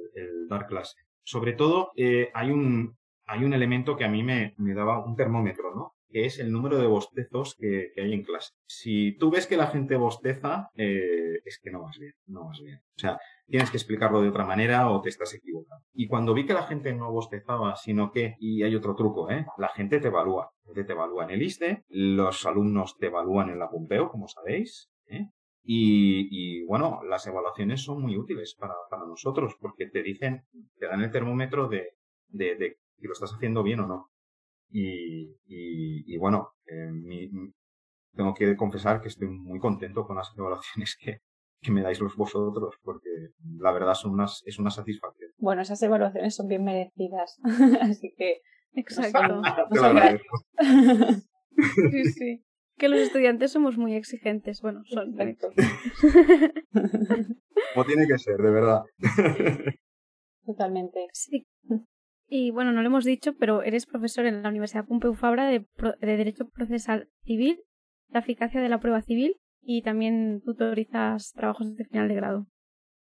dar 0.48 0.66
clase. 0.66 0.96
Sobre 1.22 1.54
todo, 1.54 1.90
eh, 1.96 2.30
hay, 2.34 2.50
un, 2.50 2.96
hay 3.26 3.44
un 3.44 3.52
elemento 3.52 3.96
que 3.96 4.04
a 4.04 4.08
mí 4.08 4.22
me, 4.22 4.54
me 4.58 4.74
daba 4.74 5.04
un 5.04 5.16
termómetro, 5.16 5.74
¿no? 5.74 5.95
Que 6.16 6.24
es 6.24 6.38
el 6.38 6.50
número 6.50 6.78
de 6.78 6.86
bostezos 6.86 7.54
que, 7.58 7.92
hay 7.94 8.14
en 8.14 8.22
clase. 8.22 8.54
Si 8.66 9.18
tú 9.18 9.30
ves 9.30 9.46
que 9.46 9.58
la 9.58 9.66
gente 9.66 9.96
bosteza, 9.96 10.70
eh, 10.74 11.40
es 11.44 11.60
que 11.62 11.70
no 11.70 11.82
vas 11.82 11.98
bien, 11.98 12.14
no 12.24 12.46
vas 12.46 12.58
bien. 12.58 12.78
O 12.78 12.98
sea, 12.98 13.18
tienes 13.46 13.70
que 13.70 13.76
explicarlo 13.76 14.22
de 14.22 14.30
otra 14.30 14.46
manera 14.46 14.88
o 14.88 15.02
te 15.02 15.10
estás 15.10 15.34
equivocando. 15.34 15.84
Y 15.92 16.08
cuando 16.08 16.32
vi 16.32 16.46
que 16.46 16.54
la 16.54 16.62
gente 16.62 16.94
no 16.94 17.12
bostezaba, 17.12 17.76
sino 17.76 18.12
que, 18.12 18.34
y 18.38 18.62
hay 18.62 18.74
otro 18.74 18.94
truco, 18.94 19.28
¿eh? 19.30 19.44
La 19.58 19.68
gente 19.68 20.00
te 20.00 20.08
evalúa. 20.08 20.48
La 20.64 20.68
gente 20.68 20.84
te 20.84 20.92
evalúa 20.94 21.24
en 21.24 21.30
el 21.32 21.42
ISTE, 21.42 21.84
los 21.88 22.46
alumnos 22.46 22.96
te 22.96 23.08
evalúan 23.08 23.50
en 23.50 23.58
la 23.58 23.68
Pompeo, 23.68 24.08
como 24.08 24.26
sabéis, 24.26 24.88
¿eh? 25.08 25.28
Y, 25.64 26.64
bueno, 26.64 27.00
las 27.06 27.26
evaluaciones 27.26 27.82
son 27.82 28.00
muy 28.00 28.16
útiles 28.16 28.56
para, 28.58 28.72
para, 28.88 29.04
nosotros 29.04 29.54
porque 29.60 29.86
te 29.86 30.02
dicen, 30.02 30.46
te 30.78 30.86
dan 30.86 31.02
el 31.02 31.10
termómetro 31.10 31.68
de, 31.68 31.90
de, 32.28 32.54
de 32.54 32.78
si 32.98 33.06
lo 33.06 33.12
estás 33.12 33.34
haciendo 33.34 33.62
bien 33.62 33.80
o 33.80 33.86
no. 33.86 34.08
Y, 34.70 35.36
y, 35.46 36.16
bueno, 36.18 36.54
eh, 36.66 36.90
tengo 38.14 38.34
que 38.34 38.56
confesar 38.56 39.00
que 39.00 39.08
estoy 39.08 39.28
muy 39.28 39.58
contento 39.58 40.06
con 40.06 40.16
las 40.16 40.32
evaluaciones 40.36 40.96
que, 40.98 41.20
que 41.60 41.70
me 41.70 41.82
dais 41.82 42.00
los 42.00 42.16
vosotros, 42.16 42.76
porque 42.82 43.08
la 43.58 43.72
verdad 43.72 43.94
son 43.94 44.12
unas, 44.12 44.42
es 44.46 44.58
una 44.58 44.70
satisfacción. 44.70 45.30
Bueno, 45.38 45.62
esas 45.62 45.82
evaluaciones 45.82 46.34
son 46.34 46.48
bien 46.48 46.64
merecidas, 46.64 47.38
así 47.80 48.12
que... 48.16 48.40
Exacto. 48.72 49.40
sí, 51.90 52.04
sí. 52.12 52.44
Que 52.76 52.90
los 52.90 53.00
estudiantes 53.00 53.52
somos 53.52 53.78
muy 53.78 53.94
exigentes. 53.94 54.60
Bueno, 54.60 54.82
son. 54.84 55.16
Como 57.72 57.86
tiene 57.86 58.06
que 58.06 58.18
ser, 58.18 58.36
de 58.36 58.50
verdad. 58.50 58.82
Totalmente. 60.44 61.06
Sí. 61.14 61.46
Y 62.28 62.50
bueno, 62.50 62.72
no 62.72 62.82
lo 62.82 62.88
hemos 62.88 63.04
dicho, 63.04 63.34
pero 63.36 63.62
eres 63.62 63.86
profesor 63.86 64.26
en 64.26 64.42
la 64.42 64.48
Universidad 64.48 64.84
Pompeu 64.84 65.14
Fabra 65.14 65.46
de, 65.46 65.66
de 66.00 66.16
Derecho 66.16 66.48
Procesal 66.48 67.08
Civil, 67.24 67.60
la 68.08 68.20
eficacia 68.20 68.60
de 68.60 68.68
la 68.68 68.80
prueba 68.80 69.00
civil 69.02 69.36
y 69.62 69.82
también 69.82 70.40
tutorizas 70.44 71.32
trabajos 71.32 71.76
de 71.76 71.84
final 71.84 72.08
de 72.08 72.14
grado. 72.14 72.46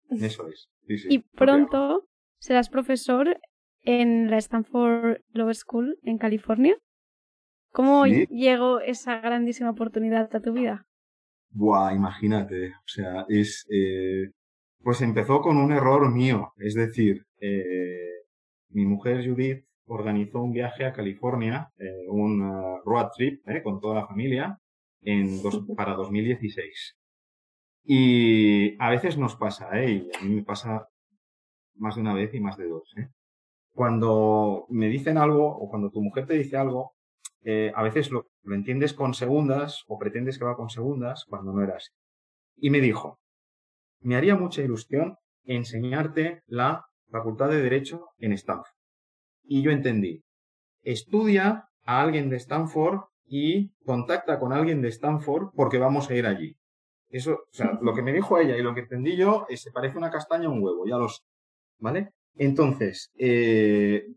Eso 0.09 0.47
es. 0.47 0.69
y 1.09 1.19
pronto 1.19 2.07
serás 2.37 2.69
profesor 2.69 3.39
en 3.81 4.29
la 4.29 4.37
Stanford 4.37 5.21
Law 5.31 5.53
School 5.53 5.97
en 6.03 6.17
California. 6.17 6.77
¿Cómo 7.71 8.05
llegó 8.05 8.79
esa 8.81 9.19
grandísima 9.19 9.71
oportunidad 9.71 10.33
a 10.35 10.41
tu 10.41 10.53
vida? 10.53 10.85
Buah, 11.49 11.93
imagínate. 11.93 12.69
O 12.69 12.87
sea, 12.87 13.25
es. 13.29 13.65
Eh, 13.69 14.31
pues 14.79 15.01
empezó 15.01 15.41
con 15.41 15.57
un 15.57 15.71
error 15.71 16.11
mío. 16.11 16.53
Es 16.57 16.75
decir, 16.75 17.25
eh, 17.39 18.12
mi 18.73 18.85
mujer 18.85 19.27
Judith 19.27 19.65
organizó 19.85 20.41
un 20.41 20.53
viaje 20.53 20.85
a 20.85 20.93
California, 20.93 21.71
eh, 21.77 22.07
un 22.09 22.41
road 22.85 23.09
trip 23.15 23.43
con 23.63 23.79
toda 23.79 23.95
la 23.95 24.07
familia, 24.07 24.59
en 25.01 25.41
para 25.75 25.93
2016. 25.93 26.95
Y 27.85 28.81
a 28.81 28.89
veces 28.89 29.17
nos 29.17 29.35
pasa, 29.35 29.69
¿eh? 29.81 29.91
Y 29.91 30.17
a 30.17 30.21
mí 30.23 30.35
me 30.35 30.43
pasa 30.43 30.87
más 31.75 31.95
de 31.95 32.01
una 32.01 32.13
vez 32.13 32.33
y 32.33 32.39
más 32.39 32.57
de 32.57 32.67
dos, 32.67 32.93
¿eh? 32.97 33.09
Cuando 33.73 34.65
me 34.69 34.87
dicen 34.87 35.17
algo 35.17 35.47
o 35.47 35.69
cuando 35.69 35.89
tu 35.89 36.01
mujer 36.01 36.27
te 36.27 36.35
dice 36.35 36.57
algo, 36.57 36.93
eh, 37.43 37.71
a 37.75 37.83
veces 37.83 38.11
lo, 38.11 38.27
lo, 38.43 38.55
entiendes 38.55 38.93
con 38.93 39.13
segundas 39.13 39.83
o 39.87 39.97
pretendes 39.97 40.37
que 40.37 40.45
va 40.45 40.55
con 40.55 40.69
segundas 40.69 41.25
cuando 41.27 41.51
no 41.51 41.61
era 41.63 41.75
así. 41.75 41.89
Y 42.55 42.69
me 42.69 42.79
dijo, 42.79 43.19
me 43.99 44.15
haría 44.15 44.35
mucha 44.35 44.61
ilusión 44.61 45.17
enseñarte 45.43 46.43
la 46.45 46.85
Facultad 47.13 47.49
de 47.49 47.61
Derecho 47.61 48.07
en 48.17 48.33
Stanford. 48.33 48.73
Y 49.43 49.61
yo 49.61 49.69
entendí, 49.69 50.23
estudia 50.81 51.69
a 51.85 52.01
alguien 52.01 52.31
de 52.31 52.37
Stanford 52.37 53.01
y 53.27 53.69
contacta 53.85 54.39
con 54.39 54.51
alguien 54.51 54.81
de 54.81 54.89
Stanford 54.89 55.51
porque 55.55 55.77
vamos 55.77 56.09
a 56.09 56.15
ir 56.15 56.25
allí. 56.25 56.57
Eso, 57.09 57.33
o 57.33 57.53
sea, 57.53 57.77
lo 57.83 57.93
que 57.93 58.01
me 58.01 58.13
dijo 58.13 58.39
ella 58.39 58.57
y 58.57 58.63
lo 58.63 58.73
que 58.73 58.81
entendí 58.81 59.15
yo, 59.15 59.45
es, 59.47 59.61
se 59.61 59.71
parece 59.71 59.99
una 59.99 60.09
castaña 60.09 60.47
a 60.47 60.51
un 60.51 60.63
huevo, 60.63 60.87
ya 60.87 60.97
lo 60.97 61.07
sé. 61.07 61.21
¿Vale? 61.77 62.09
Entonces, 62.33 63.11
eh, 63.15 64.07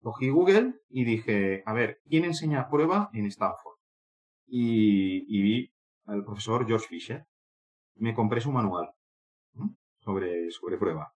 cogí 0.00 0.30
Google 0.30 0.76
y 0.88 1.04
dije, 1.04 1.62
a 1.66 1.74
ver, 1.74 1.98
¿quién 2.08 2.24
enseña 2.24 2.70
prueba 2.70 3.10
en 3.12 3.26
Stanford? 3.26 3.76
Y, 4.46 5.42
vi 5.42 5.70
al 6.06 6.24
profesor 6.24 6.66
George 6.66 6.86
Fisher. 6.86 7.26
Me 7.96 8.14
compré 8.14 8.40
su 8.40 8.50
manual 8.50 8.88
sobre, 9.98 10.50
sobre 10.50 10.78
prueba. 10.78 11.12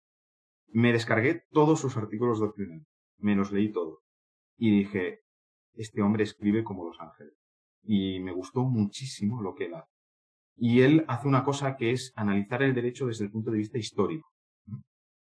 Me 0.68 0.92
descargué 0.92 1.42
todos 1.50 1.80
sus 1.80 1.96
artículos 1.96 2.38
doctrinales. 2.40 2.86
Me 3.18 3.34
los 3.34 3.52
leí 3.52 3.72
todos. 3.72 3.98
Y 4.58 4.78
dije, 4.78 5.20
este 5.74 6.02
hombre 6.02 6.24
escribe 6.24 6.64
como 6.64 6.86
Los 6.86 7.00
Ángeles. 7.00 7.34
Y 7.82 8.20
me 8.20 8.32
gustó 8.32 8.64
muchísimo 8.64 9.42
lo 9.42 9.54
que 9.54 9.66
él 9.66 9.74
hace. 9.74 9.92
Y 10.56 10.80
él 10.82 11.04
hace 11.06 11.28
una 11.28 11.44
cosa 11.44 11.76
que 11.76 11.90
es 11.92 12.12
analizar 12.16 12.62
el 12.62 12.74
derecho 12.74 13.06
desde 13.06 13.24
el 13.24 13.30
punto 13.30 13.50
de 13.50 13.58
vista 13.58 13.78
histórico. 13.78 14.28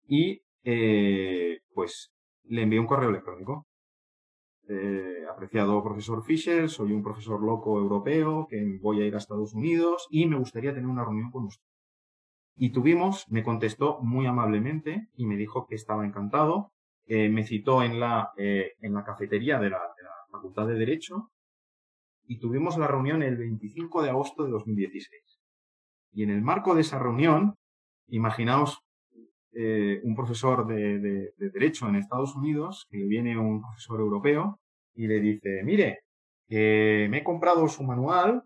Y, 0.06 0.42
eh, 0.64 1.58
pues, 1.74 2.10
le 2.44 2.62
envié 2.62 2.80
un 2.80 2.86
correo 2.86 3.10
electrónico. 3.10 3.66
Eh, 4.68 5.24
apreciado 5.30 5.82
profesor 5.82 6.22
Fisher, 6.22 6.68
soy 6.68 6.92
un 6.92 7.02
profesor 7.02 7.42
loco 7.42 7.78
europeo 7.78 8.46
que 8.48 8.78
voy 8.82 9.00
a 9.00 9.06
ir 9.06 9.14
a 9.14 9.18
Estados 9.18 9.54
Unidos 9.54 10.06
y 10.10 10.26
me 10.26 10.36
gustaría 10.36 10.74
tener 10.74 10.88
una 10.88 11.04
reunión 11.04 11.30
con 11.30 11.44
usted. 11.44 11.67
Y 12.60 12.70
tuvimos, 12.70 13.24
me 13.30 13.44
contestó 13.44 14.00
muy 14.02 14.26
amablemente 14.26 15.08
y 15.14 15.26
me 15.26 15.36
dijo 15.36 15.66
que 15.66 15.76
estaba 15.76 16.04
encantado. 16.04 16.72
Eh, 17.06 17.28
me 17.28 17.44
citó 17.44 17.84
en 17.84 18.00
la, 18.00 18.32
en 18.36 18.92
la 18.92 19.04
cafetería 19.04 19.58
de 19.58 19.70
la, 19.70 19.80
Facultad 20.30 20.66
de 20.66 20.74
Derecho 20.74 21.30
y 22.26 22.38
tuvimos 22.38 22.76
la 22.76 22.86
reunión 22.86 23.22
el 23.22 23.38
25 23.38 24.02
de 24.02 24.10
agosto 24.10 24.44
de 24.44 24.50
2016. 24.50 25.40
Y 26.12 26.22
en 26.22 26.30
el 26.30 26.42
marco 26.42 26.74
de 26.74 26.82
esa 26.82 26.98
reunión, 26.98 27.54
imaginaos 28.08 28.80
eh, 29.52 30.00
un 30.04 30.14
profesor 30.14 30.66
de, 30.66 31.32
Derecho 31.38 31.88
en 31.88 31.96
Estados 31.96 32.36
Unidos, 32.36 32.86
que 32.90 32.98
viene 33.04 33.38
un 33.38 33.62
profesor 33.62 34.00
europeo 34.00 34.60
y 34.94 35.06
le 35.06 35.18
dice, 35.18 35.62
mire, 35.64 36.00
me 36.48 37.18
he 37.18 37.24
comprado 37.24 37.66
su 37.68 37.82
manual 37.84 38.44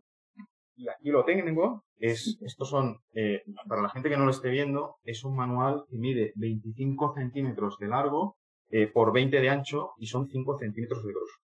y 0.76 0.88
aquí 0.88 1.10
lo 1.10 1.24
tengo. 1.24 1.84
Es, 1.98 2.38
estos 2.42 2.68
son, 2.68 2.98
eh, 3.14 3.42
para 3.68 3.82
la 3.82 3.88
gente 3.88 4.08
que 4.08 4.16
no 4.16 4.24
lo 4.24 4.30
esté 4.30 4.50
viendo, 4.50 4.96
es 5.04 5.24
un 5.24 5.36
manual 5.36 5.84
que 5.88 5.96
mide 5.96 6.32
25 6.36 7.14
centímetros 7.14 7.78
de 7.78 7.88
largo 7.88 8.36
eh, 8.70 8.86
por 8.88 9.12
20 9.12 9.40
de 9.40 9.48
ancho 9.48 9.92
y 9.98 10.06
son 10.06 10.28
5 10.28 10.58
centímetros 10.58 11.04
de 11.04 11.12
grosor 11.12 11.42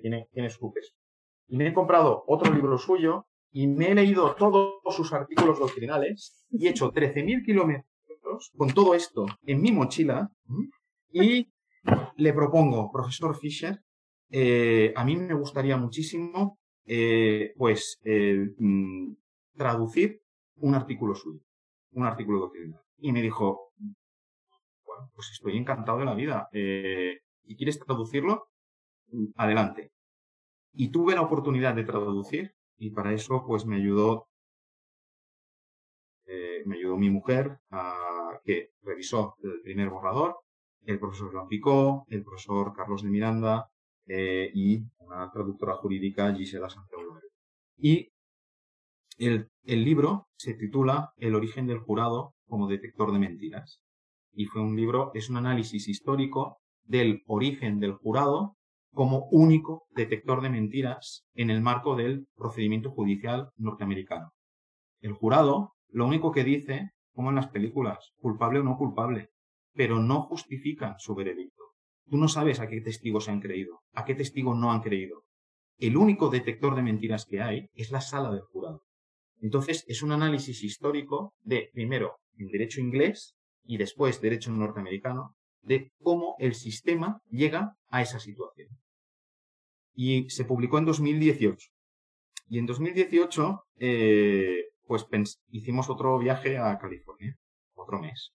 tiene, 0.00 0.28
tiene 0.32 0.50
su 0.50 0.72
peso. 0.72 0.94
Y 1.48 1.56
me 1.56 1.68
he 1.68 1.74
comprado 1.74 2.24
otro 2.26 2.52
libro 2.52 2.78
suyo 2.78 3.26
y 3.52 3.66
me 3.66 3.90
he 3.90 3.94
leído 3.94 4.34
todos 4.34 4.74
sus 4.94 5.12
artículos 5.12 5.58
doctrinales 5.58 6.44
y 6.50 6.66
he 6.66 6.70
hecho 6.70 6.92
13.000 6.92 7.44
kilómetros 7.44 8.52
con 8.56 8.72
todo 8.72 8.94
esto 8.94 9.26
en 9.46 9.62
mi 9.62 9.72
mochila 9.72 10.30
y 11.12 11.48
le 12.16 12.32
propongo, 12.32 12.90
profesor 12.90 13.36
Fisher, 13.38 13.80
eh, 14.30 14.92
a 14.96 15.04
mí 15.04 15.16
me 15.16 15.34
gustaría 15.34 15.76
muchísimo 15.76 16.58
eh, 16.86 17.52
pues 17.56 18.00
mm, 18.04 19.12
traducir 19.56 20.22
un 20.56 20.74
artículo 20.74 21.14
suyo, 21.14 21.40
un 21.92 22.04
artículo 22.04 22.40
doctrinal. 22.40 22.80
Y 22.98 23.12
me 23.12 23.22
dijo, 23.22 23.72
bueno, 24.84 25.10
pues 25.14 25.30
estoy 25.32 25.56
encantado 25.56 25.98
de 25.98 26.04
la 26.04 26.14
vida. 26.14 26.48
Eh, 26.52 27.20
¿Y 27.44 27.56
quieres 27.56 27.78
traducirlo? 27.78 28.48
adelante. 29.36 29.92
Y 30.72 30.90
tuve 30.90 31.14
la 31.14 31.22
oportunidad 31.22 31.74
de 31.74 31.84
traducir 31.84 32.52
y 32.76 32.90
para 32.90 33.12
eso 33.12 33.44
pues 33.46 33.64
me 33.64 33.76
ayudó 33.76 34.28
eh, 36.26 36.62
me 36.66 36.76
ayudó 36.76 36.96
mi 36.96 37.08
mujer 37.08 37.58
que 38.44 38.70
revisó 38.82 39.36
el 39.42 39.60
primer 39.62 39.88
borrador, 39.90 40.40
el 40.84 40.98
profesor 40.98 41.32
Joan 41.32 41.48
Picó, 41.48 42.04
el 42.08 42.22
profesor 42.24 42.72
Carlos 42.74 43.02
de 43.02 43.10
Miranda 43.10 43.70
eh, 44.06 44.50
y 44.54 44.82
una 44.98 45.30
traductora 45.30 45.74
jurídica 45.76 46.34
Gisela 46.34 46.70
Santiago. 46.70 47.20
Y 47.78 48.08
el, 49.18 49.48
el 49.64 49.84
libro 49.84 50.28
se 50.36 50.54
titula 50.54 51.12
El 51.16 51.34
origen 51.34 51.66
del 51.66 51.78
jurado 51.78 52.34
como 52.46 52.68
detector 52.68 53.12
de 53.12 53.18
mentiras. 53.18 53.80
Y 54.32 54.46
fue 54.46 54.62
un 54.62 54.76
libro, 54.76 55.10
es 55.14 55.30
un 55.30 55.36
análisis 55.38 55.88
histórico 55.88 56.58
del 56.84 57.22
origen 57.26 57.80
del 57.80 57.92
jurado 57.92 58.56
como 58.92 59.28
único 59.30 59.86
detector 59.90 60.40
de 60.40 60.50
mentiras 60.50 61.26
en 61.34 61.50
el 61.50 61.60
marco 61.60 61.96
del 61.96 62.26
procedimiento 62.34 62.90
judicial 62.90 63.50
norteamericano. 63.56 64.32
El 65.00 65.12
jurado 65.12 65.74
lo 65.90 66.06
único 66.06 66.32
que 66.32 66.44
dice, 66.44 66.90
como 67.12 67.30
en 67.30 67.36
las 67.36 67.48
películas, 67.48 68.12
culpable 68.20 68.60
o 68.60 68.62
no 68.62 68.76
culpable, 68.76 69.30
pero 69.74 69.98
no 69.98 70.22
justifica 70.22 70.96
su 70.98 71.14
veredicto. 71.14 71.65
Tú 72.08 72.16
no 72.16 72.28
sabes 72.28 72.60
a 72.60 72.68
qué 72.68 72.80
testigos 72.80 73.24
se 73.24 73.30
han 73.30 73.40
creído, 73.40 73.80
a 73.92 74.04
qué 74.04 74.14
testigos 74.14 74.56
no 74.56 74.72
han 74.72 74.80
creído. 74.80 75.24
El 75.78 75.96
único 75.96 76.30
detector 76.30 76.74
de 76.74 76.82
mentiras 76.82 77.26
que 77.26 77.42
hay 77.42 77.68
es 77.74 77.90
la 77.90 78.00
sala 78.00 78.30
del 78.30 78.42
jurado. 78.42 78.82
Entonces, 79.40 79.84
es 79.88 80.02
un 80.02 80.12
análisis 80.12 80.62
histórico 80.62 81.34
de, 81.42 81.68
primero, 81.72 82.16
el 82.38 82.48
derecho 82.48 82.80
inglés 82.80 83.34
y 83.64 83.76
después 83.76 84.20
derecho 84.20 84.50
norteamericano, 84.50 85.34
de 85.62 85.90
cómo 86.00 86.36
el 86.38 86.54
sistema 86.54 87.20
llega 87.28 87.74
a 87.88 88.02
esa 88.02 88.20
situación. 88.20 88.68
y 89.98 90.28
se 90.28 90.44
publicó 90.44 90.76
en 90.78 90.84
2018. 90.84 91.68
Y 92.48 92.58
en 92.58 92.66
2018, 92.66 93.64
eh, 93.78 94.64
pues 94.86 95.06
hicimos 95.50 95.88
otro 95.88 96.18
viaje 96.18 96.58
a 96.58 96.78
California, 96.78 97.34
otro 97.74 97.98
mes. 97.98 98.32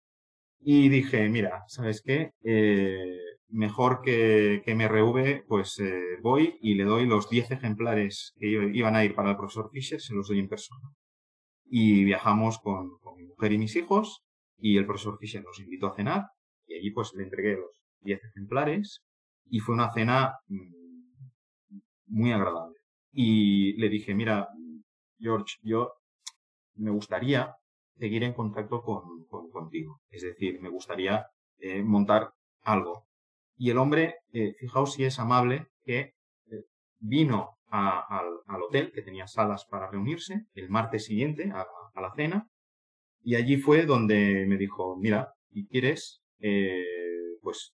Y 0.60 0.90
dije, 0.90 1.28
mira, 1.30 1.64
¿sabes 1.68 2.02
qué? 2.02 2.32
Eh, 2.44 3.25
mejor 3.56 4.02
que, 4.02 4.62
que 4.64 4.74
MRV, 4.74 5.46
pues 5.46 5.78
eh, 5.78 6.18
voy 6.22 6.58
y 6.60 6.74
le 6.74 6.84
doy 6.84 7.06
los 7.06 7.28
10 7.28 7.50
ejemplares 7.52 8.34
que 8.38 8.46
iban 8.46 8.94
a 8.96 9.04
ir 9.04 9.14
para 9.14 9.30
el 9.30 9.36
profesor 9.36 9.70
Fisher, 9.72 10.00
se 10.00 10.14
los 10.14 10.28
doy 10.28 10.40
en 10.40 10.48
persona. 10.48 10.88
Y 11.64 12.04
viajamos 12.04 12.58
con, 12.58 12.98
con 12.98 13.16
mi 13.16 13.24
mujer 13.24 13.52
y 13.52 13.58
mis 13.58 13.74
hijos 13.76 14.24
y 14.58 14.76
el 14.76 14.86
profesor 14.86 15.18
Fisher 15.18 15.42
nos 15.42 15.58
invitó 15.58 15.88
a 15.88 15.96
cenar 15.96 16.26
y 16.66 16.74
allí 16.76 16.90
pues 16.90 17.12
le 17.14 17.24
entregué 17.24 17.56
los 17.56 17.82
10 18.00 18.24
ejemplares 18.24 19.02
y 19.46 19.60
fue 19.60 19.74
una 19.74 19.92
cena 19.92 20.34
mm, 20.48 21.80
muy 22.06 22.32
agradable. 22.32 22.76
Y 23.12 23.72
le 23.80 23.88
dije, 23.88 24.14
mira, 24.14 24.48
George, 25.18 25.56
yo 25.62 25.92
me 26.74 26.90
gustaría 26.90 27.54
seguir 27.98 28.22
en 28.24 28.34
contacto 28.34 28.82
con, 28.82 29.24
contigo. 29.50 30.00
Es 30.10 30.22
decir, 30.22 30.60
me 30.60 30.68
gustaría 30.68 31.26
eh, 31.58 31.82
montar 31.82 32.32
algo. 32.62 33.05
Y 33.56 33.70
el 33.70 33.78
hombre, 33.78 34.16
eh, 34.32 34.54
fijaos 34.58 34.94
si 34.94 35.04
es 35.04 35.18
amable, 35.18 35.66
que 35.84 36.14
eh, 36.50 36.64
vino 36.98 37.58
al, 37.68 38.62
hotel, 38.62 38.92
que 38.92 39.02
tenía 39.02 39.26
salas 39.26 39.66
para 39.66 39.90
reunirse, 39.90 40.46
el 40.54 40.68
martes 40.68 41.04
siguiente 41.04 41.50
a, 41.52 41.66
la 42.00 42.12
cena, 42.14 42.48
y 43.22 43.34
allí 43.36 43.56
fue 43.56 43.86
donde 43.86 44.44
me 44.46 44.56
dijo, 44.56 44.96
mira, 44.96 45.32
si 45.52 45.66
quieres, 45.66 46.22
pues 47.40 47.72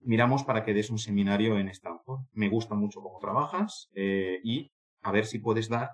miramos 0.00 0.42
para 0.42 0.64
que 0.64 0.74
des 0.74 0.90
un 0.90 0.98
seminario 0.98 1.58
en 1.58 1.68
Stanford. 1.68 2.22
Me 2.32 2.48
gusta 2.48 2.74
mucho 2.74 3.00
cómo 3.00 3.18
trabajas 3.20 3.88
y 3.94 4.72
a 5.02 5.12
ver 5.12 5.26
si 5.26 5.38
puedes 5.38 5.68
dar 5.68 5.90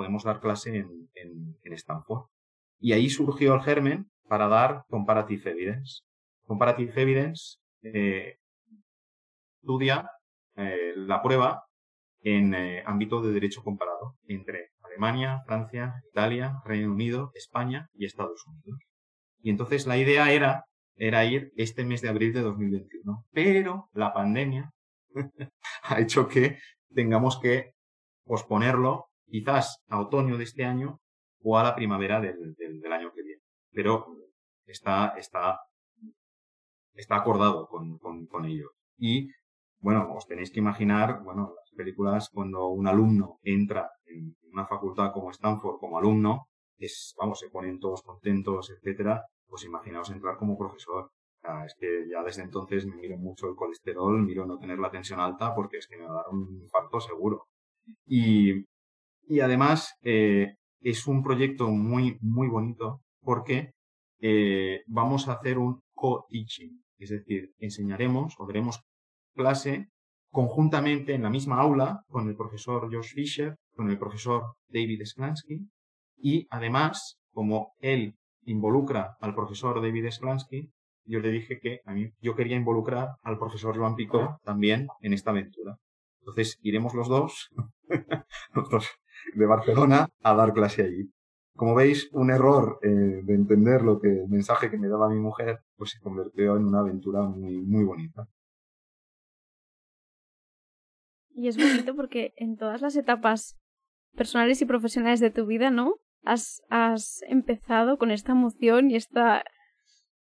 podemos 0.00 0.24
dar 0.24 0.40
clase 0.40 0.76
en, 0.78 1.10
en, 1.14 1.72
Stanford. 1.74 2.24
Y 2.78 2.94
ahí 2.94 3.10
surgió 3.10 3.54
el 3.54 3.60
germen 3.60 4.10
para 4.28 4.48
dar 4.48 4.84
Comparative 4.88 5.50
Evidence. 5.50 6.02
Comparative 6.46 7.02
Evidence 7.02 7.58
eh, 7.82 8.36
estudia 9.60 10.10
eh, 10.56 10.92
la 10.96 11.22
prueba 11.22 11.64
en 12.22 12.54
eh, 12.54 12.82
ámbito 12.86 13.22
de 13.22 13.32
derecho 13.32 13.62
comparado 13.62 14.16
entre 14.26 14.70
Alemania, 14.82 15.42
Francia, 15.46 15.94
Italia, 16.10 16.60
Reino 16.64 16.92
Unido, 16.92 17.30
España 17.34 17.88
y 17.94 18.04
Estados 18.04 18.44
Unidos. 18.46 18.80
Y 19.42 19.50
entonces 19.50 19.86
la 19.86 19.96
idea 19.96 20.32
era, 20.32 20.64
era 20.96 21.24
ir 21.24 21.52
este 21.56 21.84
mes 21.84 22.02
de 22.02 22.08
abril 22.08 22.32
de 22.32 22.42
2021. 22.42 23.24
Pero 23.32 23.88
la 23.92 24.12
pandemia 24.12 24.70
ha 25.82 26.00
hecho 26.00 26.28
que 26.28 26.58
tengamos 26.94 27.38
que 27.40 27.72
posponerlo 28.24 29.06
quizás 29.26 29.78
a 29.88 30.00
otoño 30.00 30.36
de 30.36 30.44
este 30.44 30.64
año 30.64 30.98
o 31.42 31.58
a 31.58 31.62
la 31.62 31.74
primavera 31.74 32.20
del, 32.20 32.54
del, 32.54 32.92
año 32.92 33.12
que 33.14 33.22
viene. 33.22 33.42
Pero 33.72 34.06
está, 34.66 35.14
está, 35.16 35.60
está 37.00 37.16
acordado 37.16 37.66
con, 37.66 37.98
con, 37.98 38.44
ellos. 38.44 38.70
Y, 38.98 39.28
bueno, 39.80 40.12
os 40.14 40.26
tenéis 40.26 40.50
que 40.50 40.60
imaginar, 40.60 41.22
bueno, 41.22 41.54
las 41.56 41.70
películas 41.76 42.28
cuando 42.32 42.68
un 42.68 42.86
alumno 42.86 43.38
entra 43.42 43.90
en 44.06 44.36
una 44.52 44.66
facultad 44.66 45.12
como 45.12 45.30
Stanford 45.30 45.78
como 45.78 45.98
alumno, 45.98 46.46
es, 46.78 47.14
vamos, 47.18 47.38
se 47.40 47.50
ponen 47.50 47.78
todos 47.78 48.02
contentos, 48.02 48.70
etcétera, 48.70 49.24
pues 49.46 49.64
imaginaos 49.64 50.10
entrar 50.10 50.36
como 50.36 50.58
profesor. 50.58 51.10
es 51.66 51.74
que 51.78 52.06
ya 52.10 52.22
desde 52.22 52.42
entonces 52.42 52.86
me 52.86 52.96
miro 52.96 53.16
mucho 53.18 53.48
el 53.48 53.56
colesterol, 53.56 54.22
miro 54.22 54.46
no 54.46 54.58
tener 54.58 54.78
la 54.78 54.90
tensión 54.90 55.20
alta 55.20 55.54
porque 55.54 55.78
es 55.78 55.86
que 55.86 55.96
me 55.96 56.06
va 56.06 56.12
a 56.12 56.22
dar 56.22 56.28
un 56.30 56.60
infarto 56.62 57.00
seguro. 57.00 57.46
Y, 58.06 58.64
y 59.26 59.40
además 59.40 59.94
eh, 60.02 60.54
es 60.80 61.06
un 61.06 61.22
proyecto 61.22 61.68
muy, 61.68 62.18
muy 62.20 62.48
bonito 62.48 63.00
porque 63.22 63.72
eh, 64.20 64.82
vamos 64.86 65.28
a 65.28 65.34
hacer 65.34 65.58
un 65.58 65.80
co-teaching, 65.94 66.82
es 67.04 67.10
decir, 67.10 67.52
enseñaremos 67.58 68.34
o 68.38 68.46
daremos 68.46 68.80
clase 69.34 69.88
conjuntamente 70.30 71.14
en 71.14 71.22
la 71.22 71.30
misma 71.30 71.60
aula 71.60 72.02
con 72.06 72.28
el 72.28 72.36
profesor 72.36 72.92
Josh 72.92 73.14
Fisher, 73.14 73.56
con 73.74 73.90
el 73.90 73.98
profesor 73.98 74.54
David 74.68 75.04
Sklansky 75.04 75.68
y 76.16 76.46
además, 76.50 77.18
como 77.32 77.72
él 77.80 78.14
involucra 78.44 79.16
al 79.20 79.34
profesor 79.34 79.80
David 79.80 80.10
Sklansky, 80.10 80.70
yo 81.04 81.20
le 81.20 81.30
dije 81.30 81.58
que 81.58 81.80
a 81.84 81.92
mí 81.92 82.10
yo 82.20 82.36
quería 82.36 82.56
involucrar 82.56 83.08
al 83.22 83.38
profesor 83.38 83.76
Joan 83.76 83.96
Picot 83.96 84.36
también 84.42 84.86
en 85.00 85.12
esta 85.12 85.30
aventura. 85.30 85.76
Entonces 86.20 86.58
iremos 86.62 86.94
los 86.94 87.08
dos, 87.08 87.48
los 88.54 88.70
dos 88.70 88.88
de 89.34 89.46
Barcelona 89.46 90.08
a 90.22 90.34
dar 90.34 90.52
clase 90.52 90.82
allí. 90.82 91.10
Como 91.60 91.74
veis, 91.74 92.08
un 92.12 92.30
error 92.30 92.78
eh, 92.82 92.88
de 92.88 93.34
entender 93.34 93.82
lo 93.82 94.00
que 94.00 94.08
el 94.08 94.28
mensaje 94.30 94.70
que 94.70 94.78
me 94.78 94.88
daba 94.88 95.10
mi 95.10 95.20
mujer, 95.20 95.58
pues 95.76 95.90
se 95.90 96.00
convirtió 96.00 96.56
en 96.56 96.64
una 96.64 96.80
aventura 96.80 97.20
muy, 97.20 97.60
muy 97.60 97.84
bonita. 97.84 98.26
Y 101.34 101.48
es 101.48 101.58
bonito 101.58 101.94
porque 101.94 102.32
en 102.36 102.56
todas 102.56 102.80
las 102.80 102.96
etapas 102.96 103.58
personales 104.16 104.62
y 104.62 104.64
profesionales 104.64 105.20
de 105.20 105.30
tu 105.30 105.44
vida, 105.44 105.70
¿no? 105.70 105.96
Has, 106.24 106.62
empezado 107.28 107.98
con 107.98 108.10
esta 108.10 108.32
emoción 108.32 108.90
y 108.90 108.96
esta 108.96 109.44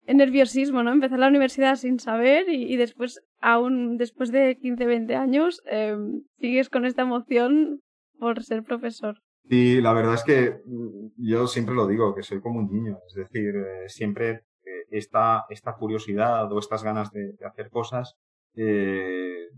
nerviosismo, 0.07 0.85
¿no? 0.85 0.93
Empezar 0.93 1.19
la 1.19 1.27
universidad 1.27 1.75
sin 1.75 1.99
saber 1.99 2.49
y, 2.49 2.77
después, 2.77 3.21
aún 3.41 3.97
después 3.97 4.31
de 4.31 4.57
15, 4.59 4.87
20 4.87 5.17
años, 5.17 5.61
em, 5.67 6.23
sigues 6.39 6.69
con 6.69 6.85
esta 6.85 7.03
emoción 7.03 7.81
por 8.17 8.45
ser 8.45 8.63
profesor. 8.63 9.26
Y 9.49 9.81
la 9.81 9.93
verdad 9.93 10.15
es 10.15 10.25
que 10.25 10.63
mm, 10.65 11.09
yo 11.19 11.47
siempre 11.47 11.75
lo 11.75 11.87
digo, 11.87 12.15
que 12.15 12.23
soy 12.23 12.41
como 12.41 12.61
un 12.61 12.71
niño, 12.71 12.99
es 13.07 13.15
decir, 13.15 13.55
eh, 13.57 13.89
siempre 13.89 14.31
eh, 14.65 14.85
esta, 14.91 15.47
esta 15.49 15.75
curiosidad 15.75 16.53
o 16.53 16.59
estas 16.59 16.83
ganas 16.83 17.13
de, 17.13 17.37
hacer 17.47 17.71
cosas 17.71 18.17
eh, 18.57 19.49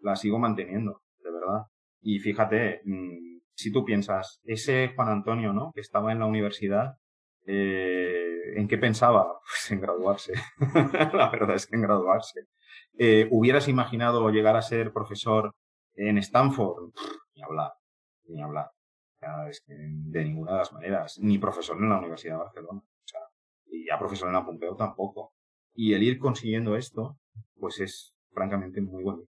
las 0.00 0.20
sigo 0.20 0.38
manteniendo, 0.38 1.02
de 1.22 1.30
verdad. 1.30 1.66
Y 2.00 2.18
fíjate, 2.18 2.80
mm, 2.84 3.40
si 3.54 3.72
tú 3.72 3.84
piensas, 3.84 4.40
ese 4.44 4.92
Juan 4.94 5.08
Antonio, 5.08 5.52
¿no? 5.52 5.72
Que 5.74 5.80
estaba 5.80 6.12
en 6.12 6.20
la 6.20 6.26
universidad, 6.26 6.96
¿en 7.46 8.68
qué 8.68 8.78
pensaba? 8.78 9.40
Pues 9.46 9.70
en 9.70 9.80
graduarse. 9.80 10.32
la 11.14 11.30
verdad 11.30 11.56
es 11.56 11.66
que 11.66 11.76
en 11.76 11.82
graduarse. 11.82 12.46
¿Hubieras 13.30 13.68
imaginado 13.68 14.28
llegar 14.30 14.56
a 14.56 14.62
ser 14.62 14.92
profesor 14.92 15.54
en 15.94 16.18
Stanford? 16.18 16.92
ni 17.34 17.42
hablar 17.42 17.72
ni 18.28 18.42
hablar. 18.42 18.70
Es 19.48 19.60
que 19.60 19.74
de 19.74 20.24
ninguna 20.24 20.52
de 20.52 20.58
las 20.58 20.72
maneras, 20.72 21.18
ni 21.20 21.38
profesor 21.38 21.76
en 21.78 21.88
la 21.88 21.98
Universidad 21.98 22.34
de 22.34 22.44
Barcelona, 22.44 22.80
o 22.80 23.08
sea, 23.08 23.20
y 23.66 23.86
ya 23.86 23.98
profesor 23.98 24.28
en 24.28 24.34
la 24.34 24.44
Pompeu 24.44 24.76
tampoco. 24.76 25.32
Y 25.74 25.94
el 25.94 26.02
ir 26.02 26.18
consiguiendo 26.18 26.76
esto, 26.76 27.18
pues 27.58 27.80
es 27.80 28.14
francamente 28.32 28.80
muy 28.80 29.04
bueno. 29.04 29.22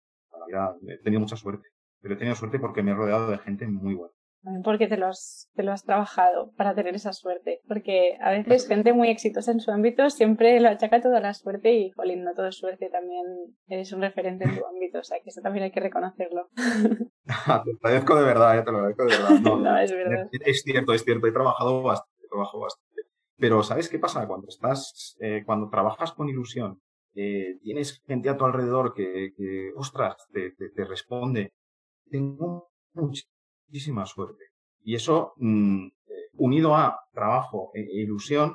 he 0.88 0.98
tenido 1.00 1.22
mucha 1.22 1.36
suerte, 1.36 1.70
pero 2.02 2.14
he 2.14 2.18
tenido 2.18 2.36
suerte 2.36 2.60
porque 2.60 2.84
me 2.84 2.92
he 2.92 2.96
rodeado 2.96 3.32
de 3.32 3.38
gente 3.40 3.68
muy 3.68 3.96
buena 3.96 4.15
porque 4.64 4.88
te 4.88 4.98
lo, 4.98 5.08
has, 5.08 5.50
te 5.56 5.64
lo 5.64 5.72
has 5.72 5.84
trabajado 5.84 6.52
para 6.56 6.76
tener 6.76 6.96
esa 6.96 7.14
suerte. 7.14 7.62
Porque 7.68 8.18
a 8.22 8.32
veces 8.32 8.68
gente 8.68 8.94
muy 8.94 9.10
exitosa 9.10 9.52
en 9.52 9.60
su 9.60 9.72
ámbito 9.72 10.10
siempre 10.10 10.60
lo 10.60 10.70
achaca 10.70 11.02
toda 11.02 11.20
la 11.20 11.34
suerte 11.34 11.74
y, 11.74 11.92
jolín, 11.92 12.24
no 12.24 12.34
todo 12.34 12.48
es 12.48 12.58
suerte, 12.58 12.90
también 12.90 13.24
eres 13.68 13.92
un 13.92 14.02
referente 14.02 14.46
en 14.46 14.58
tu 14.58 14.66
ámbito, 14.66 15.00
o 15.00 15.04
sea 15.04 15.18
que 15.24 15.30
eso 15.30 15.42
también 15.42 15.66
hay 15.66 15.72
que 15.72 15.80
reconocerlo. 15.80 16.50
te 16.56 17.32
lo 17.48 17.78
agradezco 17.82 18.16
de 18.16 18.24
verdad, 18.24 18.58
eh, 18.58 18.64
te 18.64 18.72
lo 18.72 18.78
agradezco 18.78 19.06
de 19.06 19.10
verdad. 19.12 19.40
No, 19.42 19.78
es 19.80 19.92
verdad. 19.92 20.28
Es, 20.32 20.62
cierto, 20.62 20.94
es 20.94 21.04
cierto, 21.04 21.28
he 21.28 21.32
trabajado 21.32 21.82
bastante, 21.82 22.26
he 22.26 22.28
trabajado 22.28 22.60
bastante. 22.62 23.02
Pero 23.38 23.64
¿sabes 23.64 23.90
qué 23.90 24.00
pasa? 24.00 24.28
Cuando 24.28 24.48
estás, 24.48 25.18
eh, 25.20 25.44
cuando 25.46 25.70
trabajas 25.70 26.14
con 26.14 26.30
ilusión, 26.30 26.80
eh, 27.16 27.58
tienes 27.62 28.02
gente 28.06 28.30
a 28.30 28.38
tu 28.38 28.46
alrededor 28.46 28.94
que, 28.94 29.32
que 29.36 29.72
ostras, 29.76 30.16
te, 30.32 30.52
te, 30.52 30.70
te 30.70 30.86
responde. 30.86 31.54
Tengo 32.10 32.70
muchísima 33.68 34.06
suerte. 34.06 34.44
Y 34.84 34.96
eso, 34.96 35.34
mm, 35.38 35.88
eh, 35.88 35.92
unido 36.38 36.76
a 36.76 37.00
trabajo 37.12 37.72
e, 37.74 37.82
ilusión, 38.02 38.54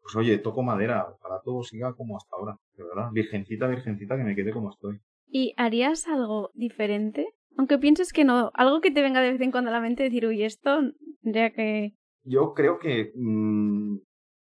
pues 0.00 0.16
oye, 0.16 0.38
toco 0.38 0.62
madera, 0.62 1.06
para 1.22 1.40
todo 1.40 1.62
siga 1.62 1.92
como 1.94 2.16
hasta 2.16 2.36
ahora, 2.36 2.56
de 2.76 2.84
verdad. 2.84 3.10
Virgencita, 3.12 3.66
virgencita, 3.66 4.16
que 4.16 4.24
me 4.24 4.34
quede 4.34 4.52
como 4.52 4.70
estoy. 4.70 5.00
¿Y 5.26 5.54
harías 5.56 6.06
algo 6.06 6.50
diferente? 6.54 7.34
Aunque 7.56 7.78
pienses 7.78 8.12
que 8.12 8.24
no, 8.24 8.50
algo 8.54 8.80
que 8.80 8.90
te 8.90 9.02
venga 9.02 9.20
de 9.20 9.32
vez 9.32 9.40
en 9.40 9.50
cuando 9.50 9.70
a 9.70 9.72
la 9.72 9.80
mente 9.80 10.04
decir, 10.04 10.26
uy, 10.26 10.44
esto 10.44 10.78
tendría 11.22 11.52
que... 11.52 11.94
Yo 12.22 12.54
creo 12.54 12.78
que... 12.78 13.12
Mm, 13.14 13.98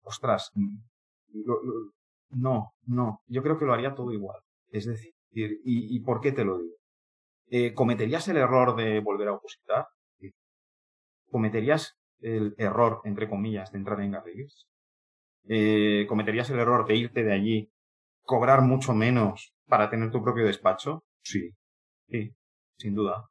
ostras, 0.04 0.52
mm, 0.56 0.78
no, 2.32 2.72
no, 2.88 3.20
yo 3.28 3.44
creo 3.44 3.60
que 3.60 3.66
lo 3.66 3.74
haría 3.74 3.94
todo 3.94 4.12
igual. 4.12 4.40
Es 4.70 4.86
decir, 4.86 5.14
¿y, 5.32 5.96
y 5.96 6.00
por 6.00 6.22
qué 6.22 6.32
te 6.32 6.46
lo 6.46 6.58
digo? 6.58 6.76
Eh, 7.54 7.74
¿Cometerías 7.74 8.28
el 8.30 8.38
error 8.38 8.78
de 8.78 9.02
volver 9.02 9.28
a 9.28 9.34
opositar? 9.34 9.86
¿Cometerías 11.32 11.98
el 12.20 12.54
error, 12.58 13.02
entre 13.06 13.30
comillas, 13.30 13.72
de 13.72 13.80
entrar 13.80 14.02
en 14.02 14.12
Garrigues? 14.12 14.68
Eh, 15.48 16.06
¿Cometerías 16.08 16.50
el 16.50 16.60
error 16.60 16.86
de 16.86 16.96
irte 16.96 17.24
de 17.24 17.34
allí, 17.34 17.72
cobrar 18.22 18.62
mucho 18.62 18.94
menos 18.94 19.54
para 19.66 19.90
tener 19.90 20.12
tu 20.12 20.22
propio 20.22 20.46
despacho? 20.46 21.04
Sí, 21.24 21.52
sí. 22.10 22.36
sin 22.78 22.96
duda. 22.96 23.28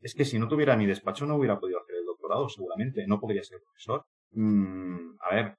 Es 0.00 0.14
que 0.14 0.24
si 0.24 0.38
no 0.38 0.48
tuviera 0.48 0.76
mi 0.76 0.86
despacho 0.86 1.26
no 1.26 1.36
hubiera 1.36 1.58
podido 1.58 1.80
hacer 1.80 1.96
el 1.96 2.04
doctorado, 2.04 2.48
seguramente. 2.48 3.06
No 3.06 3.20
podría 3.20 3.42
ser 3.42 3.60
profesor. 3.62 4.04
Mm, 4.32 5.16
a 5.20 5.34
ver, 5.34 5.56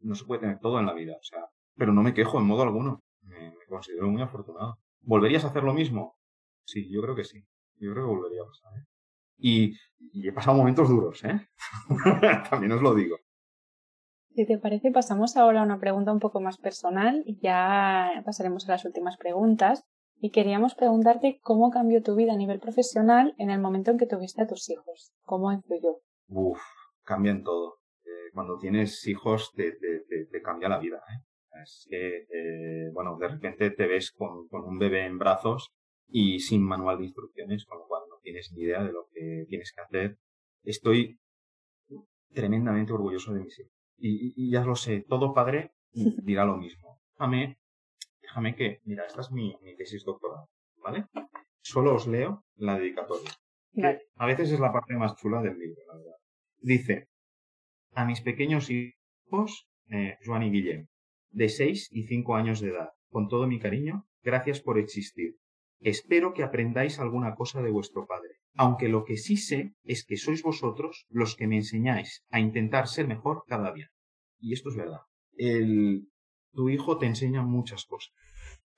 no 0.00 0.14
se 0.14 0.24
puede 0.24 0.42
tener 0.42 0.58
todo 0.60 0.78
en 0.78 0.86
la 0.86 0.94
vida, 0.94 1.16
o 1.16 1.22
sea, 1.22 1.46
pero 1.76 1.92
no 1.92 2.02
me 2.02 2.14
quejo 2.14 2.38
en 2.38 2.46
modo 2.46 2.62
alguno. 2.62 3.02
Me, 3.22 3.54
considero 3.68 4.08
muy 4.08 4.22
afortunado. 4.22 4.78
¿Volverías 5.00 5.44
a 5.44 5.48
hacer 5.48 5.62
lo 5.62 5.72
mismo? 5.72 6.16
Sí, 6.64 6.90
yo 6.90 7.00
creo 7.02 7.14
que 7.14 7.24
sí. 7.24 7.40
Yo 7.76 7.92
creo 7.92 8.06
que 8.06 8.14
volvería 8.14 8.42
a 8.42 8.46
pasar. 8.46 8.78
¿eh? 8.78 8.84
Y, 9.40 9.74
y 10.12 10.28
he 10.28 10.32
pasado 10.32 10.56
momentos 10.56 10.88
duros, 10.88 11.24
¿eh? 11.24 11.48
También 12.50 12.72
os 12.72 12.82
lo 12.82 12.94
digo. 12.94 13.16
Si 14.34 14.46
te 14.46 14.58
parece, 14.58 14.92
pasamos 14.92 15.36
ahora 15.36 15.60
a 15.60 15.64
una 15.64 15.80
pregunta 15.80 16.12
un 16.12 16.20
poco 16.20 16.40
más 16.40 16.56
personal 16.58 17.22
y 17.26 17.40
ya 17.40 18.22
pasaremos 18.24 18.68
a 18.68 18.72
las 18.72 18.84
últimas 18.84 19.16
preguntas. 19.16 19.84
Y 20.22 20.30
queríamos 20.30 20.74
preguntarte 20.74 21.40
cómo 21.42 21.70
cambió 21.70 22.02
tu 22.02 22.14
vida 22.14 22.34
a 22.34 22.36
nivel 22.36 22.60
profesional 22.60 23.34
en 23.38 23.50
el 23.50 23.58
momento 23.58 23.90
en 23.90 23.98
que 23.98 24.06
tuviste 24.06 24.42
a 24.42 24.46
tus 24.46 24.68
hijos. 24.68 25.12
¿Cómo 25.22 25.50
influyó? 25.50 25.96
Uf, 26.28 26.60
cambia 27.02 27.32
en 27.32 27.42
todo. 27.42 27.78
Eh, 28.04 28.30
cuando 28.34 28.58
tienes 28.58 29.06
hijos 29.06 29.50
te, 29.54 29.72
te, 29.72 30.26
te, 30.30 30.42
cambia 30.42 30.68
la 30.68 30.78
vida. 30.78 30.98
¿eh? 30.98 31.62
Es 31.62 31.86
que, 31.90 32.26
eh, 32.30 32.90
bueno, 32.92 33.16
de 33.18 33.28
repente 33.28 33.70
te 33.70 33.86
ves 33.86 34.12
con, 34.12 34.46
con 34.48 34.64
un 34.64 34.78
bebé 34.78 35.06
en 35.06 35.18
brazos 35.18 35.72
y 36.06 36.40
sin 36.40 36.62
manual 36.62 36.98
de 36.98 37.04
instrucciones, 37.04 37.64
con 37.64 37.78
lo 37.78 37.86
cual 37.86 37.99
tienes 38.22 38.52
ni 38.52 38.62
idea 38.62 38.82
de 38.82 38.92
lo 38.92 39.08
que 39.12 39.46
tienes 39.48 39.72
que 39.72 39.80
hacer. 39.80 40.18
Estoy 40.62 41.18
tremendamente 42.32 42.92
orgulloso 42.92 43.32
de 43.32 43.40
mis 43.40 43.58
hijos 43.58 43.80
y, 44.00 44.50
ya 44.50 44.64
lo 44.64 44.74
sé, 44.74 45.04
todo 45.08 45.34
padre 45.34 45.72
dirá 45.92 46.44
lo 46.44 46.56
mismo. 46.56 47.00
Déjame, 47.12 47.58
déjame 48.22 48.54
que, 48.56 48.80
mira, 48.84 49.04
esta 49.06 49.20
es 49.20 49.30
mi, 49.30 49.54
tesis 49.76 50.04
doctoral, 50.04 50.46
¿vale? 50.76 51.06
Solo 51.60 51.94
os 51.94 52.06
leo 52.06 52.44
la 52.56 52.78
dedicatoria. 52.78 53.30
A 54.16 54.26
veces 54.26 54.50
es 54.52 54.60
la 54.60 54.72
parte 54.72 54.94
más 54.94 55.16
chula 55.16 55.42
del 55.42 55.58
libro, 55.58 55.80
la 55.86 55.96
verdad. 55.96 56.16
Dice, 56.60 57.08
a 57.92 58.04
mis 58.04 58.20
pequeños 58.20 58.68
hijos, 58.70 59.68
eh, 59.90 60.16
Joan 60.24 60.44
y 60.44 60.50
Guillem, 60.50 60.86
de 61.30 61.48
6 61.48 61.88
y 61.92 62.04
5 62.04 62.34
años 62.34 62.60
de 62.60 62.70
edad, 62.70 62.90
con 63.10 63.28
todo 63.28 63.46
mi 63.46 63.58
cariño, 63.58 64.06
gracias 64.22 64.60
por 64.60 64.78
existir. 64.78 65.36
Espero 65.80 66.34
que 66.34 66.42
aprendáis 66.42 66.98
alguna 66.98 67.34
cosa 67.34 67.62
de 67.62 67.70
vuestro 67.70 68.06
padre 68.06 68.40
aunque 68.56 68.88
lo 68.88 69.04
que 69.04 69.16
sí 69.16 69.36
sé 69.36 69.74
es 69.84 70.04
que 70.04 70.16
sois 70.16 70.42
vosotros 70.42 71.06
los 71.08 71.36
que 71.36 71.46
me 71.46 71.54
enseñáis 71.56 72.24
a 72.30 72.40
intentar 72.40 72.88
ser 72.88 73.06
mejor 73.06 73.44
cada 73.46 73.72
día. 73.72 73.92
Y 74.38 74.54
esto 74.54 74.70
es 74.70 74.76
verdad. 74.76 75.02
El, 75.36 76.08
tu 76.52 76.68
hijo 76.68 76.98
te 76.98 77.06
enseña 77.06 77.42
muchas 77.42 77.86
cosas. 77.86 78.12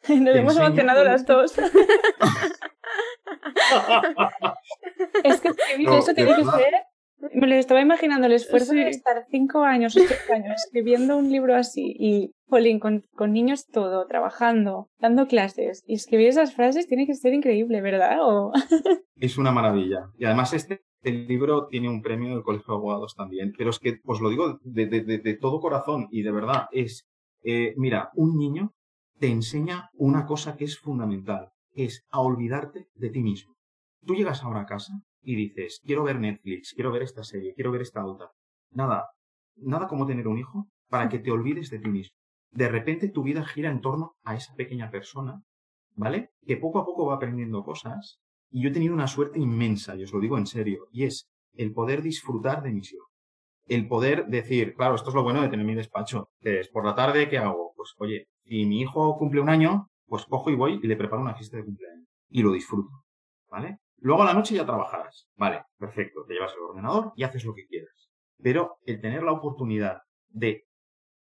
Nos 0.08 0.36
hemos 0.36 0.56
emocionado 0.56 1.04
las 1.04 1.26
dos. 1.26 1.58
es 5.24 5.40
que 5.40 5.48
eso 5.48 6.14
tiene 6.14 6.36
que 6.36 6.44
ser 6.44 6.74
me 7.34 7.46
lo 7.46 7.54
estaba 7.54 7.80
imaginando 7.80 8.26
el 8.26 8.32
esfuerzo 8.32 8.72
de 8.72 8.88
estar 8.88 9.26
cinco 9.30 9.62
años, 9.62 9.96
ocho 9.96 10.14
años 10.34 10.62
escribiendo 10.64 11.16
un 11.16 11.30
libro 11.30 11.54
así 11.54 11.94
y, 11.98 12.34
jolín, 12.48 12.80
con, 12.80 13.04
con, 13.14 13.32
niños 13.32 13.66
todo, 13.66 14.06
trabajando, 14.06 14.88
dando 14.98 15.26
clases 15.26 15.84
y 15.86 15.94
escribir 15.94 16.28
esas 16.28 16.54
frases 16.54 16.88
tiene 16.88 17.06
que 17.06 17.14
ser 17.14 17.34
increíble, 17.34 17.80
¿verdad? 17.80 18.18
¿O... 18.20 18.52
es 19.16 19.38
una 19.38 19.52
maravilla. 19.52 20.10
Y 20.18 20.24
además 20.24 20.52
este 20.52 20.82
el 21.02 21.26
libro 21.26 21.66
tiene 21.66 21.88
un 21.88 22.00
premio 22.00 22.30
del 22.30 22.44
Colegio 22.44 22.74
de 22.74 22.78
Abogados 22.78 23.14
también, 23.16 23.52
pero 23.56 23.70
es 23.70 23.78
que 23.78 24.00
os 24.04 24.20
lo 24.20 24.30
digo 24.30 24.60
de, 24.62 24.86
de, 24.86 25.00
de, 25.02 25.34
todo 25.34 25.60
corazón 25.60 26.06
y 26.12 26.22
de 26.22 26.30
verdad 26.30 26.66
es, 26.70 27.08
eh, 27.42 27.74
mira, 27.76 28.10
un 28.14 28.38
niño 28.38 28.72
te 29.18 29.28
enseña 29.28 29.90
una 29.94 30.26
cosa 30.26 30.56
que 30.56 30.64
es 30.64 30.78
fundamental, 30.78 31.50
es 31.72 32.04
a 32.10 32.20
olvidarte 32.20 32.88
de 32.94 33.10
ti 33.10 33.20
mismo. 33.20 33.56
Tú 34.06 34.14
llegas 34.14 34.44
ahora 34.44 34.60
a 34.60 34.66
casa 34.66 34.92
y 35.22 35.36
dices, 35.36 35.80
quiero 35.84 36.04
ver 36.04 36.18
Netflix, 36.18 36.72
quiero 36.74 36.92
ver 36.92 37.02
esta 37.02 37.22
serie, 37.22 37.54
quiero 37.54 37.70
ver 37.70 37.82
esta 37.82 38.04
otra. 38.04 38.30
Nada, 38.70 39.06
nada 39.56 39.86
como 39.86 40.06
tener 40.06 40.28
un 40.28 40.38
hijo 40.38 40.68
para 40.88 41.08
que 41.08 41.18
te 41.18 41.30
olvides 41.30 41.70
de 41.70 41.78
ti 41.78 41.88
mismo. 41.88 42.16
De 42.50 42.68
repente 42.68 43.08
tu 43.08 43.22
vida 43.22 43.44
gira 43.44 43.70
en 43.70 43.80
torno 43.80 44.14
a 44.24 44.34
esa 44.34 44.54
pequeña 44.54 44.90
persona, 44.90 45.42
¿vale? 45.94 46.30
Que 46.46 46.56
poco 46.56 46.80
a 46.80 46.84
poco 46.84 47.06
va 47.06 47.14
aprendiendo 47.14 47.64
cosas. 47.64 48.18
Y 48.50 48.62
yo 48.62 48.68
he 48.68 48.72
tenido 48.72 48.92
una 48.92 49.06
suerte 49.06 49.38
inmensa, 49.38 49.96
y 49.96 50.04
os 50.04 50.12
lo 50.12 50.20
digo 50.20 50.36
en 50.36 50.46
serio, 50.46 50.86
y 50.92 51.04
es 51.04 51.30
el 51.54 51.72
poder 51.72 52.02
disfrutar 52.02 52.62
de 52.62 52.72
mis 52.72 52.92
hijos. 52.92 53.08
El 53.66 53.88
poder 53.88 54.26
decir, 54.26 54.74
claro, 54.74 54.96
esto 54.96 55.08
es 55.08 55.14
lo 55.14 55.22
bueno 55.22 55.40
de 55.40 55.48
tener 55.48 55.64
mi 55.64 55.74
despacho, 55.74 56.28
que 56.40 56.60
es 56.60 56.68
por 56.68 56.84
la 56.84 56.94
tarde, 56.94 57.28
¿qué 57.28 57.38
hago? 57.38 57.72
Pues 57.74 57.94
oye, 57.98 58.26
si 58.44 58.66
mi 58.66 58.80
hijo 58.80 59.16
cumple 59.16 59.40
un 59.40 59.48
año, 59.48 59.88
pues 60.06 60.26
cojo 60.26 60.50
y 60.50 60.56
voy 60.56 60.80
y 60.82 60.86
le 60.86 60.96
preparo 60.96 61.22
una 61.22 61.34
fiesta 61.34 61.56
de 61.56 61.64
cumpleaños. 61.64 62.06
Y 62.28 62.42
lo 62.42 62.52
disfruto, 62.52 63.04
¿vale? 63.50 63.78
Luego 64.02 64.22
a 64.22 64.26
la 64.26 64.34
noche 64.34 64.56
ya 64.56 64.66
trabajarás. 64.66 65.28
Vale, 65.36 65.62
perfecto. 65.78 66.24
Te 66.26 66.34
llevas 66.34 66.52
el 66.54 66.62
ordenador 66.62 67.12
y 67.14 67.22
haces 67.22 67.44
lo 67.44 67.54
que 67.54 67.66
quieras. 67.66 68.10
Pero 68.42 68.78
el 68.84 69.00
tener 69.00 69.22
la 69.22 69.32
oportunidad 69.32 69.98
de 70.28 70.64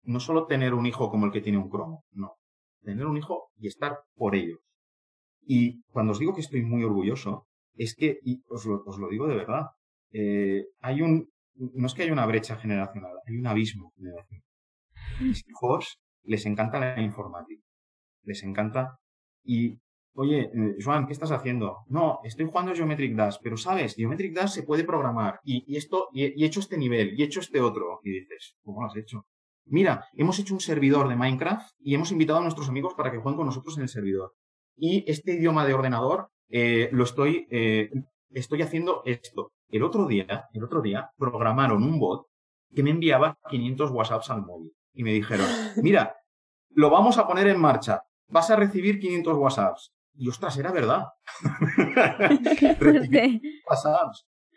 no 0.02 0.18
solo 0.18 0.46
tener 0.46 0.74
un 0.74 0.84
hijo 0.84 1.08
como 1.08 1.26
el 1.26 1.32
que 1.32 1.40
tiene 1.40 1.58
un 1.58 1.70
cromo, 1.70 2.04
no. 2.10 2.34
Tener 2.82 3.06
un 3.06 3.16
hijo 3.16 3.50
y 3.58 3.68
estar 3.68 3.98
por 4.16 4.34
ellos. 4.34 4.58
Y 5.46 5.82
cuando 5.92 6.12
os 6.12 6.18
digo 6.18 6.34
que 6.34 6.40
estoy 6.40 6.62
muy 6.62 6.82
orgulloso, 6.82 7.46
es 7.76 7.94
que, 7.94 8.18
y 8.22 8.42
os 8.48 8.66
lo, 8.66 9.08
digo 9.08 9.28
de 9.28 9.36
verdad, 9.36 9.66
eh, 10.10 10.64
hay 10.80 11.00
un, 11.00 11.28
no 11.54 11.86
es 11.86 11.94
que 11.94 12.02
haya 12.02 12.12
una 12.12 12.26
brecha 12.26 12.56
generacional, 12.56 13.12
hay 13.26 13.36
un 13.36 13.46
abismo 13.46 13.92
generacional. 13.96 14.44
Mis 15.20 15.48
hijos 15.48 16.00
les 16.24 16.44
encanta 16.44 16.80
la 16.80 17.00
informática, 17.00 17.62
les 18.24 18.42
encanta, 18.42 18.98
y 19.44 19.78
Oye, 20.16 20.50
eh, 20.54 20.76
Joan, 20.82 21.06
¿qué 21.06 21.12
estás 21.12 21.32
haciendo? 21.32 21.78
No, 21.88 22.20
estoy 22.22 22.46
jugando 22.46 22.72
Geometric 22.72 23.16
Dash, 23.16 23.36
pero 23.42 23.56
sabes, 23.56 23.96
Geometric 23.96 24.32
Dash 24.32 24.50
se 24.50 24.62
puede 24.62 24.84
programar. 24.84 25.40
Y, 25.42 25.76
esto, 25.76 26.08
y, 26.12 26.22
he 26.24 26.46
hecho 26.46 26.60
este 26.60 26.78
nivel, 26.78 27.18
y 27.18 27.22
he 27.22 27.26
hecho 27.26 27.40
este 27.40 27.60
otro. 27.60 27.98
Y 28.04 28.20
dices, 28.20 28.56
¿cómo 28.62 28.80
lo 28.80 28.86
has 28.86 28.96
hecho? 28.96 29.26
Mira, 29.66 30.06
hemos 30.14 30.38
hecho 30.38 30.54
un 30.54 30.60
servidor 30.60 31.08
de 31.08 31.16
Minecraft 31.16 31.74
y 31.80 31.94
hemos 31.94 32.12
invitado 32.12 32.38
a 32.38 32.42
nuestros 32.42 32.68
amigos 32.68 32.94
para 32.94 33.10
que 33.10 33.18
jueguen 33.18 33.38
con 33.38 33.46
nosotros 33.46 33.76
en 33.76 33.82
el 33.82 33.88
servidor. 33.88 34.34
Y 34.76 35.04
este 35.10 35.34
idioma 35.34 35.66
de 35.66 35.74
ordenador 35.74 36.28
eh, 36.48 36.90
lo 36.92 37.02
estoy, 37.04 37.48
eh, 37.50 37.90
estoy 38.30 38.62
haciendo 38.62 39.02
esto. 39.06 39.52
El 39.68 39.82
otro 39.82 40.06
día, 40.06 40.44
el 40.52 40.62
otro 40.62 40.80
día, 40.80 41.10
programaron 41.16 41.82
un 41.82 41.98
bot 41.98 42.26
que 42.72 42.84
me 42.84 42.90
enviaba 42.90 43.36
500 43.48 43.90
WhatsApps 43.90 44.30
al 44.30 44.42
móvil. 44.42 44.72
Y 44.92 45.02
me 45.02 45.12
dijeron, 45.12 45.46
mira, 45.82 46.14
lo 46.70 46.90
vamos 46.90 47.18
a 47.18 47.26
poner 47.26 47.48
en 47.48 47.60
marcha. 47.60 48.02
Vas 48.28 48.50
a 48.50 48.56
recibir 48.56 49.00
500 49.00 49.36
WhatsApps. 49.36 49.92
Y 50.16 50.28
ostras, 50.28 50.56
era 50.58 50.70
verdad. 50.70 51.06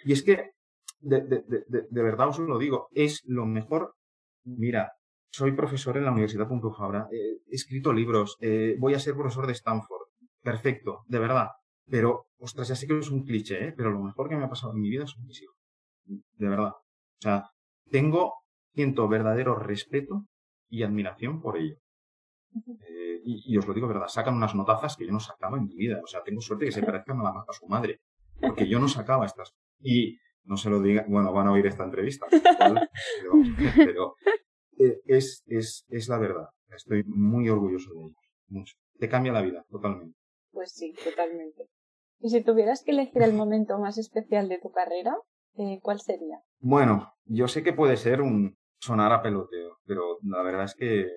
y 0.05 0.13
es 0.13 0.23
que, 0.23 0.51
de, 0.99 1.21
de, 1.21 1.43
de, 1.47 1.87
de, 1.89 2.03
verdad 2.03 2.29
os 2.29 2.39
lo 2.39 2.59
digo, 2.59 2.89
es 2.93 3.23
lo 3.25 3.45
mejor. 3.45 3.95
Mira, 4.43 4.91
soy 5.31 5.53
profesor 5.53 5.97
en 5.97 6.05
la 6.05 6.11
Universidad 6.11 6.47
Pompeu 6.47 6.73
eh, 7.11 7.39
he 7.47 7.55
escrito 7.55 7.91
libros, 7.91 8.37
eh, 8.39 8.75
voy 8.79 8.93
a 8.93 8.99
ser 8.99 9.15
profesor 9.15 9.47
de 9.47 9.53
Stanford. 9.53 10.07
Perfecto, 10.41 11.03
de 11.07 11.19
verdad. 11.19 11.47
Pero, 11.89 12.27
ostras, 12.37 12.67
ya 12.67 12.75
sé 12.75 12.87
que 12.87 12.99
es 12.99 13.09
un 13.09 13.23
cliché, 13.23 13.69
¿eh? 13.69 13.73
pero 13.75 13.91
lo 13.91 13.99
mejor 13.99 14.29
que 14.29 14.35
me 14.35 14.45
ha 14.45 14.49
pasado 14.49 14.73
en 14.73 14.81
mi 14.81 14.89
vida 14.89 15.07
son 15.07 15.25
mis 15.25 15.41
hijos. 15.41 15.57
De 16.05 16.47
verdad. 16.47 16.73
O 16.73 17.21
sea, 17.21 17.49
tengo, 17.89 18.33
siento 18.73 19.07
verdadero 19.07 19.55
respeto 19.55 20.27
y 20.69 20.83
admiración 20.83 21.41
por 21.41 21.57
ellos 21.57 21.79
y, 23.27 23.57
os 23.57 23.67
lo 23.67 23.73
digo 23.73 23.87
verdad, 23.87 24.07
sacan 24.07 24.35
unas 24.35 24.55
notazas 24.55 24.95
que 24.95 25.05
yo 25.05 25.11
no 25.11 25.19
sacaba 25.19 25.57
en 25.57 25.65
mi 25.65 25.75
vida. 25.75 25.99
O 26.01 26.07
sea, 26.07 26.23
tengo 26.23 26.41
suerte 26.41 26.65
que 26.65 26.71
se 26.71 26.83
parezcan 26.83 27.19
a 27.19 27.23
la 27.23 27.29
a 27.47 27.53
su 27.53 27.67
madre, 27.67 27.99
porque 28.39 28.67
yo 28.67 28.79
no 28.79 28.87
sacaba 28.87 29.25
estas. 29.25 29.53
Y 29.81 30.17
no 30.45 30.55
se 30.55 30.69
lo 30.69 30.81
digan, 30.81 31.05
bueno, 31.09 31.33
van 31.33 31.47
a 31.47 31.51
oír 31.51 31.65
esta 31.67 31.83
entrevista, 31.83 32.25
pero 33.75 34.15
eh, 34.79 35.01
es, 35.05 35.43
es, 35.47 35.85
es 35.89 36.07
la 36.07 36.17
verdad. 36.17 36.47
Estoy 36.69 37.03
muy 37.05 37.49
orgulloso 37.49 37.93
de 37.93 37.99
ellos, 37.99 38.15
mucho. 38.47 38.75
Te 38.97 39.09
cambia 39.09 39.33
la 39.33 39.41
vida, 39.41 39.65
totalmente. 39.69 40.17
Pues 40.51 40.71
sí, 40.71 40.93
totalmente. 41.03 41.67
Y 42.19 42.29
si 42.29 42.43
tuvieras 42.43 42.83
que 42.83 42.91
elegir 42.91 43.21
el 43.21 43.33
momento 43.33 43.77
más 43.77 43.97
especial 43.97 44.47
de 44.47 44.59
tu 44.59 44.71
carrera, 44.71 45.15
eh, 45.55 45.79
¿cuál 45.81 45.99
sería? 45.99 46.39
Bueno, 46.59 47.13
yo 47.25 47.47
sé 47.47 47.61
que 47.61 47.73
puede 47.73 47.97
ser 47.97 48.21
un 48.21 48.57
sonar 48.79 49.11
a 49.11 49.21
peloteo, 49.21 49.77
pero 49.85 50.17
la 50.23 50.41
verdad 50.43 50.65
es 50.65 50.75
que 50.75 51.07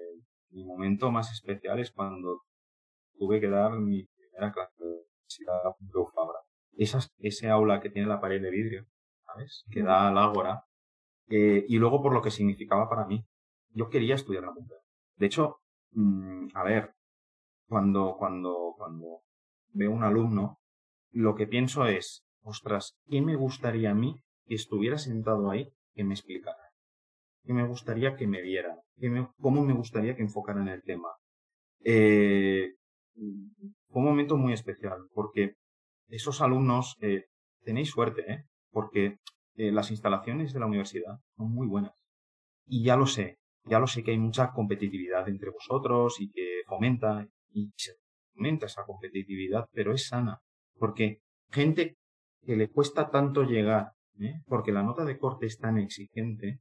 mi 0.51 0.65
momento 0.65 1.11
más 1.11 1.33
especial 1.33 1.79
es 1.79 1.91
cuando 1.91 2.43
tuve 3.19 3.41
que 3.41 3.49
dar 3.49 3.73
mi 3.73 4.05
primera 4.05 4.53
clase 4.53 4.75
de 4.79 4.87
universidad 4.87 5.63
Fabra. 6.15 6.39
ese 7.19 7.49
aula 7.49 7.81
que 7.81 7.91
tiene 7.91 8.09
la 8.09 8.21
pared 8.21 8.41
de 8.41 8.51
vidrio, 8.51 8.87
¿sabes? 9.27 9.65
Que 9.71 9.83
da 9.83 10.09
al 10.09 10.19
ágora. 10.19 10.65
Eh, 11.29 11.65
y 11.69 11.79
luego 11.79 12.03
por 12.03 12.13
lo 12.13 12.23
que 12.23 12.31
significaba 12.31 12.89
para 12.89 13.07
mí. 13.07 13.25
Yo 13.71 13.89
quería 13.89 14.17
estudiar 14.17 14.45
la 14.45 14.53
mujer. 14.53 14.79
De 15.17 15.27
hecho, 15.27 15.61
mm, 15.93 16.49
a 16.55 16.65
ver, 16.65 16.95
cuando, 17.69 18.17
cuando, 18.19 18.75
cuando 18.77 19.23
veo 19.73 19.93
un 19.93 20.03
alumno, 20.03 20.59
lo 21.13 21.35
que 21.35 21.47
pienso 21.47 21.87
es, 21.87 22.25
ostras, 22.43 22.97
¿qué 23.09 23.21
me 23.21 23.37
gustaría 23.37 23.93
a 23.93 23.95
mí 23.95 24.17
que 24.47 24.55
estuviera 24.55 24.99
sentado 24.99 25.51
ahí 25.51 25.73
que 25.95 26.03
me 26.03 26.15
explicara? 26.15 26.70
Que 27.45 27.53
me 27.53 27.67
gustaría 27.67 28.17
que 28.17 28.27
me 28.27 28.43
vieran, 28.43 28.77
cómo 29.41 29.63
me 29.63 29.73
gustaría 29.73 30.15
que 30.15 30.23
enfocaran 30.23 30.69
el 30.69 30.83
tema. 30.83 31.09
Eh, 31.83 32.75
fue 33.15 34.03
un 34.03 34.05
momento 34.05 34.37
muy 34.37 34.53
especial 34.53 34.99
porque 35.15 35.55
esos 36.09 36.41
alumnos, 36.41 36.97
eh, 37.01 37.25
tenéis 37.65 37.91
suerte, 37.91 38.31
¿eh? 38.31 38.45
porque 38.71 39.19
eh, 39.57 39.73
las 39.73 39.91
instalaciones 39.91 40.53
de 40.53 40.61
la 40.61 40.67
universidad 40.67 41.19
son 41.37 41.53
muy 41.53 41.67
buenas. 41.67 41.93
Y 42.67 42.85
ya 42.85 42.97
lo 42.97 43.07
sé, 43.07 43.39
ya 43.65 43.79
lo 43.79 43.87
sé 43.87 44.03
que 44.03 44.13
hay 44.13 44.19
mucha 44.19 44.53
competitividad 44.53 45.29
entre 45.29 45.51
vosotros 45.51 46.21
y 46.21 46.31
que 46.31 46.63
fomenta 46.67 47.27
y 47.53 47.71
se 47.77 47.93
fomenta 48.35 48.67
esa 48.67 48.85
competitividad, 48.85 49.67
pero 49.73 49.93
es 49.93 50.09
sana, 50.09 50.39
porque 50.79 51.21
gente 51.51 51.97
que 52.45 52.57
le 52.57 52.71
cuesta 52.71 53.11
tanto 53.11 53.43
llegar, 53.43 53.93
porque 54.47 54.73
la 54.73 54.83
nota 54.83 55.05
de 55.05 55.19
corte 55.19 55.47
es 55.47 55.59
tan 55.59 55.79
exigente. 55.79 56.61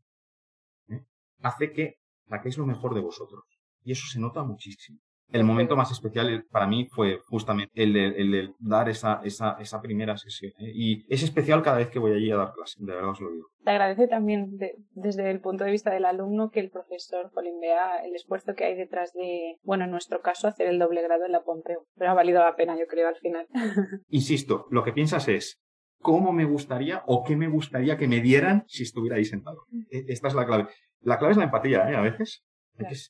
Hace 1.42 1.72
que 1.72 1.96
saquéis 2.28 2.58
lo 2.58 2.66
mejor 2.66 2.94
de 2.94 3.02
vosotros. 3.02 3.44
Y 3.84 3.92
eso 3.92 4.06
se 4.08 4.20
nota 4.20 4.44
muchísimo 4.44 5.00
el 5.32 5.44
momento 5.44 5.76
más 5.76 5.92
especial 5.92 6.46
para 6.52 6.68
mí 6.68 6.88
fue 6.90 7.20
justamente 7.28 7.84
el 7.84 7.94
de, 7.94 8.08
el 8.08 8.56
dar 8.60 8.90
esa, 8.90 9.22
esa, 9.24 9.58
esa 9.60 9.82
primera 9.82 10.18
sesión. 10.18 10.52
¿eh? 10.60 10.72
Y 10.74 11.06
es 11.14 11.24
especial 11.24 11.62
cada 11.62 11.78
vez 11.78 11.90
que 11.90 12.00
voy 12.00 12.14
allí 12.14 12.32
a 12.32 12.38
dar 12.38 12.54
clase, 12.54 12.78
de 12.80 12.94
verdad 12.94 13.12
os 13.12 13.22
lo 13.22 13.32
digo. 13.32 13.48
Te 13.64 13.72
agradece 13.72 14.08
también 14.08 14.58
desde 14.92 15.30
el 15.30 15.40
punto 15.40 15.64
de 15.64 15.72
vista 15.72 15.92
del 15.92 16.06
alumno 16.06 16.50
que 16.50 16.60
el 16.60 16.70
profesor 16.70 17.30
Jolín 17.32 17.60
vea 17.60 18.04
el 18.04 18.16
esfuerzo 18.16 18.56
que 18.56 18.66
hay 18.66 18.76
detrás 18.76 19.14
de, 19.14 19.58
bueno, 19.64 19.86
en 19.86 19.92
nuestro 19.92 20.22
caso, 20.22 20.48
hacer 20.48 20.68
el 20.68 20.80
doble 20.80 21.04
grado 21.04 21.26
en 21.26 21.32
la 21.32 21.44
Pompeo. 21.44 21.86
Pero 21.96 22.12
ha 22.12 22.16
valido 22.16 22.44
la 22.44 22.56
pena, 22.56 22.78
yo 22.78 22.88
creo, 22.88 23.08
al 23.08 23.18
final. 23.18 23.48
Insisto, 24.10 24.66
lo 24.72 24.84
que 24.84 24.94
piensas 24.94 25.28
es, 25.28 25.62
¿cómo 26.00 26.34
me 26.34 26.46
gustaría 26.46 27.04
o 27.06 27.24
qué 27.24 27.36
me 27.36 27.48
gustaría 27.48 27.98
que 27.98 28.08
me 28.08 28.22
dieran 28.22 28.64
si 28.68 28.84
estuviera 28.84 29.18
ahí 29.18 29.26
sentado? 29.26 29.66
E, 29.92 30.06
esta 30.08 30.28
es 30.28 30.34
la 30.34 30.46
clave. 30.46 30.68
La 31.02 31.18
clave 31.18 31.32
es 31.32 31.38
la 31.38 31.46
empatía, 31.46 31.90
¿eh? 31.90 31.96
A 31.96 32.02
veces. 32.02 32.44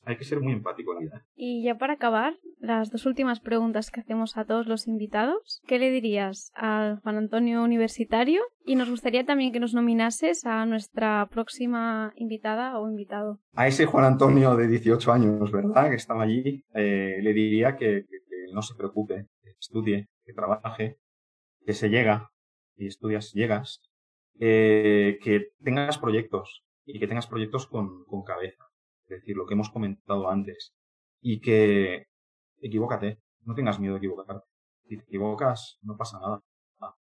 Hay 0.04 0.16
que, 0.16 0.24
ser 0.24 0.40
muy 0.40 0.52
empático 0.52 0.92
en 0.92 0.96
la 0.96 1.00
vida. 1.02 1.26
Y 1.36 1.62
ya 1.62 1.76
para 1.76 1.94
acabar, 1.94 2.34
las 2.58 2.90
dos 2.90 3.06
últimas 3.06 3.40
preguntas 3.40 3.90
que 3.90 4.00
hacemos 4.00 4.36
a 4.36 4.44
todos 4.44 4.66
los 4.66 4.88
invitados. 4.88 5.62
¿Qué 5.66 5.78
le 5.78 5.90
dirías 5.90 6.50
al 6.54 6.98
Juan 7.00 7.18
Antonio 7.18 7.62
Universitario? 7.62 8.42
Y 8.64 8.74
nos 8.74 8.90
gustaría 8.90 9.24
también 9.24 9.52
que 9.52 9.60
nos 9.60 9.72
nominases 9.72 10.44
a 10.44 10.66
nuestra 10.66 11.28
próxima 11.30 12.12
invitada 12.16 12.78
o 12.80 12.88
invitado. 12.88 13.38
A 13.54 13.68
ese 13.68 13.86
Juan 13.86 14.04
Antonio 14.04 14.56
de 14.56 14.66
18 14.66 15.12
años, 15.12 15.52
¿verdad? 15.52 15.90
Que 15.90 15.96
estaba 15.96 16.24
allí, 16.24 16.64
eh, 16.74 17.18
le 17.22 17.32
diría 17.32 17.76
que, 17.76 18.06
no 18.52 18.62
se 18.62 18.74
preocupe, 18.74 19.26
que 19.42 19.50
estudie, 19.60 20.08
que 20.24 20.32
trabaje, 20.32 20.96
que 21.64 21.72
se 21.72 21.88
llega, 21.88 22.30
y 22.76 22.88
estudias, 22.88 23.32
llegas, 23.32 23.80
eh, 24.40 25.18
que 25.22 25.52
tengas 25.62 25.98
proyectos 25.98 26.64
y 26.84 26.98
que 26.98 27.06
tengas 27.06 27.26
proyectos 27.26 27.66
con, 27.66 28.04
con 28.04 28.22
cabeza 28.22 28.70
es 29.10 29.20
decir, 29.22 29.36
lo 29.36 29.46
que 29.46 29.54
hemos 29.54 29.70
comentado 29.70 30.30
antes, 30.30 30.72
y 31.20 31.40
que 31.40 32.06
equivócate, 32.60 33.18
no 33.42 33.54
tengas 33.54 33.80
miedo 33.80 33.94
de 33.94 33.98
equivocarte. 33.98 34.46
Si 34.88 34.96
te 34.96 35.02
equivocas, 35.02 35.78
no 35.82 35.96
pasa 35.96 36.18
nada. 36.20 36.40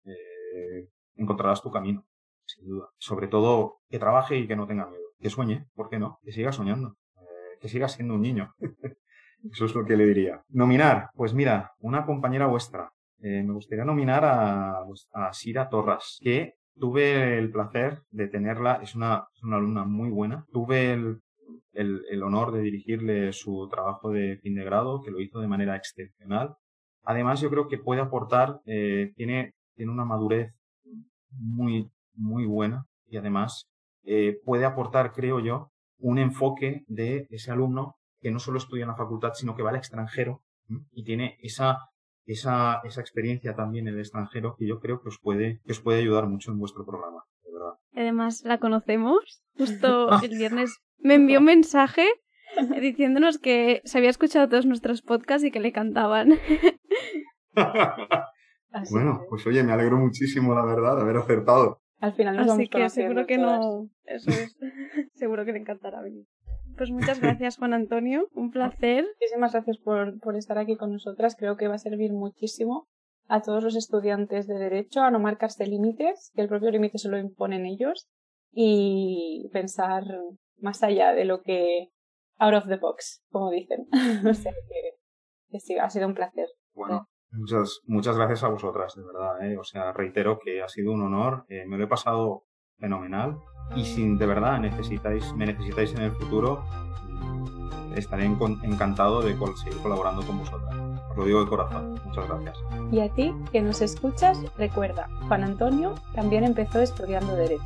Eh, 0.05 0.87
encontrarás 1.15 1.61
tu 1.61 1.71
camino, 1.71 2.05
sin 2.45 2.67
duda. 2.67 2.89
Sobre 2.97 3.27
todo, 3.27 3.79
que 3.89 3.99
trabaje 3.99 4.37
y 4.37 4.47
que 4.47 4.55
no 4.55 4.67
tenga 4.67 4.87
miedo. 4.87 5.03
Que 5.19 5.29
sueñe, 5.29 5.67
¿por 5.73 5.89
qué 5.89 5.99
no? 5.99 6.19
Que 6.23 6.31
siga 6.31 6.51
soñando. 6.51 6.95
Eh, 7.17 7.57
que 7.59 7.67
siga 7.67 7.87
siendo 7.89 8.15
un 8.15 8.21
niño. 8.21 8.53
Eso 9.51 9.65
es 9.65 9.75
lo 9.75 9.85
que 9.85 9.97
le 9.97 10.05
diría. 10.05 10.43
Nominar, 10.49 11.09
pues 11.13 11.33
mira, 11.33 11.73
una 11.79 12.05
compañera 12.05 12.47
vuestra. 12.47 12.91
Eh, 13.19 13.43
me 13.43 13.53
gustaría 13.53 13.85
nominar 13.85 14.23
a, 14.25 14.83
a 15.13 15.33
Sira 15.33 15.69
Torras, 15.69 16.19
que 16.21 16.55
tuve 16.79 17.37
el 17.37 17.51
placer 17.51 18.01
de 18.11 18.27
tenerla, 18.27 18.79
es 18.81 18.95
una, 18.95 19.27
una 19.43 19.57
alumna 19.57 19.85
muy 19.85 20.09
buena. 20.09 20.45
Tuve 20.51 20.93
el 20.93 21.21
el, 21.77 22.23
honor 22.23 22.51
de 22.51 22.61
dirigirle 22.61 23.31
su 23.33 23.67
trabajo 23.69 24.11
de 24.11 24.37
fin 24.37 24.55
de 24.55 24.63
grado, 24.63 25.01
que 25.01 25.11
lo 25.11 25.21
hizo 25.21 25.39
de 25.39 25.47
manera 25.47 25.75
excepcional. 25.75 26.55
Además, 27.03 27.39
yo 27.39 27.49
creo 27.49 27.67
que 27.67 27.77
puede 27.77 28.01
aportar, 28.01 28.59
eh, 28.65 29.13
tiene, 29.15 29.53
tiene 29.75 29.91
una 29.91 30.05
madurez 30.05 30.53
muy, 31.29 31.89
muy 32.13 32.45
buena 32.45 32.85
y 33.05 33.17
además 33.17 33.67
eh, 34.03 34.39
puede 34.43 34.65
aportar, 34.65 35.13
creo 35.13 35.39
yo, 35.39 35.69
un 35.99 36.17
enfoque 36.17 36.83
de 36.87 37.27
ese 37.29 37.51
alumno 37.51 37.95
que 38.19 38.31
no 38.31 38.39
solo 38.39 38.57
estudia 38.57 38.83
en 38.83 38.89
la 38.89 38.95
facultad, 38.95 39.33
sino 39.33 39.55
que 39.55 39.63
va 39.63 39.69
al 39.69 39.75
extranjero 39.75 40.41
y 40.91 41.03
tiene 41.03 41.37
esa, 41.41 41.77
esa, 42.27 42.81
esa 42.83 43.01
experiencia 43.01 43.55
también 43.55 43.87
en 43.87 43.95
el 43.95 44.01
extranjero 44.01 44.55
que 44.57 44.67
yo 44.67 44.79
creo 44.79 45.01
que 45.01 45.07
os 45.07 45.17
puede, 45.19 45.61
que 45.65 45.71
os 45.71 45.79
puede 45.79 45.99
ayudar 45.99 46.27
mucho 46.27 46.51
en 46.51 46.59
vuestro 46.59 46.85
programa. 46.85 47.23
De 47.43 47.53
verdad. 47.53 47.73
Además, 47.95 48.43
la 48.43 48.59
conocemos. 48.59 49.41
Justo 49.57 50.09
el 50.21 50.37
viernes 50.37 50.77
me 50.99 51.15
envió 51.15 51.39
un 51.39 51.45
mensaje 51.45 52.05
diciéndonos 52.81 53.39
que 53.39 53.81
se 53.85 53.97
había 53.97 54.09
escuchado 54.09 54.49
todos 54.49 54.65
nuestros 54.65 55.01
podcasts 55.01 55.45
y 55.45 55.51
que 55.51 55.61
le 55.61 55.71
cantaban. 55.71 56.37
bueno, 58.91 59.21
pues 59.29 59.47
oye, 59.47 59.63
me 59.63 59.71
alegro 59.71 59.97
muchísimo, 59.97 60.53
la 60.53 60.65
verdad, 60.65 60.97
de 60.97 61.03
haber 61.03 61.17
acertado. 61.17 61.81
Al 61.99 62.13
final 62.13 62.35
nos 62.35 62.51
Así 62.51 62.67
que 62.67 62.89
seguro 62.89 63.25
que 63.25 63.37
no. 63.37 63.89
Eso 64.03 64.29
es. 64.29 64.55
seguro 65.15 65.45
que 65.45 65.53
le 65.53 65.59
encantará 65.59 66.01
venir. 66.01 66.25
Pues 66.77 66.91
muchas 66.91 67.19
gracias, 67.19 67.57
Juan 67.57 67.73
Antonio. 67.73 68.27
Un 68.33 68.51
placer. 68.51 69.03
Muchísimas 69.03 69.53
gracias 69.53 69.79
por, 69.79 70.19
por 70.19 70.35
estar 70.35 70.59
aquí 70.59 70.77
con 70.77 70.91
nosotras. 70.91 71.35
Creo 71.35 71.57
que 71.57 71.67
va 71.67 71.75
a 71.75 71.79
servir 71.79 72.13
muchísimo 72.13 72.87
a 73.27 73.41
todos 73.41 73.63
los 73.63 73.75
estudiantes 73.75 74.47
de 74.47 74.59
Derecho 74.59 75.01
a 75.01 75.11
no 75.11 75.19
marcarse 75.19 75.65
límites, 75.65 76.31
que 76.35 76.41
el 76.41 76.47
propio 76.47 76.69
límite 76.69 76.97
se 76.97 77.09
lo 77.09 77.17
imponen 77.17 77.65
ellos, 77.65 78.07
y 78.51 79.49
pensar 79.51 80.03
más 80.57 80.83
allá 80.83 81.13
de 81.13 81.25
lo 81.25 81.41
que 81.41 81.89
out 82.37 82.53
of 82.53 82.67
the 82.67 82.77
box, 82.77 83.23
como 83.29 83.49
dicen. 83.51 83.87
o 84.29 84.33
sea 84.33 84.53
que, 85.49 85.59
sí, 85.59 85.77
ha 85.77 85.89
sido 85.89 86.07
un 86.07 86.13
placer. 86.13 86.47
Bueno, 86.73 87.07
muchas, 87.31 87.81
muchas 87.85 88.17
gracias 88.17 88.43
a 88.43 88.49
vosotras, 88.49 88.95
de 88.95 89.03
verdad. 89.03 89.45
¿eh? 89.45 89.57
O 89.57 89.63
sea, 89.63 89.91
reitero 89.93 90.39
que 90.39 90.61
ha 90.61 90.67
sido 90.67 90.91
un 90.91 91.01
honor, 91.01 91.45
eh, 91.49 91.65
me 91.67 91.77
lo 91.77 91.85
he 91.85 91.87
pasado 91.87 92.45
fenomenal 92.79 93.37
y 93.75 93.85
si 93.85 94.15
de 94.15 94.25
verdad 94.25 94.59
necesitáis, 94.59 95.33
me 95.33 95.45
necesitáis 95.45 95.93
en 95.93 96.01
el 96.01 96.11
futuro, 96.11 96.63
estaré 97.95 98.25
encantado 98.25 99.21
de 99.21 99.35
seguir 99.55 99.77
colaborando 99.81 100.25
con 100.25 100.39
vosotras. 100.39 100.75
Os 101.09 101.17
lo 101.17 101.25
digo 101.25 101.43
de 101.43 101.49
corazón. 101.49 101.99
Muchas 102.05 102.27
gracias. 102.27 102.57
Y 102.91 102.99
a 102.99 103.09
ti, 103.09 103.33
que 103.51 103.61
nos 103.61 103.81
escuchas, 103.81 104.39
recuerda, 104.57 105.09
Juan 105.27 105.43
Antonio 105.43 105.95
también 106.13 106.43
empezó 106.43 106.79
estudiando 106.79 107.35
Derecho. 107.35 107.63